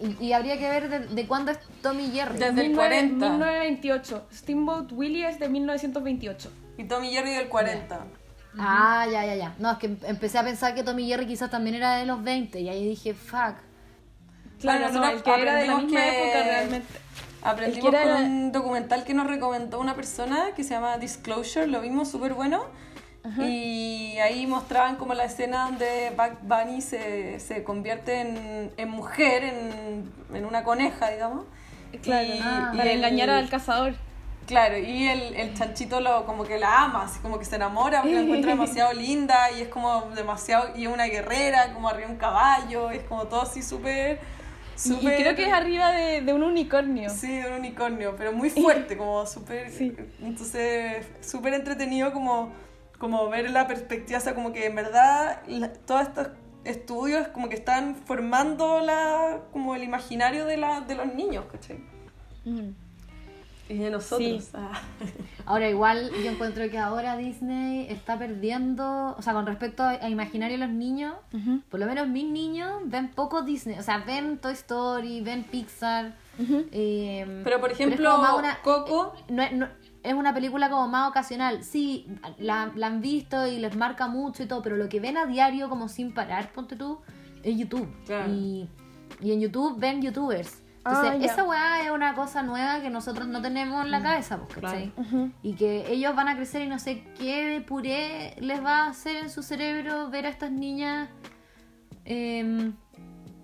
Y, 0.00 0.26
y 0.26 0.32
habría 0.32 0.56
que 0.58 0.68
ver 0.70 0.88
de, 0.88 1.00
de 1.00 1.26
cuándo 1.26 1.50
es 1.50 1.58
Tommy 1.82 2.10
Jerry. 2.12 2.38
Desde 2.38 2.66
el 2.66 2.72
19- 2.72 2.76
40. 2.76 3.28
1928. 3.30 4.26
Steamboat 4.32 4.92
Willie 4.92 5.26
es 5.28 5.40
de 5.40 5.48
1928. 5.48 6.50
Y 6.78 6.84
Tommy 6.84 7.10
Jerry 7.10 7.32
del 7.32 7.48
40. 7.48 8.06
Ah, 8.60 9.06
ya, 9.10 9.26
ya, 9.26 9.34
ya. 9.34 9.54
No, 9.58 9.72
es 9.72 9.78
que 9.78 9.86
em- 9.86 9.98
empecé 10.06 10.38
a 10.38 10.44
pensar 10.44 10.74
que 10.74 10.84
Tommy 10.84 11.06
Jerry 11.08 11.26
quizás 11.26 11.50
también 11.50 11.74
era 11.74 11.96
de 11.96 12.06
los 12.06 12.22
20 12.22 12.60
y 12.60 12.68
ahí 12.68 12.86
dije, 12.88 13.12
fuck. 13.14 13.56
Claro, 14.60 14.84
Bueno, 14.86 15.00
no, 15.00 15.08
el 15.10 15.22
que 15.22 15.42
era 15.42 15.54
de 15.56 15.66
la 15.66 15.76
misma 15.78 16.00
que- 16.00 16.24
época 16.24 16.42
realmente. 16.44 16.98
Aprendimos 17.42 17.90
que 17.90 17.96
era 18.02 18.14
con 18.16 18.24
un 18.24 18.52
documental 18.52 19.04
que 19.04 19.14
nos 19.14 19.26
recomendó 19.26 19.80
una 19.80 19.94
persona 19.94 20.50
que 20.56 20.64
se 20.64 20.70
llama 20.70 20.98
Disclosure, 20.98 21.66
lo 21.66 21.80
vimos 21.80 22.10
súper 22.10 22.34
bueno. 22.34 22.62
Y 23.40 24.16
ahí 24.22 24.46
mostraban 24.46 24.96
como 24.96 25.12
la 25.12 25.24
escena 25.24 25.64
donde 25.64 26.12
Bugs 26.16 26.38
Bunny 26.42 26.80
se, 26.80 27.38
se 27.40 27.62
convierte 27.62 28.20
en, 28.22 28.72
en 28.76 28.88
mujer, 28.88 29.44
en, 29.44 30.10
en 30.34 30.44
una 30.46 30.64
coneja, 30.64 31.10
digamos. 31.10 31.44
Claro, 32.02 32.26
Y- 32.26 32.40
Ah. 32.42 32.70
y 32.72 32.76
para 32.78 32.90
el- 32.90 32.98
engañar 32.98 33.28
al 33.30 33.48
cazador. 33.50 33.94
Claro, 34.46 34.78
y 34.78 35.06
el, 35.08 35.34
el 35.36 35.52
chanchito 35.52 36.00
lo, 36.00 36.24
como 36.24 36.44
que 36.44 36.58
la 36.58 36.84
ama, 36.84 37.02
así 37.04 37.18
como 37.20 37.38
que 37.38 37.44
se 37.44 37.56
enamora 37.56 38.00
porque 38.00 38.14
la 38.14 38.22
encuentra 38.22 38.50
demasiado 38.52 38.94
linda 38.94 39.50
y 39.50 39.60
es 39.60 39.68
como 39.68 40.08
demasiado, 40.14 40.70
y 40.74 40.86
es 40.86 40.90
una 40.92 41.04
guerrera, 41.04 41.74
como 41.74 41.90
arriba 41.90 42.08
un 42.08 42.16
caballo, 42.16 42.90
es 42.90 43.02
como 43.02 43.24
todo 43.24 43.42
así 43.42 43.62
súper... 43.62 44.20
Y, 44.86 44.98
creo 44.98 45.34
que 45.34 45.46
es 45.46 45.52
arriba 45.52 45.90
de, 45.92 46.20
de 46.22 46.32
un 46.32 46.42
unicornio. 46.42 47.10
Sí, 47.10 47.38
de 47.38 47.48
un 47.48 47.54
unicornio, 47.58 48.14
pero 48.16 48.32
muy 48.32 48.50
fuerte, 48.50 48.96
como 48.96 49.26
súper... 49.26 49.70
Sí. 49.70 49.94
Entonces, 50.22 51.06
súper 51.20 51.54
entretenido 51.54 52.12
como, 52.12 52.52
como 52.98 53.28
ver 53.28 53.50
la 53.50 53.66
perspectiva, 53.66 54.18
o 54.18 54.22
sea, 54.22 54.34
como 54.34 54.52
que 54.52 54.66
en 54.66 54.74
verdad 54.76 55.42
la- 55.46 55.72
todos 55.72 56.02
estos 56.02 56.28
estudios 56.64 57.28
como 57.28 57.48
que 57.48 57.56
están 57.56 57.96
formando 57.96 58.80
la, 58.80 59.40
como 59.52 59.74
el 59.74 59.82
imaginario 59.82 60.44
de, 60.46 60.56
la, 60.58 60.80
de 60.82 60.94
los 60.94 61.12
niños, 61.14 61.46
¿cachai? 61.50 61.78
Mm. 62.44 62.70
Y 63.68 63.74
de 63.78 63.90
nosotros. 63.90 64.44
Sí. 64.44 64.50
ah. 64.54 64.80
Ahora 65.44 65.68
igual 65.68 66.10
yo 66.24 66.30
encuentro 66.30 66.68
que 66.70 66.78
ahora 66.78 67.16
Disney 67.16 67.86
está 67.90 68.18
perdiendo, 68.18 69.14
o 69.16 69.22
sea, 69.22 69.32
con 69.34 69.46
respecto 69.46 69.82
a, 69.82 69.90
a 69.90 70.08
imaginario 70.08 70.56
los 70.58 70.70
niños, 70.70 71.14
por 71.70 71.80
lo 71.80 71.86
menos 71.86 72.08
mis 72.08 72.24
niños 72.30 72.82
ven 72.86 73.08
poco 73.08 73.42
Disney, 73.42 73.78
o 73.78 73.82
sea, 73.82 73.98
ven 73.98 74.38
Toy 74.38 74.52
Story, 74.54 75.20
ven 75.20 75.44
Pixar. 75.44 76.14
eh, 76.72 77.42
Pero, 77.44 77.60
por 77.60 77.72
ejemplo, 77.72 78.18
una- 78.38 78.58
Coco... 78.62 79.14
eh, 79.16 79.24
no 79.32 79.42
es- 79.42 79.52
no- 79.52 79.68
es 80.02 80.14
una 80.14 80.32
película 80.32 80.70
como 80.70 80.86
más 80.88 81.08
ocasional. 81.10 81.64
Sí, 81.64 82.06
la, 82.38 82.70
la 82.74 82.86
han 82.86 83.00
visto 83.00 83.46
y 83.46 83.58
les 83.58 83.76
marca 83.76 84.06
mucho 84.06 84.42
y 84.42 84.46
todo, 84.46 84.62
pero 84.62 84.76
lo 84.76 84.88
que 84.88 85.00
ven 85.00 85.16
a 85.16 85.26
diario 85.26 85.68
como 85.68 85.88
sin 85.88 86.12
parar, 86.14 86.52
ponte 86.52 86.76
tú, 86.76 87.00
es 87.42 87.56
YouTube. 87.56 87.88
Claro. 88.06 88.32
Y, 88.32 88.68
y 89.20 89.32
en 89.32 89.40
YouTube 89.40 89.78
ven 89.78 90.00
YouTubers. 90.00 90.62
Entonces, 90.78 91.10
Ah, 91.12 91.24
esa 91.24 91.44
weá 91.44 91.82
es 91.84 91.90
una 91.90 92.14
cosa 92.14 92.42
nueva 92.42 92.80
que 92.80 92.88
nosotros 92.88 93.26
no 93.28 93.42
tenemos 93.42 93.84
en 93.84 93.90
la 93.90 94.00
cabeza, 94.02 94.38
pues, 94.38 94.54
¿cachai? 94.58 94.92
Ujú. 94.96 95.30
Y 95.42 95.54
que 95.54 95.90
ellos 95.92 96.14
van 96.16 96.28
a 96.28 96.36
crecer 96.36 96.62
y 96.62 96.66
no 96.66 96.78
sé 96.78 97.04
qué 97.18 97.62
puré 97.66 98.34
les 98.40 98.64
va 98.64 98.84
a 98.84 98.88
hacer 98.90 99.16
en 99.16 99.28
su 99.30 99.42
cerebro 99.42 100.08
ver 100.10 100.26
a 100.26 100.28
estas 100.30 100.50
niñas. 100.50 101.08
eh, 102.04 102.72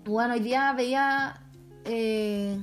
bueno, 0.05 0.33
hoy 0.35 0.39
día 0.39 0.71
veía. 0.73 1.41
eh, 1.85 2.59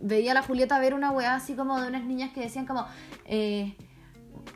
veía 0.00 0.32
a 0.32 0.34
la 0.34 0.42
Julieta 0.42 0.78
ver 0.78 0.94
una 0.94 1.10
weá 1.10 1.34
así 1.36 1.54
como 1.54 1.80
de 1.80 1.88
unas 1.88 2.04
niñas 2.04 2.32
que 2.32 2.40
decían 2.40 2.66
como. 2.66 2.86
eh, 3.24 3.76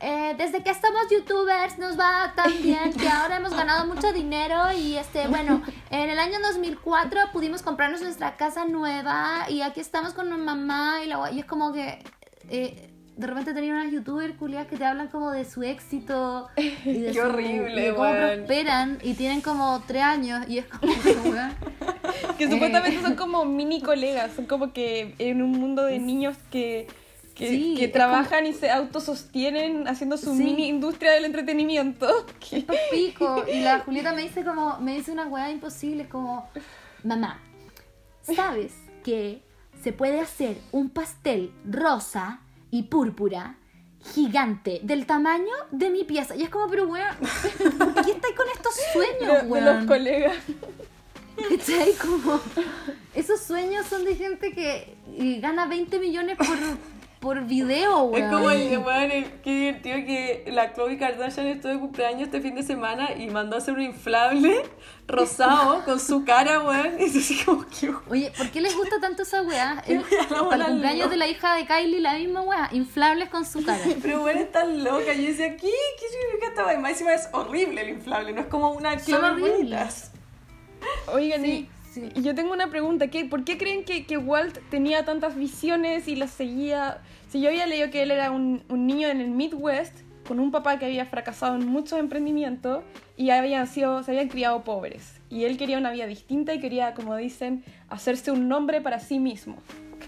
eh, 0.01 0.35
desde 0.37 0.61
que 0.63 0.69
estamos 0.69 1.01
youtubers 1.09 1.77
nos 1.79 1.97
va 1.99 2.33
tan 2.35 2.51
bien 2.61 2.93
que 2.93 3.07
ahora 3.09 3.37
hemos 3.37 3.55
ganado 3.55 3.85
mucho 3.85 4.13
dinero 4.13 4.71
y 4.77 4.95
este 4.97 5.27
bueno 5.27 5.61
en 5.89 6.09
el 6.09 6.19
año 6.19 6.39
2004 6.41 7.19
pudimos 7.33 7.61
comprarnos 7.63 8.01
nuestra 8.01 8.35
casa 8.37 8.65
nueva 8.65 9.45
y 9.49 9.61
aquí 9.61 9.79
estamos 9.79 10.13
con 10.13 10.29
mi 10.29 10.37
mamá 10.37 10.99
y, 11.03 11.07
la, 11.07 11.31
y 11.31 11.39
es 11.39 11.45
como 11.45 11.73
que 11.73 11.99
eh, 12.49 12.91
de 13.15 13.25
repente 13.25 13.55
tenía 13.55 13.73
unas 13.73 13.91
youtubers 13.91 14.35
culiadas 14.37 14.67
que 14.67 14.77
te 14.77 14.85
hablan 14.85 15.07
como 15.07 15.31
de 15.31 15.43
su 15.43 15.63
éxito 15.63 16.47
y 16.55 16.69
de, 16.69 17.07
Qué 17.11 17.13
su- 17.15 17.21
horrible, 17.21 17.81
y 17.81 17.85
de 17.87 17.95
cómo 17.95 18.11
prosperan 18.11 18.99
y 19.01 19.13
tienen 19.15 19.41
como 19.41 19.81
tres 19.87 20.03
años 20.03 20.47
y 20.47 20.59
es 20.59 20.65
como 20.67 20.93
que 22.37 22.47
supuestamente 22.51 23.01
son 23.01 23.15
como 23.15 23.45
mini 23.45 23.81
colegas, 23.81 24.33
son 24.35 24.45
como 24.45 24.71
que 24.73 25.15
en 25.17 25.41
un 25.41 25.51
mundo 25.53 25.83
de 25.83 25.97
niños 25.97 26.37
que, 26.51 26.87
que, 27.37 27.49
Sí, 27.49 27.75
que 27.77 27.85
es 27.85 27.91
trabajan 27.91 28.47
y 28.47 28.53
se 28.53 28.71
autosostienen 28.71 29.87
haciendo 29.87 30.17
su 30.17 30.35
Sí. 30.35 30.43
mini 30.43 30.67
industria 30.67 31.11
del 31.11 31.25
entretenimiento. 31.25 32.25
Que- 32.49 32.65
pico. 32.91 33.43
Y 33.51 33.61
la 33.61 33.79
Julieta 33.79 34.13
me 34.13 34.23
dice 34.23 34.43
como, 34.43 34.79
me 34.79 34.95
dice 34.97 35.11
una 35.11 35.27
weá 35.27 35.51
imposible, 35.51 36.03
es 36.03 36.09
como, 36.09 36.49
mamá, 37.03 37.39
¿sabes 38.23 38.73
que 39.03 39.41
se 39.83 39.93
puede 39.93 40.19
hacer 40.19 40.57
un 40.71 40.89
pastel 40.89 41.51
rosa 41.69 42.39
y 42.71 42.83
púrpura 42.83 43.55
gigante 44.13 44.79
del 44.83 45.05
tamaño 45.05 45.53
de 45.71 45.89
mi 45.91 46.03
pieza? 46.03 46.35
Y 46.35 46.41
es 46.43 46.49
como, 46.49 46.67
pero 46.67 46.87
weón, 46.87 47.15
¿por 47.77 47.93
qué 48.05 48.11
estáis 48.11 48.35
con 48.35 48.47
estos 48.53 48.75
de, 48.77 48.93
sueños, 48.93 49.43
de 49.43 49.47
weón? 49.47 49.65
los 49.65 49.85
colegas. 49.85 50.35
¿Cachai? 51.49 51.93
Como, 52.01 52.39
esos 53.13 53.39
sueños 53.41 53.85
son 53.85 54.03
de 54.05 54.15
gente 54.15 54.53
que 54.53 54.95
gana 55.39 55.67
20 55.67 55.99
millones 55.99 56.35
por, 56.35 56.47
por 57.19 57.45
video, 57.45 58.03
weón. 58.03 58.23
Es 58.23 58.31
como 58.31 58.51
el, 58.51 58.77
weón, 58.77 59.11
el- 59.11 59.31
qué 59.41 59.51
divertido 59.51 59.95
que 59.97 60.45
la 60.51 60.73
Chloe 60.73 60.97
Kardashian 60.97 61.47
estuvo 61.47 61.71
de 61.71 61.79
cumpleaños 61.79 62.23
este 62.23 62.41
fin 62.41 62.53
de 62.55 62.63
semana 62.63 63.13
y 63.17 63.29
mandó 63.29 63.55
a 63.55 63.59
hacer 63.59 63.73
un 63.73 63.81
inflable 63.81 64.61
rosado 65.07 65.83
con 65.83 65.99
su 65.99 66.23
cara, 66.25 66.61
weón. 66.61 66.99
Y 66.99 67.05
es 67.05 67.15
así 67.15 67.43
como 67.43 67.65
que... 67.67 67.91
Oye, 68.09 68.31
¿por 68.37 68.49
qué 68.51 68.61
les 68.61 68.75
gusta 68.75 68.99
tanto 68.99 69.23
esa 69.23 69.41
weá? 69.41 69.83
El- 69.87 70.03
para 70.49 70.65
el 70.65 70.71
cumpleaños 70.71 70.99
loca. 71.05 71.09
de 71.09 71.17
la 71.17 71.27
hija 71.27 71.55
de 71.55 71.65
Kylie, 71.65 72.01
la 72.01 72.13
misma 72.13 72.41
weá, 72.41 72.69
inflables 72.71 73.29
con 73.29 73.45
su 73.45 73.65
cara. 73.65 73.79
Pero 74.01 74.21
bueno, 74.21 74.39
es 74.41 74.51
tan 74.51 74.83
loca. 74.83 75.13
Yo 75.13 75.23
decía, 75.23 75.55
¿qué? 75.57 75.67
¿Qué 75.99 76.05
significa 76.11 76.47
esta 76.49 76.65
weá? 76.65 76.75
Y 76.75 76.77
Más 76.77 76.91
encima 76.91 77.13
es 77.13 77.27
horrible 77.31 77.81
el 77.81 77.89
inflable, 77.89 78.33
no 78.33 78.41
es 78.41 78.47
como 78.47 78.71
una 78.71 78.91
Son 78.99 79.05
Chloe 79.19 79.29
horribles. 79.31 79.53
bonitas. 79.57 80.11
Oigan, 81.11 81.41
Sí, 81.41 81.47
y- 81.51 81.69
y 82.15 82.21
yo 82.21 82.35
tengo 82.35 82.53
una 82.53 82.69
pregunta. 82.69 83.07
¿qué, 83.07 83.25
¿Por 83.25 83.43
qué 83.43 83.57
creen 83.57 83.83
que, 83.83 84.05
que 84.05 84.17
Walt 84.17 84.57
tenía 84.69 85.05
tantas 85.05 85.35
visiones 85.35 86.07
y 86.07 86.15
las 86.15 86.31
seguía? 86.31 87.01
Si 87.29 87.41
yo 87.41 87.49
había 87.49 87.65
leído 87.65 87.89
que 87.89 88.03
él 88.03 88.11
era 88.11 88.31
un, 88.31 88.63
un 88.69 88.87
niño 88.87 89.07
en 89.07 89.21
el 89.21 89.29
Midwest 89.29 89.99
con 90.27 90.39
un 90.39 90.51
papá 90.51 90.77
que 90.77 90.85
había 90.85 91.05
fracasado 91.05 91.55
en 91.55 91.67
muchos 91.67 91.99
emprendimientos 91.99 92.83
y 93.15 93.29
habían 93.29 93.67
sido, 93.67 94.03
se 94.03 94.11
habían 94.11 94.27
criado 94.27 94.63
pobres. 94.63 95.19
Y 95.29 95.45
él 95.45 95.57
quería 95.57 95.77
una 95.77 95.91
vida 95.91 96.05
distinta 96.05 96.53
y 96.53 96.59
quería, 96.59 96.93
como 96.93 97.15
dicen, 97.15 97.63
hacerse 97.89 98.31
un 98.31 98.47
nombre 98.47 98.81
para 98.81 98.99
sí 98.99 99.19
mismo. 99.19 99.57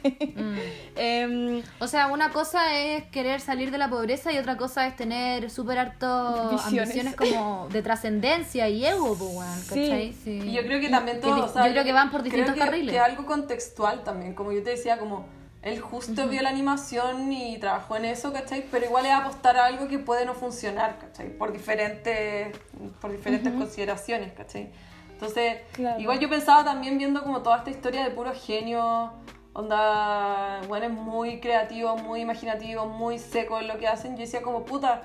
Mm. 0.04 0.56
Em, 0.96 1.64
O 1.80 1.88
sea, 1.88 2.08
una 2.08 2.30
cosa 2.32 2.78
es 2.78 3.04
querer 3.06 3.40
salir 3.42 3.72
de 3.72 3.78
la 3.78 3.90
pobreza 3.90 4.32
y 4.34 4.38
otra 4.38 4.58
cosa 4.58 4.86
es 4.88 4.96
tener 4.96 5.50
súper 5.50 5.78
harto 5.80 6.50
Visiones. 6.52 6.90
ambiciones 6.90 7.16
como 7.16 7.68
de 7.70 7.82
trascendencia 7.82 8.68
y 8.70 8.86
ego, 8.86 9.16
pues, 9.18 9.32
weón, 9.34 9.58
Sí. 9.60 9.68
¿cachai? 9.70 10.14
Sí. 10.14 10.32
Y 10.44 10.52
yo 10.54 10.62
creo 10.64 10.80
que 10.82 10.90
también 10.90 11.18
Que 11.18 11.24
todo, 11.24 11.36
di- 11.36 11.42
o 11.42 11.48
sea, 11.48 11.66
yo 11.68 11.72
creo 11.72 11.84
que 11.84 11.94
van 11.94 12.12
por 12.12 12.24
distintos 12.24 12.54
creo 12.54 12.66
que, 12.66 12.70
carriles. 12.72 12.94
que 12.94 13.00
algo 13.00 13.26
contextual 13.26 14.04
también, 14.04 14.34
como 14.34 14.52
yo 14.52 14.62
te 14.64 14.72
decía, 14.72 14.98
como 14.98 15.26
él 15.62 15.80
justo 15.82 16.28
vio 16.28 16.42
la 16.42 16.50
animación 16.50 17.32
y 17.32 17.58
trabajó 17.60 17.98
en 17.98 18.06
eso, 18.06 18.32
¿cachai? 18.32 18.66
Pero 18.72 18.86
igual 18.86 19.06
es 19.06 19.12
apostar 19.14 19.58
a 19.58 19.66
algo 19.66 19.88
que 19.88 20.00
puede 20.00 20.26
no 20.26 20.34
funcionar, 20.34 20.98
¿cachai? 21.00 21.30
Por 21.38 21.52
diferentes, 21.52 22.56
por 23.02 23.12
diferentes 23.12 23.52
consideraciones, 23.54 24.32
¿cachai? 24.34 24.70
Entonces, 25.12 25.58
Claro. 25.74 26.00
igual 26.00 26.18
yo 26.20 26.30
pensaba 26.30 26.64
también 26.64 26.98
viendo 26.98 27.22
como 27.24 27.42
toda 27.42 27.58
esta 27.58 27.70
historia 27.72 28.06
de 28.06 28.12
puro 28.12 28.32
genio, 28.34 29.12
onda, 29.60 30.62
bueno, 30.68 30.86
es 30.88 30.92
muy 30.92 31.40
creativo, 31.40 31.96
muy 31.98 32.22
imaginativo, 32.22 32.86
muy 32.86 33.20
seco 33.20 33.60
en 33.60 33.68
lo 33.68 33.78
que 33.78 33.88
hacen, 33.88 34.16
yo 34.16 34.22
decía 34.22 34.42
como, 34.42 34.64
puta, 34.66 35.04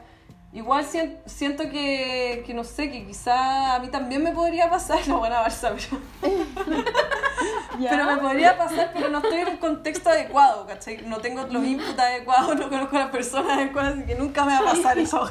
Igual 0.53 0.85
sien- 0.85 1.19
siento 1.27 1.65
que, 1.69 2.45
que 2.47 2.55
no 2.55 2.63
sé, 2.63 2.89
que 2.89 3.05
quizá 3.05 3.75
a 3.75 3.81
mí 3.81 3.89
también 3.89 4.23
me 4.23 4.31
podría 4.31 4.71
pasar 4.71 5.01
la 5.09 5.17
buena 5.17 5.45
Barça, 5.45 5.75
pero, 6.23 6.33
¿ya? 7.81 7.91
pero 7.91 8.05
me 8.05 8.17
podría 8.19 8.57
pasar, 8.57 8.93
pero 8.95 9.09
no 9.09 9.19
estoy 9.19 9.39
en 9.41 9.49
un 9.49 9.57
contexto 9.57 10.11
adecuado, 10.11 10.65
¿cachai? 10.65 10.99
No 11.09 11.19
tengo 11.19 11.43
los 11.51 11.65
inputs 11.65 11.99
adecuados, 11.99 12.55
no 12.55 12.69
conozco 12.69 12.95
a 12.95 13.01
las 13.01 13.11
personas 13.11 13.59
adecuadas, 13.59 13.95
así 13.95 14.05
que 14.05 14.15
nunca 14.15 14.45
me 14.45 14.53
va 14.53 14.61
a 14.61 14.75
pasar 14.75 14.97
eso. 15.01 15.29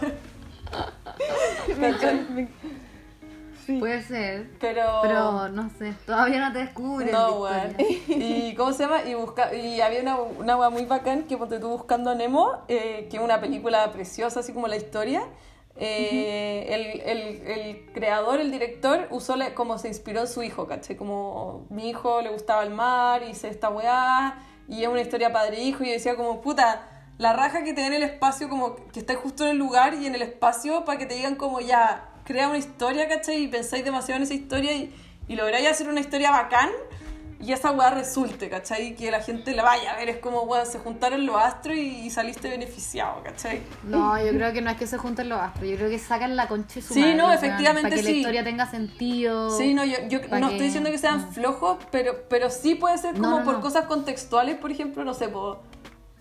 Me 1.78 1.88
encanta- 1.88 2.30
me- 2.30 2.50
Sí. 3.66 3.78
Puede 3.80 4.02
ser. 4.04 4.50
Pero, 4.60 5.00
Pero 5.02 5.48
no 5.50 5.70
sé, 5.78 5.94
todavía 6.06 6.48
no 6.48 6.54
te 6.54 6.60
descubres. 6.60 7.12
no, 7.12 7.40
weón. 7.42 7.76
¿Y 8.08 8.54
cómo 8.56 8.74
se 8.74 8.84
llama? 8.84 9.04
Y, 9.04 9.14
busca, 9.14 9.54
y 9.54 9.80
había 9.82 10.02
una, 10.02 10.18
una 10.18 10.58
wea 10.58 10.70
muy 10.70 10.86
bacán 10.86 11.24
que 11.24 11.38
ponte 11.38 11.60
tú 11.60 11.70
buscando 11.70 12.10
a 12.12 12.16
Nemo, 12.16 12.52
eh, 12.68 13.08
que 13.10 13.18
es 13.18 13.24
una 13.24 13.40
película 13.40 13.92
preciosa, 13.92 14.42
así 14.42 14.54
como 14.54 14.68
la 14.68 14.76
historia. 14.76 15.24
Eh, 15.76 16.68
el, 16.70 17.02
el, 17.02 17.48
el 17.48 17.92
creador, 17.94 18.40
el 18.40 18.52
director, 18.52 19.08
usó 19.10 19.36
la- 19.36 19.56
como 19.56 19.78
se 19.80 19.88
inspiró 19.88 20.22
en 20.22 20.28
su 20.28 20.44
hijo, 20.44 20.68
¿cachai? 20.68 20.96
Como 20.96 21.66
mi 21.70 21.90
hijo 21.90 22.22
le 22.22 22.30
gustaba 22.30 22.64
el 22.64 22.70
mar, 22.70 23.24
hice 23.24 23.48
esta 23.50 23.70
weá, 23.70 24.38
y 24.68 24.84
es 24.84 24.88
una 24.88 25.02
historia 25.02 25.34
padre-hijo, 25.34 25.84
y 25.84 25.88
yo 25.88 25.94
decía 25.94 26.16
como, 26.16 26.42
puta, 26.42 26.90
la 27.18 27.34
raja 27.34 27.64
que 27.64 27.74
te 27.74 27.82
den 27.82 27.94
el 27.94 28.04
espacio, 28.04 28.50
como 28.50 28.76
que 28.92 29.00
estés 29.00 29.18
justo 29.18 29.44
en 29.46 29.52
el 29.52 29.58
lugar 29.58 29.96
y 29.96 30.06
en 30.06 30.14
el 30.16 30.22
espacio 30.22 30.86
para 30.86 31.00
que 31.00 31.06
te 31.08 31.16
digan 31.16 31.36
como 31.36 31.60
ya, 31.60 32.10
crea 32.24 32.48
una 32.50 32.58
historia, 32.58 33.08
¿cachai? 33.08 33.44
Y 33.44 33.48
pensáis 33.48 33.84
demasiado 33.84 34.18
en 34.18 34.24
esa 34.24 34.34
historia 34.34 34.74
y, 34.74 34.94
y 35.28 35.36
lográis 35.36 35.68
hacer 35.70 35.88
una 35.90 36.00
historia 36.00 36.32
bacán 36.32 36.70
y 37.40 37.52
esa 37.52 37.72
weá 37.72 37.90
resulte, 37.90 38.50
¿cachai? 38.50 38.88
Y 38.88 38.94
que 38.96 39.12
la 39.12 39.22
gente 39.22 39.54
la 39.54 39.64
vaya 39.64 39.92
a 39.94 39.98
ver, 39.98 40.08
es 40.08 40.18
como, 40.20 40.44
weá, 40.44 40.64
se 40.64 40.80
juntaron 40.80 41.26
los 41.26 41.36
astros 41.36 41.76
y, 41.76 42.06
y 42.06 42.10
saliste 42.10 42.48
beneficiado, 42.50 43.22
¿cachai? 43.22 43.62
No, 43.84 44.18
yo 44.24 44.32
creo 44.32 44.54
que 44.54 44.62
no 44.62 44.70
es 44.72 44.78
que 44.78 44.88
se 44.88 44.98
junten 44.98 45.28
los 45.28 45.42
astros, 45.42 45.70
yo 45.70 45.76
creo 45.76 45.90
que 45.90 46.00
sacan 46.00 46.38
la 46.38 46.48
concha 46.48 46.76
de 46.76 46.82
su 46.82 46.94
Sí, 46.94 47.02
madre, 47.02 47.16
no, 47.16 47.34
efectivamente 47.34 47.90
Para 47.90 47.96
que 48.02 48.02
sí. 48.04 48.12
la 48.14 48.18
historia 48.18 48.44
tenga 48.46 48.66
sentido. 48.72 49.50
Sí, 49.58 49.74
no, 49.74 49.84
yo, 49.84 49.98
yo 50.08 50.20
no 50.22 50.48
que- 50.48 50.54
estoy 50.54 50.66
diciendo 50.68 50.90
que 50.90 50.98
sean 50.98 51.34
flojos, 51.34 51.80
pero, 51.92 52.14
pero 52.30 52.50
sí 52.50 52.76
puede 52.76 52.98
ser 52.98 53.14
como 53.16 53.40
no, 53.40 53.44
por 53.44 53.60
cosas 53.60 53.86
contextuales, 53.88 54.56
por 54.56 54.72
ejemplo, 54.72 55.04
no 55.04 55.14
sé, 55.14 55.28
po- 55.28 55.60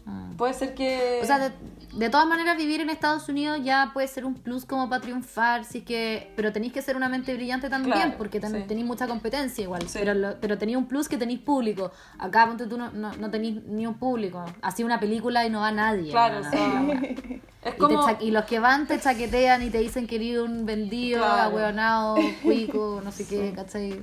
Mm. 0.05 0.35
puede 0.35 0.53
ser 0.55 0.75
que... 0.75 1.21
O 1.23 1.27
sea, 1.27 1.53
de 1.93 2.09
todas 2.09 2.27
maneras 2.27 2.57
vivir 2.57 2.81
en 2.81 2.89
Estados 2.91 3.29
Unidos 3.29 3.59
ya 3.63 3.91
puede 3.93 4.09
ser 4.09 4.25
un 4.25 4.35
plus 4.35 4.65
como 4.65 4.89
para 4.89 5.03
triunfar, 5.03 5.65
sí 5.65 5.83
que, 5.83 6.33
pero 6.37 6.51
tenéis 6.53 6.73
que 6.73 6.81
ser 6.81 6.97
una 6.97 7.09
mente 7.09 7.35
brillante 7.35 7.69
también, 7.69 7.95
Claro, 7.97 8.15
porque 8.17 8.41
sí. 8.41 8.47
tenéis 8.67 8.87
mucha 8.87 9.07
competencia 9.07 9.63
igual, 9.63 9.83
Sí. 9.89 9.99
pero, 10.01 10.15
lo- 10.15 10.41
pero 10.41 10.57
tenéis 10.57 10.79
un 10.79 10.87
plus 10.87 11.09
que 11.09 11.19
tenéis 11.19 11.41
público. 11.41 11.93
Acá 12.19 12.47
ponte 12.47 12.67
tú 12.67 12.79
no, 12.79 12.91
no, 12.93 13.13
no 13.15 13.31
tenéis 13.31 13.63
ni 13.67 13.87
un 13.87 13.95
público, 13.95 14.43
así 14.63 14.85
una 14.85 14.99
película 14.99 15.45
y 15.47 15.51
no 15.51 15.61
va 15.61 15.71
nadie. 15.71 16.11
Claro, 16.11 16.41
no, 16.41 16.51
sí. 16.51 16.59
es 17.63 17.75
Y, 17.75 17.79
como... 17.79 18.07
y 18.21 18.31
los 18.31 18.45
que 18.47 18.59
van 18.59 18.87
te 18.87 18.99
chaquetean 18.99 19.63
y 19.63 19.69
te 19.71 19.79
dicen 19.79 20.07
que 20.07 20.17
eres 20.17 20.39
un 20.39 20.65
vendido, 20.65 21.19
Claro. 21.19 21.43
ahueonado, 21.43 22.17
cuico, 22.43 23.03
no 23.05 23.13
sé 23.13 23.27
qué, 23.27 23.53
¿cachai? 23.55 24.03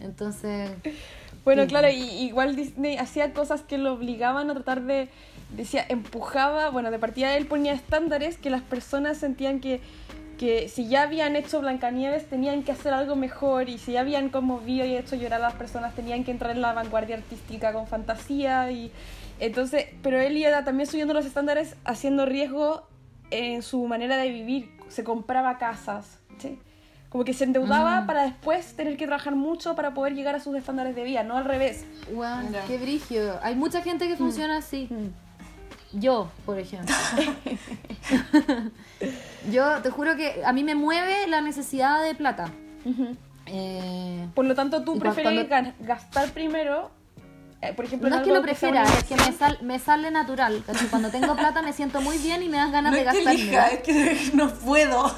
Entonces, 0.00 0.70
Bueno, 1.44 1.66
claro, 1.66 1.88
y 1.88 2.00
igual 2.24 2.56
Disney 2.56 2.98
hacía 2.98 3.32
cosas 3.32 3.62
que 3.62 3.78
lo 3.78 3.94
obligaban 3.94 4.48
a 4.50 4.54
tratar 4.54 4.82
de, 4.82 5.08
decía, 5.56 5.84
empujaba, 5.88 6.70
bueno, 6.70 6.90
de 6.90 6.98
partida 6.98 7.36
él 7.36 7.46
ponía 7.46 7.72
estándares 7.72 8.38
que 8.38 8.50
las 8.50 8.62
personas 8.62 9.18
sentían 9.18 9.60
que, 9.60 9.80
que 10.38 10.68
si 10.68 10.88
ya 10.88 11.02
habían 11.02 11.36
hecho 11.36 11.60
Blancanieves 11.60 12.26
tenían 12.28 12.62
que 12.62 12.72
hacer 12.72 12.92
algo 12.92 13.16
mejor 13.16 13.68
y 13.68 13.78
si 13.78 13.92
ya 13.92 14.00
habían 14.00 14.28
conmovido 14.30 14.84
y 14.86 14.96
hecho 14.96 15.14
llorar 15.16 15.40
a 15.40 15.44
las 15.48 15.54
personas 15.54 15.94
tenían 15.94 16.24
que 16.24 16.30
entrar 16.30 16.52
en 16.52 16.62
la 16.62 16.72
vanguardia 16.72 17.16
artística 17.16 17.72
con 17.72 17.86
fantasía 17.86 18.70
y 18.70 18.90
entonces, 19.40 19.86
pero 20.02 20.20
él 20.20 20.36
iba 20.36 20.64
también 20.64 20.86
subiendo 20.88 21.14
los 21.14 21.26
estándares 21.26 21.76
haciendo 21.84 22.26
riesgo 22.26 22.86
en 23.30 23.62
su 23.62 23.84
manera 23.86 24.16
de 24.16 24.30
vivir, 24.30 24.70
se 24.88 25.04
compraba 25.04 25.58
casas, 25.58 26.18
¿sí? 26.38 26.58
Como 27.08 27.24
que 27.24 27.34
se 27.34 27.44
endeudaba 27.44 28.00
Mm. 28.02 28.06
para 28.06 28.22
después 28.22 28.74
tener 28.74 28.96
que 28.96 29.06
trabajar 29.06 29.34
mucho 29.34 29.74
para 29.74 29.92
poder 29.94 30.14
llegar 30.14 30.34
a 30.34 30.40
sus 30.40 30.54
estándares 30.56 30.94
de 30.96 31.02
vida, 31.04 31.22
no 31.24 31.36
al 31.36 31.44
revés. 31.44 31.84
weón, 32.12 32.52
Ya. 32.52 32.64
qué 32.66 32.78
brigio. 32.78 33.38
Hay 33.42 33.54
mucha 33.54 33.82
gente 33.82 34.06
que 34.08 34.16
funciona 34.16 34.56
así. 34.58 34.88
Yo, 35.92 36.30
por 36.46 36.58
ejemplo. 36.58 36.94
Yo 39.50 39.82
te 39.82 39.90
juro 39.90 40.16
que 40.16 40.42
a 40.44 40.52
mí 40.52 40.64
me 40.64 40.74
mueve 40.74 41.26
la 41.28 41.40
necesidad 41.40 42.02
de 42.02 42.14
plata. 42.14 42.50
Eh, 43.46 44.26
Por 44.34 44.44
lo 44.44 44.54
tanto, 44.54 44.82
tú 44.84 44.98
prefieres 44.98 45.46
cuando- 45.48 45.72
gastar 45.80 46.30
primero, 46.30 46.90
eh, 47.60 47.72
por 47.74 47.84
ejemplo, 47.84 48.08
no 48.08 48.16
es 48.16 48.22
que 48.22 48.32
lo 48.32 48.42
prefiera, 48.42 48.82
una 48.82 48.92
es 48.94 49.04
que 49.04 49.16
me, 49.16 49.32
sal- 49.32 49.58
me 49.62 49.78
sale 49.78 50.10
natural. 50.10 50.62
Cuando 50.90 51.10
tengo 51.10 51.34
plata 51.36 51.60
me 51.62 51.72
siento 51.72 52.00
muy 52.00 52.18
bien 52.18 52.42
y 52.42 52.48
me 52.48 52.56
dan 52.56 52.72
ganas 52.72 52.92
No 52.92 52.98
de 52.98 53.04
es 53.04 53.12
que 53.12 53.18
elija, 53.22 53.66
es 53.68 53.82
que 53.82 54.30
no 54.34 54.48
puedo. 54.50 55.14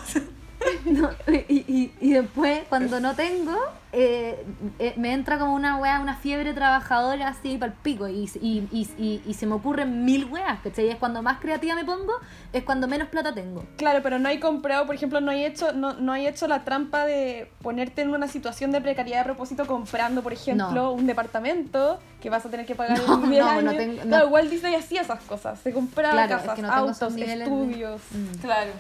No, 0.84 1.10
y, 1.48 1.54
y- 1.54 1.92
y 2.00 2.12
después, 2.12 2.62
cuando 2.68 3.00
no 3.00 3.14
tengo, 3.14 3.56
eh, 3.92 4.44
eh, 4.78 4.94
me 4.96 5.12
entra 5.12 5.38
como 5.38 5.54
una 5.54 5.76
wea, 5.78 6.00
una 6.00 6.16
fiebre 6.16 6.52
trabajadora 6.52 7.28
así 7.28 7.56
para 7.58 7.72
el 7.72 7.78
pico. 7.78 8.06
Y, 8.08 8.28
y, 8.40 9.34
se 9.34 9.46
me 9.46 9.54
ocurren 9.54 10.04
mil 10.04 10.26
weas, 10.26 10.60
¿cachai? 10.62 10.88
Es 10.90 10.96
cuando 10.96 11.22
más 11.22 11.40
creativa 11.40 11.74
me 11.74 11.84
pongo, 11.84 12.12
es 12.52 12.62
cuando 12.64 12.86
menos 12.88 13.08
plata 13.08 13.32
tengo. 13.34 13.64
Claro, 13.76 14.00
pero 14.02 14.18
no 14.18 14.28
hay 14.28 14.40
comprado, 14.40 14.86
por 14.86 14.94
ejemplo, 14.94 15.20
no 15.20 15.30
hay 15.30 15.44
hecho, 15.44 15.72
no, 15.72 15.94
no 15.94 16.12
hay 16.12 16.26
hecho 16.26 16.46
la 16.48 16.64
trampa 16.64 17.04
de 17.06 17.50
ponerte 17.62 18.02
en 18.02 18.10
una 18.10 18.28
situación 18.28 18.70
de 18.72 18.80
precariedad 18.80 19.22
a 19.22 19.24
propósito 19.24 19.66
comprando, 19.66 20.22
por 20.22 20.32
ejemplo, 20.32 20.70
No. 20.72 20.92
un 20.92 21.06
departamento 21.06 21.98
que 22.20 22.30
vas 22.30 22.44
a 22.46 22.50
tener 22.50 22.66
que 22.66 22.74
pagar 22.74 22.98
No, 23.06 23.18
10 23.18 23.44
no, 23.44 23.52
no 23.52 23.58
años. 23.70 23.76
tengo- 23.76 24.02
no. 24.04 24.08
Claro, 24.08 24.28
Walt 24.28 24.50
Disney 24.50 24.74
hacía 24.74 25.02
esas 25.02 25.20
cosas, 25.24 25.58
se 25.60 25.72
compraba 25.72 26.12
Claro, 26.12 26.34
es 26.36 26.40
casas, 26.42 26.54
que 26.56 26.62
tengo 26.62 26.74
autos, 26.74 27.14
de- 27.16 27.32
estudios. 27.42 28.00
Mm. 28.12 28.38
Claro. 28.40 28.70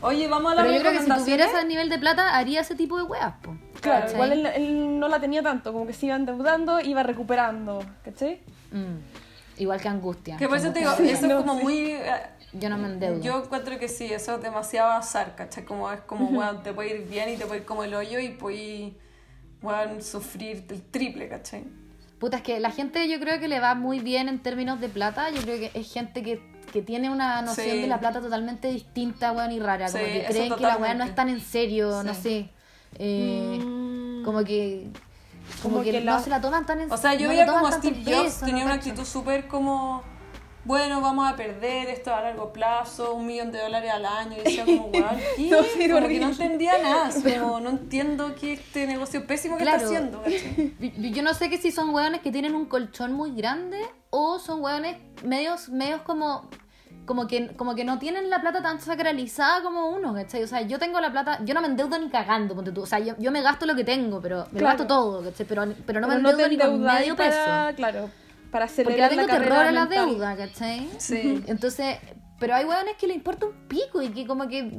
Oye, 0.00 0.28
vamos 0.28 0.52
a 0.52 0.54
la 0.54 0.62
Pero 0.62 0.74
yo 0.74 0.80
creo 0.80 0.92
que 0.92 0.98
si 1.00 1.04
tuviera 1.06 1.16
recomendaciones. 1.46 1.54
ese 1.58 1.66
nivel 1.66 1.88
de 1.88 1.98
plata, 1.98 2.36
haría 2.36 2.60
ese 2.60 2.74
tipo 2.76 2.96
de 2.96 3.02
weas, 3.02 3.34
po. 3.42 3.56
Claro, 3.80 4.00
¿cachai? 4.02 4.14
igual 4.14 4.32
él, 4.32 4.46
él 4.46 4.98
no 5.00 5.08
la 5.08 5.20
tenía 5.20 5.42
tanto, 5.42 5.72
como 5.72 5.86
que 5.86 5.92
se 5.92 6.06
iba 6.06 6.16
endeudando, 6.16 6.80
iba 6.80 7.02
recuperando, 7.02 7.80
¿cachai? 8.04 8.40
Mm. 8.72 9.60
Igual 9.60 9.80
que 9.80 9.88
angustia. 9.88 10.36
Que 10.36 10.46
por 10.48 10.56
eso 10.58 10.72
te 10.72 10.80
digo, 10.80 10.90
Angustia. 10.92 11.14
eso 11.14 11.26
es 11.26 11.32
como 11.34 11.56
sí. 11.58 11.62
muy... 11.64 11.78
eh, 11.92 12.12
Yo 12.52 12.68
no 12.70 12.78
me 12.78 12.86
endeudo. 12.88 13.20
Yo 13.20 13.42
encuentro 13.42 13.76
que 13.78 13.88
sí, 13.88 14.04
eso 14.12 14.36
es 14.36 14.42
demasiado 14.42 14.92
azar, 14.92 15.34
¿cachai? 15.34 15.64
Como 15.64 15.90
es 15.90 16.00
como, 16.02 16.26
weón, 16.26 16.62
te 16.62 16.72
puede 16.72 16.96
ir 16.96 17.08
bien 17.08 17.28
y 17.30 17.36
te 17.36 17.44
puede 17.44 17.60
ir 17.60 17.66
como 17.66 17.82
el 17.82 17.92
hoyo 17.94 18.20
y 18.20 18.28
puedes, 18.28 18.92
weón, 19.62 20.00
sufrir 20.02 20.64
el 20.70 20.82
triple, 20.82 21.28
¿cachai? 21.28 21.64
Puta, 22.20 22.36
es 22.38 22.42
que 22.44 22.60
la 22.60 22.70
gente 22.70 23.08
yo 23.08 23.18
creo 23.20 23.40
que 23.40 23.48
le 23.48 23.58
va 23.60 23.74
muy 23.74 23.98
bien 24.00 24.28
en 24.28 24.38
términos 24.40 24.80
de 24.80 24.88
plata. 24.88 25.30
Yo 25.30 25.40
creo 25.42 25.58
que 25.58 25.70
es 25.74 25.92
gente 25.92 26.22
que, 26.22 26.40
que 26.72 26.82
tiene 26.82 27.10
una 27.10 27.42
noción 27.42 27.70
Sí. 27.76 27.80
de 27.82 27.86
la 27.86 27.98
plata 28.00 28.20
totalmente 28.20 28.68
distinta, 28.68 29.32
weón, 29.32 29.52
y 29.52 29.60
rara. 29.60 29.86
Como 29.90 29.98
Sí, 30.04 30.10
que 30.12 30.24
creen 30.28 30.54
que 30.54 30.62
la 30.62 30.76
weá 30.76 30.94
no 30.94 31.04
es 31.04 31.14
tan 31.14 31.28
en 31.28 31.40
serio, 31.40 32.02
no 32.02 32.14
sé. 32.14 32.48
Eh, 32.98 33.58
Mm. 33.64 34.24
Como 34.24 34.44
que... 34.44 34.88
Como, 35.62 35.74
Como 35.76 35.84
que, 35.84 35.92
que 35.92 36.00
no 36.02 36.20
se 36.22 36.28
la 36.28 36.40
toman 36.42 36.66
tan 36.66 36.80
en 36.82 36.92
O 36.92 36.96
sea, 36.98 37.14
yo 37.14 37.22
no 37.22 37.28
veía 37.30 37.46
como 37.46 37.72
Steve 37.72 38.02
Jobs 38.04 38.40
tenía 38.40 38.64
una 38.66 38.74
actitud 38.74 39.04
súper 39.04 39.48
como, 39.48 40.02
bueno, 40.64 41.00
vamos 41.00 41.26
a 41.32 41.34
perder 41.36 41.88
esto 41.88 42.14
a 42.14 42.20
largo 42.20 42.52
plazo, 42.52 43.14
un 43.14 43.26
millón 43.26 43.50
de 43.52 43.60
dólares 43.60 43.90
al 43.90 44.04
año. 44.04 44.36
Y 44.36 44.44
decía 44.44 44.64
como, 44.64 44.86
weón, 44.92 45.16
¿qué? 45.36 45.48
No, 45.50 45.62
sí, 45.62 45.70
como 45.72 45.86
que 45.86 45.94
horrible. 45.94 46.20
no 46.20 46.30
entendía 46.30 46.72
nada, 46.82 47.10
como, 47.38 47.60
no 47.60 47.70
entiendo 47.70 48.34
qué 48.38 48.52
este 48.54 48.86
negocio 48.86 49.26
pésimo 49.26 49.56
que 49.56 49.62
Claro. 49.62 49.78
está 49.78 49.86
haciendo, 49.88 50.22
¿cachai? 50.22 50.74
Yo 50.98 51.08
yo 51.10 51.22
no 51.22 51.32
sé 51.34 51.48
que 51.48 51.58
si 51.58 51.70
son 51.70 51.90
hueones 51.90 52.20
que 52.20 52.30
tienen 52.30 52.54
un 52.54 52.66
colchón 52.66 53.12
muy 53.12 53.34
grande 53.34 53.78
o 54.10 54.38
son 54.38 54.60
hueones 54.62 54.96
medios, 55.24 55.68
medios 55.70 56.02
como, 56.02 56.48
como, 57.06 57.26
que, 57.26 57.48
como 57.56 57.74
que 57.74 57.84
no 57.84 57.98
tienen 57.98 58.28
la 58.28 58.40
plata 58.40 58.62
tan 58.62 58.80
sacralizada 58.80 59.62
como 59.62 59.88
uno, 59.88 60.12
¿cachai? 60.12 60.42
O 60.42 60.46
sea, 60.46 60.60
yo 60.62 60.78
tengo 60.78 61.00
la 61.00 61.10
plata, 61.10 61.40
yo 61.44 61.54
no 61.54 61.60
me 61.62 61.68
endeudo 61.68 61.98
ni 61.98 62.08
cagando, 62.10 62.54
ponte 62.54 62.72
tú. 62.72 62.82
O 62.82 62.86
sea, 62.86 62.98
yo, 62.98 63.14
yo 63.18 63.30
me 63.32 63.40
gasto 63.42 63.64
lo 63.64 63.74
que 63.74 63.84
tengo, 63.84 64.20
pero 64.20 64.44
me 64.52 64.58
Claro. 64.58 64.76
gasto 64.78 64.86
todo, 64.86 65.22
¿cachai? 65.24 65.46
Pero, 65.46 65.64
pero 65.86 66.00
no 66.00 66.08
me 66.08 66.16
Pero 66.16 66.28
endeudo 66.30 66.48
te 66.48 66.54
ni 66.54 66.58
con 66.58 66.80
medio 66.82 67.16
para, 67.16 67.66
peso. 67.70 67.76
Claro, 67.76 68.10
para 68.50 68.66
Porque 68.66 68.82
acelerar 68.82 69.10
le 69.10 69.16
tengo 69.16 69.28
la 69.28 69.38
terror 69.38 69.58
a 69.58 69.72
la 69.72 69.84
mental. 69.86 70.08
deuda, 70.10 70.36
¿cachai? 70.36 70.88
Sí. 70.98 71.42
Entonces, 71.46 71.96
pero 72.38 72.54
hay 72.54 72.64
hueones 72.64 72.96
que 72.96 73.06
le 73.06 73.14
importa 73.14 73.46
un 73.46 73.68
pico 73.68 74.00
y 74.02 74.10
que 74.10 74.26
como 74.26 74.48
que 74.48 74.70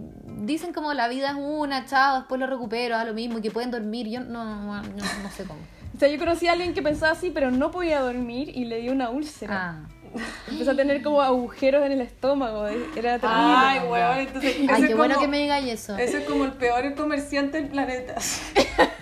dicen 0.41 0.73
como 0.73 0.93
la 0.93 1.07
vida 1.07 1.31
es 1.31 1.35
una, 1.37 1.85
chao, 1.85 2.19
después 2.19 2.39
lo 2.39 2.47
recupero, 2.47 2.95
da 2.95 3.05
lo 3.05 3.13
mismo, 3.13 3.39
y 3.39 3.41
que 3.41 3.51
pueden 3.51 3.71
dormir. 3.71 4.07
Yo 4.07 4.21
no, 4.21 4.43
no, 4.45 4.81
no, 4.81 4.81
no 4.83 5.31
sé 5.35 5.43
cómo. 5.45 5.59
O 5.95 5.99
sea, 5.99 6.07
yo 6.07 6.17
conocí 6.17 6.47
a 6.47 6.53
alguien 6.53 6.73
que 6.73 6.81
pensaba 6.81 7.11
así, 7.11 7.29
pero 7.29 7.51
no 7.51 7.71
podía 7.71 7.99
dormir 7.99 8.55
y 8.55 8.65
le 8.65 8.79
dio 8.79 8.93
una 8.93 9.09
úlcera. 9.09 9.71
Ah. 9.83 9.89
Empezó 10.49 10.71
a 10.71 10.75
tener 10.75 11.01
como 11.01 11.21
agujeros 11.21 11.85
en 11.85 11.91
el 11.93 12.01
estómago. 12.01 12.67
eh, 12.67 12.77
Era 12.95 13.19
terrible. 13.19 13.43
Ay, 13.45 13.79
weón, 13.87 14.17
entonces... 14.19 14.55
Ay, 14.69 14.83
qué 14.87 14.95
bueno 14.95 15.15
como- 15.15 15.25
que 15.25 15.31
me 15.31 15.39
digáis 15.39 15.67
eso. 15.73 15.97
Ese 15.97 16.19
es 16.19 16.25
como 16.25 16.45
el 16.45 16.53
peor 16.53 16.93
comerciante 16.95 17.61
del 17.61 17.69
planeta. 17.69 18.15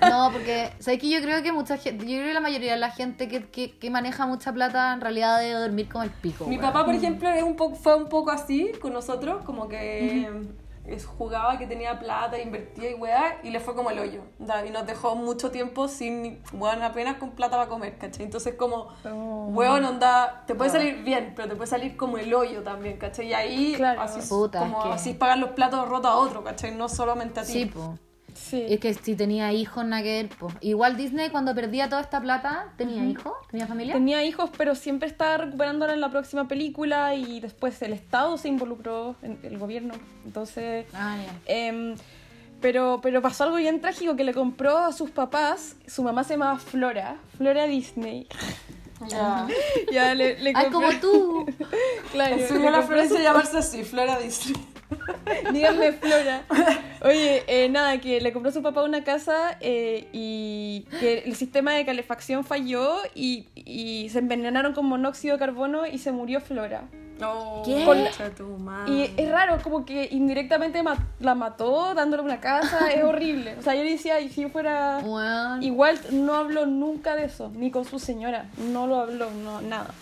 No, 0.02 0.32
porque, 0.32 0.72
¿sabes 0.80 1.00
que 1.00 1.10
Yo 1.10 1.22
creo 1.22 1.44
que 1.44 1.52
mucha 1.52 1.78
gente, 1.78 2.06
yo 2.06 2.18
creo 2.18 2.28
que 2.28 2.34
la 2.34 2.40
mayoría 2.40 2.72
de 2.74 2.78
la 2.80 2.92
gente 2.92 3.28
que, 3.28 3.44
que, 3.46 3.72
que 3.78 3.90
maneja 3.90 4.26
mucha 4.26 4.54
plata 4.54 4.94
en 4.94 5.02
realidad 5.02 5.40
debe 5.40 5.54
dormir 5.60 5.88
como 5.90 6.04
el 6.04 6.10
pico. 6.12 6.46
Mi 6.46 6.58
weón. 6.58 6.62
papá, 6.72 6.86
por 6.86 6.96
ejemplo, 6.96 7.28
es 7.30 7.44
un 7.44 7.56
poco, 7.56 7.76
fue 7.76 7.96
un 7.96 8.08
poco 8.08 8.32
así 8.32 8.72
con 8.80 8.94
nosotros, 8.94 9.44
como 9.44 9.68
que 9.68 10.30
jugaba 11.06 11.58
que 11.58 11.68
tenía 11.68 12.00
plata, 12.00 12.40
invertía 12.40 12.90
y 12.92 12.94
weá, 12.94 13.40
y 13.44 13.50
le 13.52 13.60
fue 13.60 13.76
como 13.76 13.90
el 13.92 14.00
hoyo. 14.00 14.22
da, 14.40 14.66
Y 14.66 14.70
nos 14.72 14.86
dejó 14.88 15.16
mucho 15.16 15.52
tiempo 15.52 15.88
sin, 15.88 16.22
ni- 16.22 16.42
weón, 16.54 16.82
apenas 16.82 17.18
con 17.18 17.32
plata 17.32 17.58
para 17.58 17.70
comer, 17.70 17.98
¿cachai? 17.98 18.24
Entonces, 18.26 18.56
como, 18.56 18.88
Oh. 19.06 19.48
weón, 19.52 19.84
onda, 19.84 20.44
te 20.48 20.56
puede 20.56 20.70
salir 20.70 21.04
bien, 21.04 21.34
pero 21.36 21.50
te 21.50 21.56
puede 21.56 21.70
salir 21.70 21.98
como 21.98 22.18
el 22.18 22.34
hoyo 22.34 22.64
también, 22.64 22.98
¿cachai? 22.98 23.28
Y 23.28 23.34
ahí, 23.34 23.74
Claro. 23.76 24.02
así, 24.02 24.28
Puta, 24.28 24.60
como, 24.60 24.78
es 24.80 24.84
que- 24.86 24.94
así 24.94 25.14
pagar 25.14 25.38
los 25.40 25.50
platos 25.52 25.88
rotos 25.90 26.10
a 26.12 26.16
otro, 26.16 26.44
¿cachai? 26.44 26.74
No 26.76 26.88
solamente 26.90 27.40
a 27.40 27.44
ti. 27.44 27.52
Sí, 27.52 27.66
po. 27.66 27.98
Sí. 28.38 28.64
Es 28.70 28.80
que 28.80 28.94
si 28.94 29.16
tenía 29.16 29.52
hijos, 29.52 29.84
ver, 29.90 30.30
po. 30.30 30.52
Igual 30.62 30.96
Disney 30.96 31.30
cuando 31.30 31.54
perdía 31.56 31.90
toda 31.90 32.02
esta 32.02 32.22
plata, 32.22 32.72
¿tenía 32.78 33.04
hijos? 33.04 33.34
¿Tenía 33.50 33.68
familia? 33.68 33.94
Tenía 33.94 34.24
hijos, 34.24 34.50
pero 34.58 34.76
siempre 34.76 35.10
estaba 35.10 35.38
recuperándola 35.38 35.94
en 35.94 36.02
la 36.02 36.10
próxima 36.10 36.48
película 36.48 37.16
y 37.16 37.40
después 37.40 37.82
el 37.82 37.94
Estado 37.94 38.38
se 38.38 38.48
involucró, 38.48 39.16
en 39.22 39.40
el 39.44 39.58
gobierno. 39.58 39.96
Entonces, 40.26 40.86
Ah, 40.94 41.18
em, 41.46 41.96
pero, 42.62 43.00
pero 43.02 43.22
pasó 43.22 43.44
algo 43.46 43.58
bien 43.58 43.82
trágico 43.82 44.16
que 44.16 44.24
le 44.24 44.34
compró 44.34 44.78
a 44.78 44.92
sus 44.94 45.10
papás. 45.12 45.76
Su 45.88 46.04
mamá 46.04 46.24
se 46.24 46.34
llamaba 46.34 46.58
Flora, 46.60 47.18
Flora 47.38 47.66
Disney. 47.66 48.28
Ya. 49.08 49.48
Ya 49.92 50.16
le, 50.16 50.40
le 50.40 50.54
Ay, 50.56 50.70
como 50.72 50.90
tú. 51.00 51.46
Claro, 52.12 52.36
la 52.38 52.48
compró 52.48 52.84
Florencia 52.84 53.20
llamarse 53.22 53.58
así, 53.58 53.84
Flora 53.84 54.18
Disney. 54.18 54.56
Díganme 55.54 55.92
Flora. 55.94 56.44
Oye, 57.04 57.44
eh, 57.48 57.70
nada, 57.70 58.00
que 58.00 58.22
le 58.22 58.32
compró 58.34 58.50
a 58.50 58.54
su 58.54 58.62
papá 58.64 58.84
una 58.84 59.04
casa 59.04 59.58
eh, 59.60 60.08
y 60.14 60.86
que 61.00 61.20
el 61.26 61.36
sistema 61.36 61.74
de 61.74 61.86
calefacción 61.86 62.44
falló 62.44 62.96
y, 63.14 63.46
y 63.56 64.10
se 64.10 64.20
envenenaron 64.20 64.74
con 64.74 64.86
monóxido 64.86 65.36
de 65.36 65.40
carbono 65.40 65.86
y 65.86 65.98
se 66.00 66.12
murió 66.12 66.40
Flora. 66.42 66.84
Oh, 67.24 67.64
¿Qué? 67.66 67.84
madre. 68.60 68.94
Y 68.94 69.12
es 69.18 69.32
raro, 69.32 69.58
como 69.64 69.86
que 69.86 70.08
indirectamente 70.12 70.84
ma- 70.84 71.08
la 71.20 71.34
mató 71.34 71.94
dándole 71.96 72.22
una 72.24 72.40
casa, 72.40 72.92
es 72.92 73.04
horrible. 73.04 73.56
O 73.60 73.62
sea, 73.64 73.74
yo 73.76 73.82
decía, 73.82 74.20
y 74.22 74.30
si 74.30 74.42
yo 74.42 74.50
fuera... 74.50 75.00
Weón. 75.04 75.64
Igual 75.64 76.00
no 76.12 76.36
habló 76.36 76.66
nunca 76.68 77.16
de 77.16 77.26
eso, 77.26 77.52
ni 77.56 77.72
con 77.72 77.86
su 77.86 77.98
señora, 77.98 78.50
no 78.72 78.86
lo 78.88 79.00
habló, 79.02 79.30
no, 79.32 79.62
nada. 79.62 79.94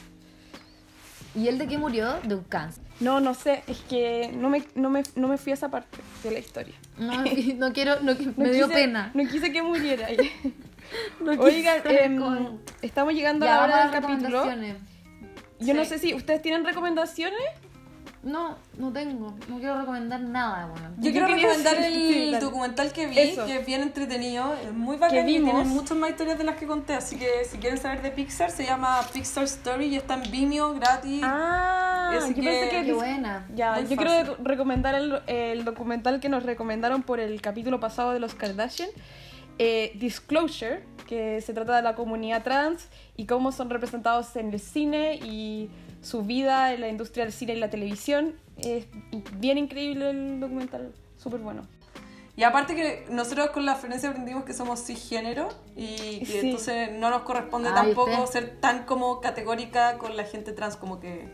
¿Y 1.35 1.47
él 1.49 1.57
de 1.57 1.67
qué 1.67 1.77
murió? 1.77 2.13
De 2.23 2.35
un 2.35 2.43
cáncer. 2.43 2.83
No, 3.01 3.19
no 3.19 3.33
sé, 3.33 3.63
es 3.67 3.79
que 3.89 4.31
no 4.33 4.49
me, 4.49 4.63
no 4.75 4.89
me, 4.89 5.03
no 5.15 5.27
me 5.27 5.37
fui 5.37 5.51
a 5.51 5.55
esa 5.55 5.69
parte 5.69 5.97
de 6.23 6.31
la 6.31 6.39
historia. 6.39 6.73
No, 6.97 7.23
no 7.57 7.73
quiero, 7.73 7.99
no, 8.01 8.13
No 8.13 8.31
me 8.37 8.51
dio 8.51 8.67
quise- 8.67 8.73
pena. 8.73 9.11
No 9.13 9.27
quise 9.29 9.51
que 9.51 9.61
muriera. 9.61 10.07
No 11.19 11.31
Oigan, 11.41 11.81
saber 11.81 12.03
em, 12.03 12.57
estamos 12.81 13.13
llegando 13.13 13.45
Ya, 13.45 13.55
a 13.63 13.67
la 13.67 13.73
hora 13.73 13.83
del 13.91 14.01
capítulo. 14.01 14.45
Yo 15.59 15.73
no 15.73 15.83
sé 15.85 15.97
si 15.99 16.13
ustedes 16.13 16.41
tienen 16.41 16.63
recomendaciones. 16.63 17.39
No, 18.25 18.57
no 18.79 18.91
tengo. 18.91 19.35
No 19.47 19.59
quiero 19.59 19.79
recomendar 19.79 20.19
nada, 20.19 20.65
weón. 20.65 20.95
Yo 20.97 21.03
Yo 21.05 21.11
quiero 21.11 21.27
recomendar 21.27 21.75
el 21.83 21.93
sí, 21.93 22.35
documental 22.41 22.91
que 22.91 23.05
vi, 23.05 23.19
Eso. 23.19 23.45
que 23.45 23.57
es 23.59 23.65
bien 23.65 23.83
entretenido, 23.83 24.51
es 24.55 24.73
muy 24.73 24.97
bacán 24.97 25.29
y 25.29 25.33
tiene 25.39 25.53
muchas 25.63 25.95
más 25.95 26.09
historias 26.09 26.37
de 26.39 26.43
las 26.43 26.55
que 26.55 26.65
conté, 26.65 26.95
así 26.95 27.17
que 27.17 27.45
si 27.47 27.59
quieren 27.59 27.77
saber 27.77 28.01
de 28.01 28.09
Pixar, 28.09 28.49
se 28.49 28.65
llama 28.65 28.99
Pixar 29.13 29.43
Story 29.43 29.85
y 29.85 29.95
está 29.97 30.15
en 30.15 30.31
Vimeo 30.31 30.73
gratis. 30.73 31.21
Ah, 31.23 32.13
Así 32.17 32.29
yo 32.29 32.35
que- 32.35 32.41
pensé 32.41 32.69
que 32.69 32.83
Qué 32.85 32.93
buena. 32.93 33.45
Ya, 33.53 33.75
yo 33.75 33.81
fácil. 33.83 33.97
quiero 33.97 34.35
recomendar 34.43 34.95
el, 34.95 35.21
el 35.27 35.63
documental 35.63 36.19
que 36.19 36.27
nos 36.27 36.41
recomendaron 36.43 37.03
por 37.03 37.19
el 37.19 37.39
capítulo 37.41 37.79
pasado 37.79 38.11
de 38.11 38.19
los 38.19 38.33
Kardashian, 38.33 38.89
eh, 39.59 39.91
Disclosure, 39.95 40.83
que 41.07 41.41
se 41.41 41.53
trata 41.53 41.75
de 41.75 41.83
la 41.83 41.93
comunidad 41.93 42.41
trans 42.43 42.87
y 43.15 43.27
cómo 43.27 43.51
son 43.51 43.69
representados 43.69 44.35
en 44.35 44.51
el 44.51 44.59
cine 44.59 45.15
y 45.23 45.69
su 46.05 46.23
vida 46.23 46.73
en 46.73 46.81
la 46.81 46.87
industria 46.89 47.25
del 47.25 47.33
cine 47.33 47.53
y 47.53 47.59
la 47.59 47.69
televisión. 47.69 48.35
Es 48.57 48.85
bien 49.37 49.57
increíble 49.57 50.09
el 50.11 50.39
documental, 50.39 50.93
súper 51.17 51.39
bueno. 51.41 51.63
Y 52.37 52.43
aparte 52.43 52.75
que 52.75 53.05
nosotros 53.09 53.49
con 53.51 53.65
la 53.65 53.75
Florencia 53.75 54.09
aprendimos 54.09 54.43
que 54.43 54.53
somos 54.53 54.83
cisgénero 54.85 55.47
y 55.75 56.19
que 56.19 56.25
Sí. 56.25 56.39
entonces 56.43 56.91
no 56.91 57.09
nos 57.09 57.21
corresponde 57.23 57.69
Ay, 57.69 57.75
tampoco 57.75 58.11
usted- 58.23 58.41
ser 58.41 58.57
tan 58.59 58.83
como 58.83 59.21
categórica 59.21 59.97
con 59.97 60.15
la 60.17 60.25
gente 60.25 60.51
trans, 60.51 60.75
como 60.75 60.99
que 60.99 61.29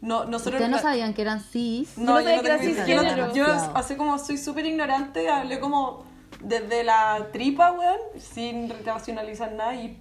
no, 0.00 0.24
nosotros... 0.26 0.54
Ustedes 0.60 0.70
no 0.70 0.78
sabían 0.78 1.12
que 1.12 1.22
eran 1.22 1.40
cis. 1.40 1.96
Yo 1.96 2.02
no 2.04 2.14
sabía 2.16 2.40
que 2.40 2.46
era 2.46 2.58
tengo 2.58 2.70
idea. 2.72 2.84
cisgénero. 2.86 3.34
Yo, 3.34 3.46
no- 3.48 3.54
yo 3.54 3.72
así 3.76 3.96
como 3.96 4.18
soy 4.18 4.38
súper 4.38 4.64
ignorante, 4.66 5.28
hablé 5.28 5.58
como 5.60 6.04
desde 6.40 6.84
la 6.84 7.28
tripa, 7.32 7.72
weón, 7.72 7.98
sin 8.18 8.72
racionalizar 8.84 9.52
nada 9.52 9.74
y 9.74 9.98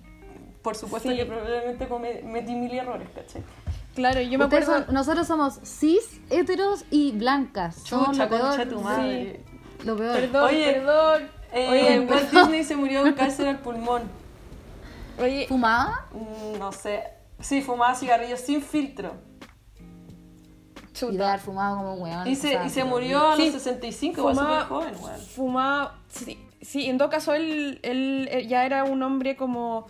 por 0.62 0.76
supuesto 0.76 1.10
Sí. 1.10 1.16
que 1.16 1.26
probablemente 1.26 1.88
come- 1.88 2.22
metí 2.24 2.54
mil 2.54 2.72
errores, 2.74 3.08
¿cachai? 3.16 3.42
Claro, 3.96 4.22
yo 4.22 4.38
me 4.40 4.46
Ustedes 4.46 4.64
acuerdo... 4.64 4.86
son- 4.86 4.94
nosotros 4.96 5.28
somos 5.28 5.60
cis, 5.64 6.20
heteros 6.30 6.86
y 6.90 7.12
blancas. 7.12 7.76
Somos 7.76 8.08
Chucha, 8.10 8.24
lo 8.24 8.30
peor. 8.30 8.42
concha 8.50 8.70
tu 8.70 8.82
madre. 8.82 9.44
Lo 9.86 9.96
peor. 9.96 10.16
Perdón, 10.16 10.44
Oye, 10.46 10.74
perdón. 10.74 11.24
Eh, 11.52 11.68
Oye, 11.70 12.00
Walt 12.10 12.32
Disney 12.32 12.64
se 12.64 12.76
murió 12.76 13.04
de 13.04 13.10
un 13.12 13.16
cáncer 13.16 13.48
al 13.48 13.60
pulmón. 13.60 14.02
oye, 15.22 15.46
¿Fumaba? 15.48 16.08
Mm, 16.12 16.58
No 16.58 16.72
sé. 16.72 17.04
Sí, 17.40 17.62
fumaba 17.62 17.94
cigarrillos 17.94 18.40
sin 18.40 18.62
filtro. 18.64 19.14
Y 20.90 20.94
chuta. 20.96 21.30
haber 21.30 21.40
fumado 21.42 21.78
como 21.78 21.94
weón. 21.96 22.28
Y 22.28 22.36
se, 22.36 22.48
o 22.50 22.52
sea, 22.52 22.66
y 22.66 22.70
se 22.70 22.84
murió 22.84 23.32
a 23.32 23.36
Sí. 23.36 23.46
los 23.46 23.54
65, 23.62 24.20
igual 24.22 24.36
Fumaba- 24.36 24.62
súper 24.68 24.68
joven, 24.70 24.96
weón. 25.04 25.20
fumaba. 25.22 26.00
Sí, 26.08 26.38
sí, 26.62 26.86
en 26.90 26.98
todo 26.98 27.10
caso, 27.10 27.34
él, 27.34 27.80
él, 27.84 28.30
él 28.32 28.48
ya 28.48 28.66
era 28.66 28.84
un 28.86 29.02
hombre 29.04 29.36
como 29.36 29.88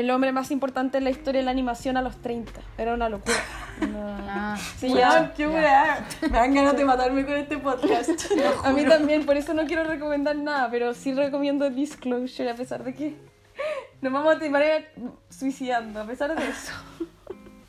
el 0.00 0.10
hombre 0.10 0.32
más 0.32 0.50
importante 0.50 0.98
en 0.98 1.04
la 1.04 1.10
historia 1.10 1.40
de 1.40 1.44
la 1.44 1.50
animación 1.50 1.96
a 1.96 2.02
los 2.02 2.16
30. 2.20 2.60
Era 2.78 2.94
una 2.94 3.08
locura. 3.08 3.36
Una- 3.80 4.20
Ah, 4.32 4.56
Sí, 4.78 4.86
Weón, 4.86 4.98
ya. 4.98 5.32
qué 5.34 5.48
weá. 5.48 6.06
Me 6.22 6.28
dan 6.28 6.54
ganas 6.54 6.76
de 6.76 6.84
matarme 6.84 7.24
con 7.24 7.34
este 7.34 7.58
podcast. 7.58 8.10
A 8.64 8.72
mí 8.72 8.84
también, 8.84 9.26
por 9.26 9.36
eso 9.36 9.54
no 9.54 9.66
quiero 9.66 9.82
recomendar 9.84 10.36
nada, 10.36 10.70
pero 10.70 10.94
sí 10.94 11.12
recomiendo 11.12 11.68
Disclosure 11.68 12.48
a 12.50 12.54
pesar 12.54 12.84
de 12.84 12.94
que 12.94 13.16
nos 14.00 14.12
vamos 14.12 14.36
a 14.36 14.38
terminar 14.38 14.84
suicidando, 15.28 16.00
a 16.00 16.04
pesar 16.06 16.34
de 16.36 16.48
eso. 16.48 16.72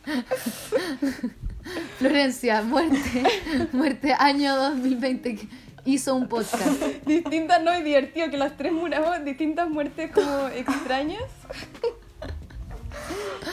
Florencia, 1.98 2.62
muerte. 2.62 3.24
muerte, 3.72 4.14
año 4.18 4.56
2020. 4.56 5.36
que 5.36 5.48
Hizo 5.86 6.14
un 6.16 6.28
podcast. 6.28 6.80
Distintas, 7.08 7.64
no, 7.64 7.76
y 7.76 7.82
divertido 7.82 8.30
que 8.30 8.38
las 8.38 8.56
tres 8.56 8.72
muramos, 8.72 9.24
distintas 9.26 9.68
muertes 9.68 10.12
como 10.12 10.48
extrañas. 10.50 11.24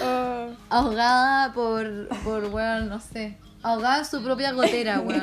Oh, 0.03 0.49
Ahogada 0.71 1.53
por, 1.53 2.09
por 2.25 2.45
weón, 2.47 2.89
no 2.89 3.01
sé. 3.01 3.37
Ahogada 3.63 3.99
en 3.99 4.05
su 4.05 4.23
propia 4.23 4.53
gotera, 4.53 5.01
weón. 5.01 5.23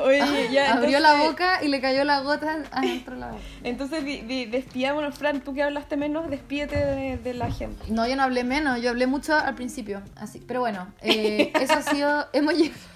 oye, 0.00 0.48
ya. 0.50 0.72
Abrió 0.76 1.00
la 1.00 1.14
boca 1.16 1.62
y 1.62 1.68
le 1.68 1.80
cayó 1.80 2.04
la 2.04 2.20
gota 2.20 2.62
adentro 2.70 3.14
de 3.14 3.20
la 3.20 3.30
boca. 3.32 3.42
Entonces, 3.62 4.04
di- 4.04 4.22
di- 4.22 4.46
despidámonos, 4.46 5.16
Fran, 5.18 5.40
tú 5.42 5.52
que 5.54 5.62
hablaste 5.62 5.96
menos, 5.96 6.30
despídete 6.30 6.76
de, 6.76 7.16
de 7.18 7.34
la 7.34 7.50
gente. 7.50 7.84
No, 7.90 8.06
yo 8.06 8.16
no 8.16 8.22
hablé 8.22 8.44
menos, 8.44 8.80
yo 8.80 8.90
hablé 8.90 9.06
mucho 9.06 9.34
al 9.34 9.54
principio. 9.54 10.00
Así, 10.16 10.42
pero 10.46 10.60
bueno, 10.60 10.88
eh, 11.02 11.52
eso 11.60 11.74
ha 11.74 11.82
sido. 11.82 12.26
Hemos, 12.32 12.54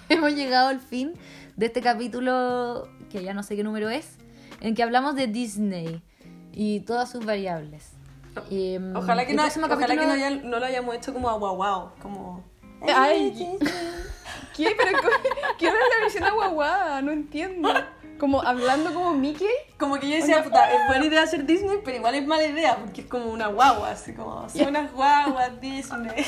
hemos 0.09 0.33
llegado 0.35 0.69
al 0.69 0.81
fin 0.81 1.13
de 1.57 1.67
este 1.67 1.83
capítulo, 1.83 2.89
que 3.11 3.23
ya 3.23 3.35
no 3.35 3.43
sé 3.43 3.57
qué 3.57 3.65
número 3.65 3.91
es, 3.91 4.13
en 4.61 4.75
que 4.75 4.83
hablamos 4.83 5.17
de 5.17 5.27
Disney 5.27 6.03
y 6.53 6.81
todas 6.81 7.11
sus 7.11 7.25
variables. 7.27 7.91
Eh, 8.51 8.79
Ojalá 8.95 9.27
que, 9.27 9.35
no, 9.35 9.43
ojalá 9.45 9.67
que 9.79 9.97
capítulo- 9.97 10.07
no, 10.07 10.13
haya- 10.13 10.31
no 10.31 10.59
lo 10.59 10.67
hayamos 10.67 10.95
hecho 10.97 11.13
como 11.13 11.29
a 11.31 11.37
wow, 11.37 11.57
wow, 11.57 11.91
como... 12.01 12.45
Ay, 12.95 13.33
¿Qué? 14.57 14.75
Pero 14.77 14.99
co- 15.03 15.09
quiero 15.59 15.75
la 15.77 16.01
versión 16.03 16.25
aguaguada, 16.25 17.03
no 17.03 17.11
entiendo. 17.13 17.69
Como 18.19 18.43
hablando 18.43 18.93
como 18.93 19.15
Mickey. 19.15 19.47
Como 19.79 19.99
que 20.01 20.09
yo 20.09 20.17
decía, 20.17 20.43
puta, 20.43 20.73
es 20.73 20.87
buena 20.89 21.05
idea 21.07 21.23
hacer 21.23 21.45
Disney, 21.47 21.79
pero 21.85 21.97
igual 21.99 22.17
es 22.17 22.27
mala 22.27 22.45
idea, 22.45 22.77
porque 22.77 23.03
es 23.03 23.07
como 23.07 23.27
una 23.31 23.47
guagua, 23.47 23.91
así 23.93 24.13
como, 24.13 24.49
son 24.51 24.69
unas 24.69 24.93
guaguas 24.93 25.61
Disney. 25.61 26.11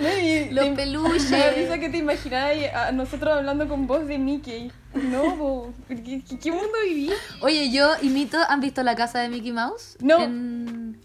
No, 0.00 0.08
y 0.18 0.50
Los 0.50 0.64
te- 0.66 0.72
peluches. 0.76 1.30
Me 1.30 1.38
da 1.38 1.50
risa 1.50 1.78
que 1.78 1.88
te 1.88 1.98
imaginas 1.98 2.50
a 2.74 2.92
nosotros 2.92 3.32
hablando 3.36 3.68
con 3.68 3.86
voz 3.86 4.06
de 4.06 4.18
Mickey. 4.18 4.70
No, 4.94 5.36
po, 5.36 5.72
¿qué, 5.88 6.22
qué- 6.40 6.50
mundo 6.50 6.68
viví? 6.84 7.10
Oye, 7.42 7.70
yo 7.70 7.90
imito, 8.02 8.38
¿han 8.48 8.60
visto 8.60 8.82
la 8.82 8.96
casa 8.96 9.20
de 9.20 9.28
Mickey 9.28 9.52
Mouse? 9.52 9.96
No. 10.00 10.18
En- 10.22 10.98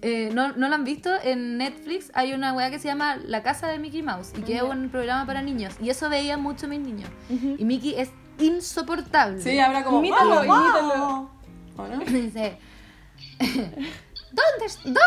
eh, 0.00 0.30
¿no, 0.32 0.52
¿No 0.52 0.68
la 0.68 0.76
han 0.76 0.84
visto? 0.84 1.10
En 1.24 1.58
Netflix 1.58 2.12
hay 2.14 2.32
una 2.32 2.52
weá 2.52 2.70
que 2.70 2.78
se 2.78 2.86
llama 2.86 3.16
La 3.16 3.42
casa 3.42 3.66
de 3.66 3.80
Mickey 3.80 4.02
Mouse 4.02 4.32
y 4.38 4.42
que 4.42 4.56
es 4.56 4.62
un 4.62 4.90
programa 4.90 5.26
para 5.26 5.42
niños. 5.42 5.74
Y 5.82 5.90
eso 5.90 6.08
veían 6.08 6.40
mucho 6.40 6.68
mis 6.68 6.78
niños. 6.78 7.10
Y 7.28 7.64
Mickey 7.64 7.94
es 7.96 8.10
insoportable. 8.38 9.42
Sí, 9.42 9.58
habrá 9.58 9.82
como, 9.82 9.98
Imítalo, 9.98 10.44
"Guau, 10.44 10.46
guau". 10.46 10.62
imítalo. 10.62 11.30
¿O 11.76 11.86
no? 11.88 11.98
Dice, 12.06 12.58
¿dónde 13.40 14.66
está? 14.66 15.00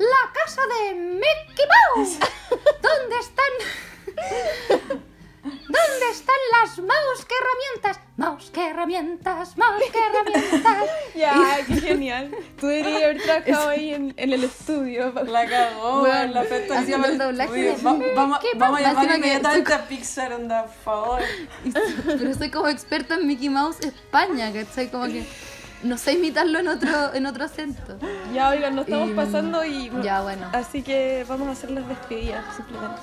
La 0.00 0.32
casa 0.32 0.62
de 0.66 0.94
Mickey 0.94 1.66
Mouse. 1.96 2.18
¿Dónde 2.82 3.16
están? 3.20 3.52
¿Dónde 5.42 6.10
están 6.10 6.36
las 6.52 6.78
mouse? 6.78 7.24
¿Qué 7.28 7.34
herramientas? 7.40 8.00
Mouse, 8.16 8.50
¿qué 8.52 8.68
herramientas? 8.70 9.56
Mouse, 9.56 9.84
¿qué 9.92 9.98
herramientas? 9.98 10.88
Ya, 11.14 11.58
qué 11.66 11.74
genial. 11.80 12.34
Tú 12.58 12.66
deberías 12.68 13.02
haber 13.02 13.22
trabajado 13.22 13.68
ahí 13.68 13.92
en, 13.94 14.14
en 14.16 14.32
el 14.32 14.44
estudio. 14.44 15.12
La 15.26 15.46
cagó, 15.46 16.00
Bueno, 16.00 16.32
la 16.34 16.40
haciendo 16.78 17.08
el 17.08 17.18
doblaje 17.18 17.62
de 17.62 17.72
Va- 17.76 17.96
vamos, 18.14 18.38
¿Qué 18.40 18.48
vamos 18.56 18.80
a 18.80 18.82
pasa? 18.84 18.94
llamar 19.02 19.16
inmediatamente 19.18 19.72
a 19.74 19.86
Pixar, 19.88 20.32
onda, 20.32 20.64
por 20.64 20.74
favor. 20.82 21.20
Pero 22.06 22.34
soy 22.34 22.50
como 22.50 22.68
experta 22.68 23.14
en 23.16 23.26
Mickey 23.26 23.48
Mouse 23.50 23.80
España, 23.80 24.50
¿cachai? 24.52 24.90
Como 24.90 25.06
que 25.06 25.26
no 25.82 25.98
sé 25.98 26.12
imitarlo 26.12 26.58
en 26.58 26.68
otro, 26.68 27.14
en 27.14 27.26
otro 27.26 27.44
acento. 27.44 27.98
Ya, 28.34 28.50
oigan, 28.50 28.76
nos 28.76 28.86
estamos 28.86 29.10
pasando 29.12 29.64
y. 29.64 29.90
Ya, 30.02 30.22
bueno. 30.22 30.48
Así 30.52 30.82
que 30.82 31.24
vamos 31.28 31.48
a 31.48 31.52
hacer 31.52 31.70
las 31.70 31.86
despedidas, 31.88 32.44
simplemente. 32.56 33.00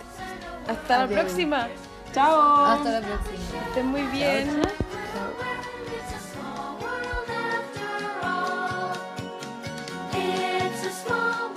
Hasta 0.67 1.05
la 1.05 1.07
próxima. 1.07 1.67
Chao. 2.13 2.65
Hasta 2.65 2.99
la 2.99 3.01
próxima. 3.01 3.37
Que 3.51 3.69
estén 3.69 3.87
muy 3.87 4.03
bien. 4.03 4.47
Chao, 4.47 4.71
chao. 5.13 5.47
It's 10.13 10.85
a 10.85 10.91
small 10.91 11.56